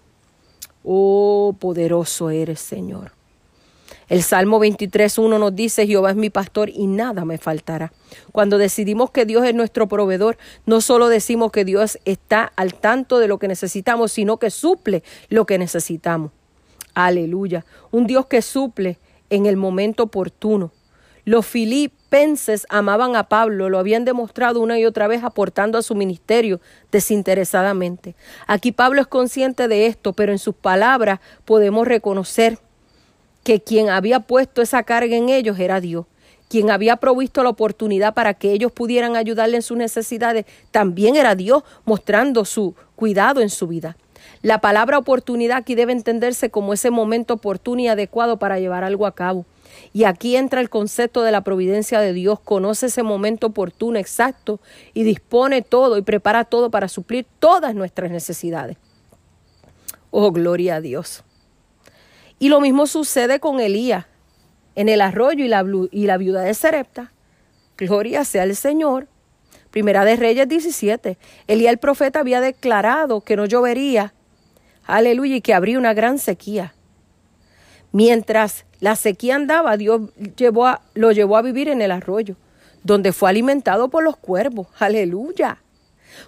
Oh, 0.83 1.55
poderoso 1.57 2.31
eres, 2.31 2.59
Señor. 2.59 3.14
El 4.07 4.21
Salmo 4.21 4.59
23.1 4.59 5.39
nos 5.39 5.55
dice, 5.55 5.87
Jehová 5.87 6.11
es 6.11 6.15
mi 6.15 6.29
pastor 6.29 6.69
y 6.69 6.85
nada 6.85 7.25
me 7.25 7.39
faltará. 7.39 7.91
Cuando 8.31 8.59
decidimos 8.59 9.09
que 9.09 9.25
Dios 9.25 9.45
es 9.45 9.55
nuestro 9.55 9.87
proveedor, 9.87 10.37
no 10.65 10.79
solo 10.81 11.07
decimos 11.07 11.51
que 11.51 11.65
Dios 11.65 11.97
está 12.05 12.51
al 12.55 12.75
tanto 12.75 13.17
de 13.17 13.27
lo 13.27 13.39
que 13.39 13.47
necesitamos, 13.47 14.11
sino 14.11 14.37
que 14.37 14.51
suple 14.51 15.03
lo 15.29 15.45
que 15.45 15.57
necesitamos. 15.57 16.31
Aleluya. 16.93 17.65
Un 17.91 18.05
Dios 18.05 18.27
que 18.27 18.43
suple 18.43 18.99
en 19.31 19.47
el 19.47 19.57
momento 19.57 20.03
oportuno. 20.03 20.71
Los 21.25 21.47
filipenses 21.47 22.67
amaban 22.69 23.15
a 23.15 23.27
Pablo, 23.27 23.69
lo 23.69 23.79
habían 23.79 24.05
demostrado 24.05 24.59
una 24.59 24.77
y 24.77 24.85
otra 24.85 25.07
vez 25.07 25.23
aportando 25.23 25.79
a 25.79 25.81
su 25.81 25.95
ministerio 25.95 26.61
desinteresadamente. 26.91 28.15
Aquí 28.45 28.71
Pablo 28.71 29.01
es 29.01 29.07
consciente 29.07 29.67
de 29.67 29.87
esto, 29.87 30.13
pero 30.13 30.31
en 30.31 30.37
sus 30.37 30.53
palabras 30.53 31.19
podemos 31.43 31.87
reconocer 31.87 32.59
que 33.45 33.61
quien 33.61 33.89
había 33.89 34.21
puesto 34.21 34.63
esa 34.63 34.81
carga 34.81 35.15
en 35.15 35.29
ellos 35.29 35.59
era 35.59 35.79
Dios. 35.79 36.07
Quien 36.49 36.71
había 36.71 36.97
provisto 36.97 37.43
la 37.43 37.49
oportunidad 37.49 38.15
para 38.15 38.33
que 38.33 38.51
ellos 38.51 38.71
pudieran 38.71 39.15
ayudarle 39.15 39.57
en 39.57 39.61
sus 39.61 39.77
necesidades 39.77 40.47
también 40.71 41.15
era 41.15 41.35
Dios, 41.35 41.63
mostrando 41.85 42.43
su 42.43 42.73
cuidado 42.95 43.41
en 43.41 43.51
su 43.51 43.67
vida. 43.67 43.97
La 44.41 44.61
palabra 44.61 44.97
oportunidad 44.97 45.57
aquí 45.57 45.75
debe 45.75 45.91
entenderse 45.91 46.49
como 46.49 46.73
ese 46.73 46.89
momento 46.89 47.35
oportuno 47.35 47.81
y 47.81 47.87
adecuado 47.87 48.37
para 48.37 48.59
llevar 48.59 48.83
algo 48.83 49.05
a 49.05 49.13
cabo. 49.13 49.45
Y 49.93 50.05
aquí 50.05 50.35
entra 50.35 50.59
el 50.59 50.71
concepto 50.71 51.21
de 51.21 51.31
la 51.31 51.41
providencia 51.41 51.99
de 51.99 52.13
Dios. 52.13 52.39
Conoce 52.39 52.87
ese 52.87 53.03
momento 53.03 53.47
oportuno, 53.47 53.99
exacto, 53.99 54.59
y 54.95 55.03
dispone 55.03 55.61
todo 55.61 55.99
y 55.99 56.01
prepara 56.01 56.45
todo 56.45 56.71
para 56.71 56.87
suplir 56.87 57.27
todas 57.37 57.75
nuestras 57.75 58.09
necesidades. 58.09 58.77
Oh, 60.09 60.31
gloria 60.31 60.77
a 60.77 60.81
Dios. 60.81 61.24
Y 62.39 62.49
lo 62.49 62.61
mismo 62.61 62.87
sucede 62.87 63.39
con 63.39 63.59
Elías 63.59 64.05
en 64.75 64.89
el 64.89 65.01
arroyo 65.01 65.45
y 65.45 65.47
la, 66.05 66.17
viuda 66.17 66.41
de 66.41 66.53
Serepta. 66.53 67.11
Gloria 67.77 68.25
sea 68.25 68.43
al 68.43 68.55
Señor. 68.55 69.07
Primera 69.71 70.05
de 70.05 70.15
Reyes 70.15 70.47
17. 70.47 71.17
Elías 71.47 71.71
el 71.71 71.77
profeta 71.77 72.19
había 72.19 72.41
declarado 72.41 73.21
que 73.21 73.35
no 73.35 73.45
llovería. 73.45 74.13
Aleluya, 74.85 75.37
y 75.37 75.41
que 75.41 75.53
habría 75.53 75.79
una 75.79 75.93
gran 75.93 76.19
sequía. 76.19 76.75
Mientras 77.91 78.65
la 78.79 78.95
sequía 78.95 79.35
andaba, 79.35 79.77
Dios 79.77 80.01
lo 80.93 81.11
llevó 81.11 81.37
a 81.37 81.41
vivir 81.41 81.69
en 81.69 81.81
el 81.81 81.91
arroyo, 81.91 82.35
donde 82.83 83.13
fue 83.13 83.29
alimentado 83.29 83.89
por 83.89 84.03
los 84.03 84.17
cuervos. 84.17 84.67
Aleluya. 84.77 85.59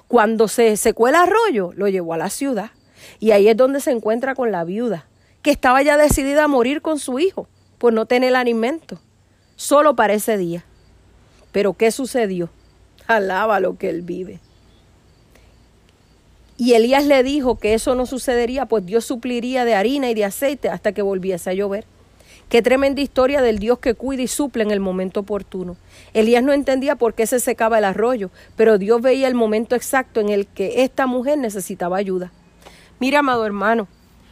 Cuando 0.08 0.48
se 0.48 0.76
secó 0.78 1.08
el 1.08 1.16
arroyo, 1.16 1.72
lo 1.76 1.88
llevó 1.88 2.14
a 2.14 2.18
la 2.18 2.30
ciudad. 2.30 2.72
Y 3.20 3.32
ahí 3.32 3.48
es 3.48 3.58
donde 3.58 3.80
se 3.80 3.92
encuentra 3.92 4.36
con 4.36 4.52
la 4.52 4.64
viuda, 4.64 5.08
que 5.42 5.52
estaba 5.52 5.82
ya 5.82 5.98
decidida 5.98 6.46
a 6.46 6.48
morir 6.48 6.82
con 6.82 7.00
su 7.00 7.20
hijo 7.20 7.48
por 7.78 7.94
no 7.94 8.06
tener 8.06 8.36
alimento, 8.36 9.00
solo 9.56 9.96
para 9.96 10.14
ese 10.14 10.38
día. 10.38 10.66
Pero 11.52 11.74
¿qué 11.74 11.92
sucedió? 11.92 12.50
Alaba 13.08 13.60
lo 13.60 13.78
que 13.78 13.90
él 13.90 14.02
vive. 14.02 14.40
Y 16.58 16.74
Elías 16.74 17.06
le 17.06 17.22
dijo 17.22 17.60
que 17.60 17.76
eso 17.76 17.94
no 17.94 18.08
sucedería, 18.08 18.66
pues 18.66 18.86
Dios 18.86 19.06
supliría 19.06 19.64
de 19.64 19.76
harina 19.76 20.10
y 20.10 20.16
de 20.16 20.26
aceite 20.26 20.70
hasta 20.70 20.92
que 20.92 21.04
volviese 21.04 21.52
a 21.52 21.54
llover. 21.54 21.86
Qué 22.50 22.62
tremenda 22.62 23.02
historia 23.02 23.42
del 23.42 23.60
Dios 23.60 23.80
que 23.80 23.94
cuida 23.94 24.24
y 24.24 24.28
suple 24.28 24.64
en 24.64 24.72
el 24.72 24.80
momento 24.80 25.20
oportuno. 25.20 25.76
Elías 26.14 26.42
no 26.42 26.54
entendía 26.54 26.96
por 26.96 27.14
qué 27.14 27.28
se 27.28 27.40
secaba 27.40 27.78
el 27.78 27.84
arroyo, 27.84 28.32
pero 28.56 28.78
Dios 28.78 29.02
veía 29.02 29.28
el 29.28 29.36
momento 29.36 29.76
exacto 29.76 30.20
en 30.22 30.30
el 30.30 30.48
que 30.48 30.84
esta 30.84 31.06
mujer 31.08 31.38
necesitaba 31.38 31.98
ayuda. 31.98 32.32
Mira, 33.00 33.20
amado 33.20 33.46
hermano, 33.46 33.88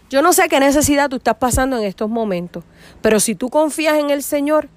yo 0.10 0.22
no 0.22 0.34
sé 0.34 0.48
qué 0.50 0.60
necesidad 0.60 1.10
tú 1.10 1.16
estás 1.18 1.36
pasando 1.36 1.78
en 1.78 1.84
estos 1.84 2.10
momentos, 2.10 2.64
pero 3.02 3.20
si 3.20 3.36
tú 3.36 3.50
confías 3.50 3.98
en 3.98 4.10
el 4.10 4.24
Señor, 4.24 4.70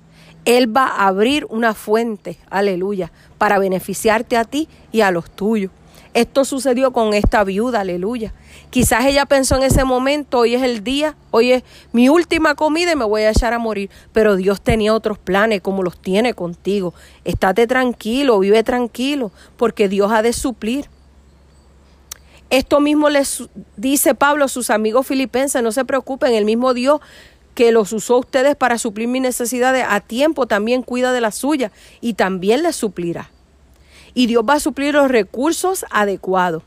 Él 0.45 0.74
va 0.74 0.87
a 0.87 1.07
abrir 1.09 1.47
una 1.51 1.74
fuente, 1.74 2.39
aleluya, 2.51 3.12
para 3.37 3.59
beneficiarte 3.59 4.37
a 4.37 4.45
ti 4.45 4.68
y 4.93 5.03
a 5.03 5.11
los 5.11 5.31
tuyos. 5.31 5.70
Esto 6.14 6.45
sucedió 6.45 6.93
con 6.93 7.12
esta 7.12 7.45
viuda, 7.45 7.81
aleluya. 7.81 8.33
Quizás 8.70 9.05
ella 9.05 9.26
pensó 9.26 9.57
en 9.57 9.62
ese 9.62 9.85
momento, 9.85 10.39
hoy 10.39 10.55
es 10.55 10.62
el 10.62 10.83
día, 10.83 11.14
hoy 11.31 11.53
es 11.53 11.62
mi 11.93 12.09
última 12.09 12.55
comida 12.55 12.93
y 12.93 12.97
me 12.97 13.05
voy 13.05 13.22
a 13.22 13.31
echar 13.31 13.53
a 13.53 13.59
morir. 13.59 13.91
Pero 14.12 14.35
Dios 14.37 14.61
tenía 14.61 14.95
otros 14.95 15.18
planes 15.18 15.61
como 15.61 15.83
los 15.83 16.01
tiene 16.01 16.35
contigo. 16.35 16.95
Estate 17.24 17.66
tranquilo, 17.66 18.39
vive 18.39 18.62
tranquilo, 18.64 19.31
porque 19.57 19.89
Dios 19.89 20.11
ha 20.11 20.22
de 20.22 20.33
suplir. 20.33 20.89
Esto 22.51 22.80
mismo 22.80 23.11
les 23.11 23.49
dice 23.76 24.14
Pablo 24.14 24.46
a 24.46 24.49
sus 24.49 24.70
amigos 24.70 25.07
filipenses, 25.07 25.62
no 25.62 25.70
se 25.70 25.84
preocupen, 25.84 26.32
el 26.32 26.46
mismo 26.46 26.72
Dios 26.72 27.01
que 27.55 27.72
los 27.72 27.92
usó 27.92 28.14
a 28.14 28.18
ustedes 28.18 28.57
para 28.57 28.78
suplir 28.78 29.09
mis 29.09 29.20
necesidades 29.20 29.84
a 29.88 30.01
tiempo 30.01 30.46
también 30.46 30.82
cuida 30.82 31.12
de 31.12 31.20
la 31.20 31.32
suya 31.32 31.72
y 32.01 32.14
también 32.14 32.62
les 32.62 32.76
suplirá. 32.76 33.30
Y 34.14 34.26
Dios 34.26 34.44
va 34.49 34.55
a 34.55 34.61
suplir 34.61 34.94
los 34.94 35.09
recursos 35.09 35.84
adecuados. 35.90 36.62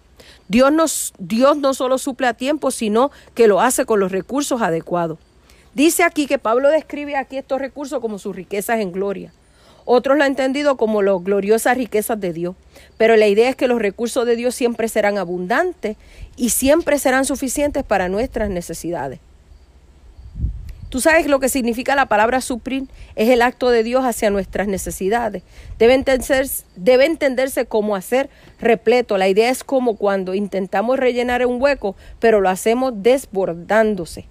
Dios, 0.49 1.13
Dios 1.17 1.57
no 1.57 1.73
solo 1.73 1.97
suple 1.97 2.27
a 2.27 2.33
tiempo, 2.33 2.71
sino 2.71 3.09
que 3.33 3.47
lo 3.47 3.61
hace 3.61 3.85
con 3.85 4.01
los 4.01 4.11
recursos 4.11 4.61
adecuados. 4.61 5.17
Dice 5.73 6.03
aquí 6.03 6.27
que 6.27 6.37
Pablo 6.37 6.69
describe 6.69 7.15
aquí 7.15 7.37
estos 7.37 7.59
recursos 7.59 8.01
como 8.01 8.19
sus 8.19 8.35
riquezas 8.35 8.81
en 8.81 8.91
gloria. 8.91 9.33
Otros 9.85 10.17
lo 10.17 10.23
han 10.23 10.31
entendido 10.31 10.77
como 10.77 11.01
las 11.01 11.23
gloriosas 11.23 11.77
riquezas 11.77 12.19
de 12.19 12.33
Dios. 12.33 12.55
Pero 12.97 13.15
la 13.15 13.27
idea 13.27 13.49
es 13.49 13.55
que 13.55 13.67
los 13.67 13.81
recursos 13.81 14.25
de 14.25 14.35
Dios 14.35 14.55
siempre 14.55 14.87
serán 14.87 15.17
abundantes 15.17 15.97
y 16.35 16.49
siempre 16.49 16.99
serán 16.99 17.25
suficientes 17.25 17.83
para 17.83 18.09
nuestras 18.09 18.49
necesidades. 18.49 19.19
Tú 20.91 20.99
sabes 20.99 21.25
lo 21.27 21.39
que 21.39 21.47
significa 21.47 21.95
la 21.95 22.07
palabra 22.07 22.41
suplir, 22.41 22.83
es 23.15 23.29
el 23.29 23.41
acto 23.41 23.69
de 23.69 23.81
Dios 23.81 24.03
hacia 24.03 24.29
nuestras 24.29 24.67
necesidades. 24.67 25.41
Debe 25.79 25.93
entenderse, 25.93 26.65
debe 26.75 27.05
entenderse 27.05 27.65
como 27.65 27.95
hacer 27.95 28.29
repleto. 28.59 29.17
La 29.17 29.29
idea 29.29 29.49
es 29.49 29.63
como 29.63 29.95
cuando 29.95 30.33
intentamos 30.33 30.99
rellenar 30.99 31.45
un 31.45 31.61
hueco, 31.61 31.95
pero 32.19 32.41
lo 32.41 32.49
hacemos 32.49 32.91
desbordándose. 32.97 34.25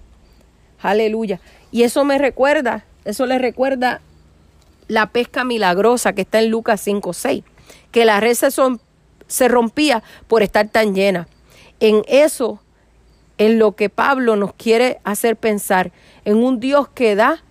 Aleluya. 0.79 1.39
Y 1.71 1.81
eso 1.81 2.05
me 2.05 2.19
recuerda, 2.19 2.85
eso 3.05 3.25
le 3.25 3.39
recuerda 3.39 4.01
la 4.87 5.07
pesca 5.07 5.43
milagrosa 5.43 6.13
que 6.13 6.21
está 6.21 6.39
en 6.39 6.49
Lucas 6.49 6.85
5.6, 6.85 7.43
que 7.91 8.05
la 8.05 8.19
red 8.19 8.33
se, 8.33 8.51
son, 8.51 8.81
se 9.27 9.47
rompía 9.47 10.03
por 10.27 10.43
estar 10.43 10.67
tan 10.69 10.93
llena. 10.95 11.27
En 11.79 12.03
eso, 12.07 12.59
en 13.37 13.59
lo 13.59 13.73
que 13.75 13.89
Pablo 13.89 14.35
nos 14.35 14.53
quiere 14.53 14.99
hacer 15.03 15.35
pensar, 15.35 15.91
en 16.25 16.37
un 16.37 16.59
Dios 16.59 16.89
que 16.89 17.15
da, 17.15 17.43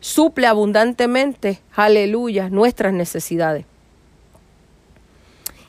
suple 0.00 0.46
abundantemente, 0.46 1.60
aleluya, 1.74 2.48
nuestras 2.48 2.92
necesidades. 2.92 3.66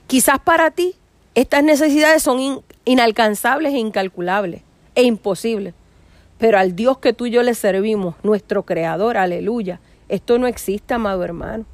Quizás 0.08 0.40
para 0.40 0.72
ti 0.72 0.96
estas 1.36 1.64
necesidades 1.64 2.22
son 2.22 2.64
inalcanzables 2.86 3.74
e 3.74 3.78
incalculables 3.78 4.62
e 4.96 5.04
imposibles, 5.04 5.74
pero 6.38 6.60
al 6.60 6.76
Dios 6.76 7.00
que 7.00 7.14
tú 7.14 7.26
y 7.26 7.32
yo 7.32 7.42
le 7.42 7.56
servimos, 7.56 8.16
nuestro 8.24 8.64
Creador, 8.64 9.18
aleluya, 9.18 9.80
esto 10.14 10.38
no 10.38 10.45
existe, 10.45 10.93
amado 10.93 11.24
hermano. 11.24 11.66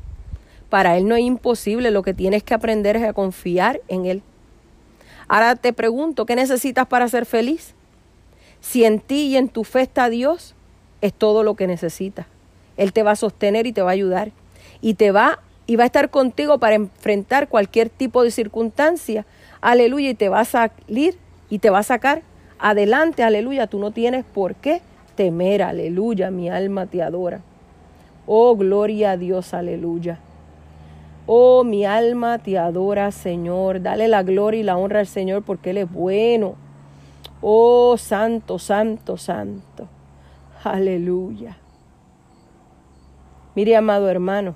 Para 0.70 0.98
Él 0.98 1.10
no 1.10 1.16
es 1.16 1.24
imposible, 1.24 1.92
lo 1.92 2.04
que 2.04 2.14
tienes 2.14 2.42
que 2.42 2.54
aprender 2.54 2.96
es 2.96 3.04
a 3.04 3.12
confiar 3.12 3.82
en 3.90 4.06
Él. 4.06 4.22
Ahora 5.28 5.58
te 5.58 5.74
pregunto, 5.74 6.26
¿qué 6.26 6.38
necesitas 6.38 6.88
para 6.88 7.10
ser 7.10 7.26
feliz? 7.26 7.74
Si 8.62 8.86
en 8.86 9.02
ti 9.02 9.28
y 9.28 9.36
en 9.36 9.50
tu 9.50 9.66
fe 9.66 9.82
está 9.82 10.10
Dios, 10.10 10.56
es 11.02 11.14
todo 11.14 11.44
lo 11.44 11.56
que 11.56 11.68
necesitas. 11.68 12.28
Él 12.78 12.94
te 12.94 13.04
va 13.04 13.12
a 13.12 13.16
sostener 13.18 13.68
y 13.68 13.74
te 13.74 13.82
va 13.82 13.90
a 13.90 13.94
ayudar. 13.94 14.32
Y 14.80 14.94
te 14.94 15.12
va 15.12 15.40
y 15.68 15.76
va 15.76 15.84
a 15.84 15.88
estar 15.88 16.10
contigo 16.10 16.60
para 16.60 16.76
enfrentar 16.76 17.50
cualquier 17.50 17.90
tipo 17.90 18.24
de 18.24 18.32
circunstancia. 18.32 19.26
Aleluya. 19.60 20.12
Y 20.12 20.16
te 20.16 20.30
va 20.30 20.40
a 20.40 20.46
salir 20.46 21.18
y 21.50 21.60
te 21.60 21.70
va 21.70 21.80
a 21.80 21.84
sacar 21.84 22.22
adelante. 22.58 23.22
Aleluya. 23.22 23.68
Tú 23.68 23.80
no 23.80 23.92
tienes 23.92 24.24
por 24.24 24.56
qué 24.56 24.82
temer. 25.16 25.62
Aleluya. 25.62 26.32
Mi 26.32 26.50
alma 26.50 26.86
te 26.86 27.04
adora. 27.04 27.42
Oh, 28.32 28.56
gloria 28.56 29.14
a 29.14 29.18
Dios, 29.18 29.56
aleluya. 29.56 30.20
Oh, 31.26 31.64
mi 31.64 31.84
alma 31.84 32.38
te 32.38 32.60
adora, 32.60 33.10
Señor. 33.10 33.82
Dale 33.82 34.08
la 34.08 34.22
gloria 34.22 34.60
y 34.60 34.64
la 34.64 34.78
honra 34.78 35.00
al 35.00 35.08
Señor 35.08 35.42
porque 35.42 35.72
Él 35.72 35.80
es 35.80 35.92
bueno. 35.92 36.54
Oh, 37.42 37.98
santo, 37.98 38.60
santo, 38.60 39.18
santo. 39.18 39.88
Aleluya. 40.64 41.58
Mire, 43.56 43.76
amado 43.76 44.08
hermano, 44.10 44.54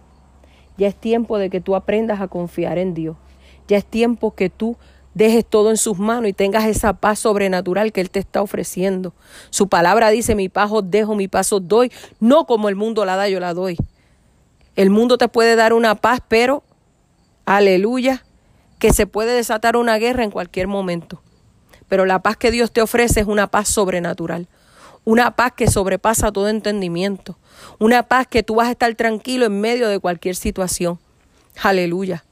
ya 0.78 0.88
es 0.88 0.95
tiempo 0.95 1.39
de 1.39 1.49
que 1.49 1.59
tú 1.59 1.76
aprendas 1.76 2.21
a 2.21 2.28
confiar 2.28 2.78
en 2.78 2.93
Dios. 2.93 3.17
Ya 3.67 3.78
es 3.78 3.86
tiempo 3.86 4.36
que 4.36 4.51
tú 4.51 4.78
dejes 5.14 5.45
todo 5.45 5.70
en 5.70 5.78
sus 5.78 5.99
manos 5.99 6.30
y 6.30 6.34
tengas 6.34 6.66
esa 6.66 6.93
paz 6.93 7.20
sobrenatural 7.20 7.91
que 7.91 8.01
Él 8.01 8.09
te 8.09 8.20
está 8.20 8.41
ofreciendo. 8.41 9.14
Su 9.49 9.68
palabra 9.68 10.09
dice, 10.09 10.36
mi 10.36 10.49
paz 10.49 10.72
os 10.72 10.89
dejo, 10.89 11.16
mi 11.16 11.28
paz 11.28 11.53
os 11.53 11.68
doy, 11.68 11.91
no 12.20 12.45
como 12.45 12.70
el 12.70 12.76
mundo 12.76 13.05
la 13.05 13.16
da, 13.16 13.30
yo 13.30 13.39
la 13.39 13.53
doy. 13.53 13.78
El 14.76 14.89
mundo 14.89 15.18
te 15.18 15.28
puede 15.28 15.55
dar 15.55 15.74
una 15.74 15.95
paz, 15.95 16.20
pero, 16.28 16.64
aleluya, 17.45 18.24
que 18.80 18.91
se 18.91 19.05
puede 19.05 19.34
desatar 19.34 19.78
una 19.78 19.97
guerra 19.97 20.24
en 20.24 20.32
cualquier 20.32 20.68
momento. 20.68 21.22
Pero 21.88 22.05
la 22.05 22.24
paz 22.24 22.38
que 22.38 22.51
Dios 22.51 22.72
te 22.72 22.82
ofrece 22.82 23.20
es 23.20 23.28
una 23.28 23.47
paz 23.47 23.68
sobrenatural, 23.68 24.47
una 25.05 25.36
paz 25.36 25.53
que 25.55 25.68
sobrepasa 25.68 26.32
todo 26.32 26.49
entendimiento, 26.49 27.38
una 27.78 28.03
paz 28.03 28.26
que 28.28 28.41
tú 28.41 28.55
vas 28.55 28.68
a 28.68 28.72
estar 28.72 28.93
tranquilo 28.95 29.45
en 29.45 29.61
medio 29.61 29.88
de 29.89 29.99
cualquier 29.99 30.36
situación. 30.36 30.99
Aleluya. 31.61 32.26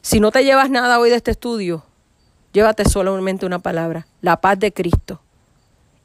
Si 0.00 0.20
no 0.20 0.30
te 0.30 0.44
llevas 0.44 0.70
nada 0.70 1.00
hoy 1.00 1.10
de 1.10 1.16
este 1.16 1.32
estudio, 1.32 1.84
Llévate 2.52 2.88
solamente 2.88 3.46
una 3.46 3.58
palabra, 3.58 4.06
la 4.20 4.40
paz 4.40 4.58
de 4.58 4.72
Cristo. 4.72 5.20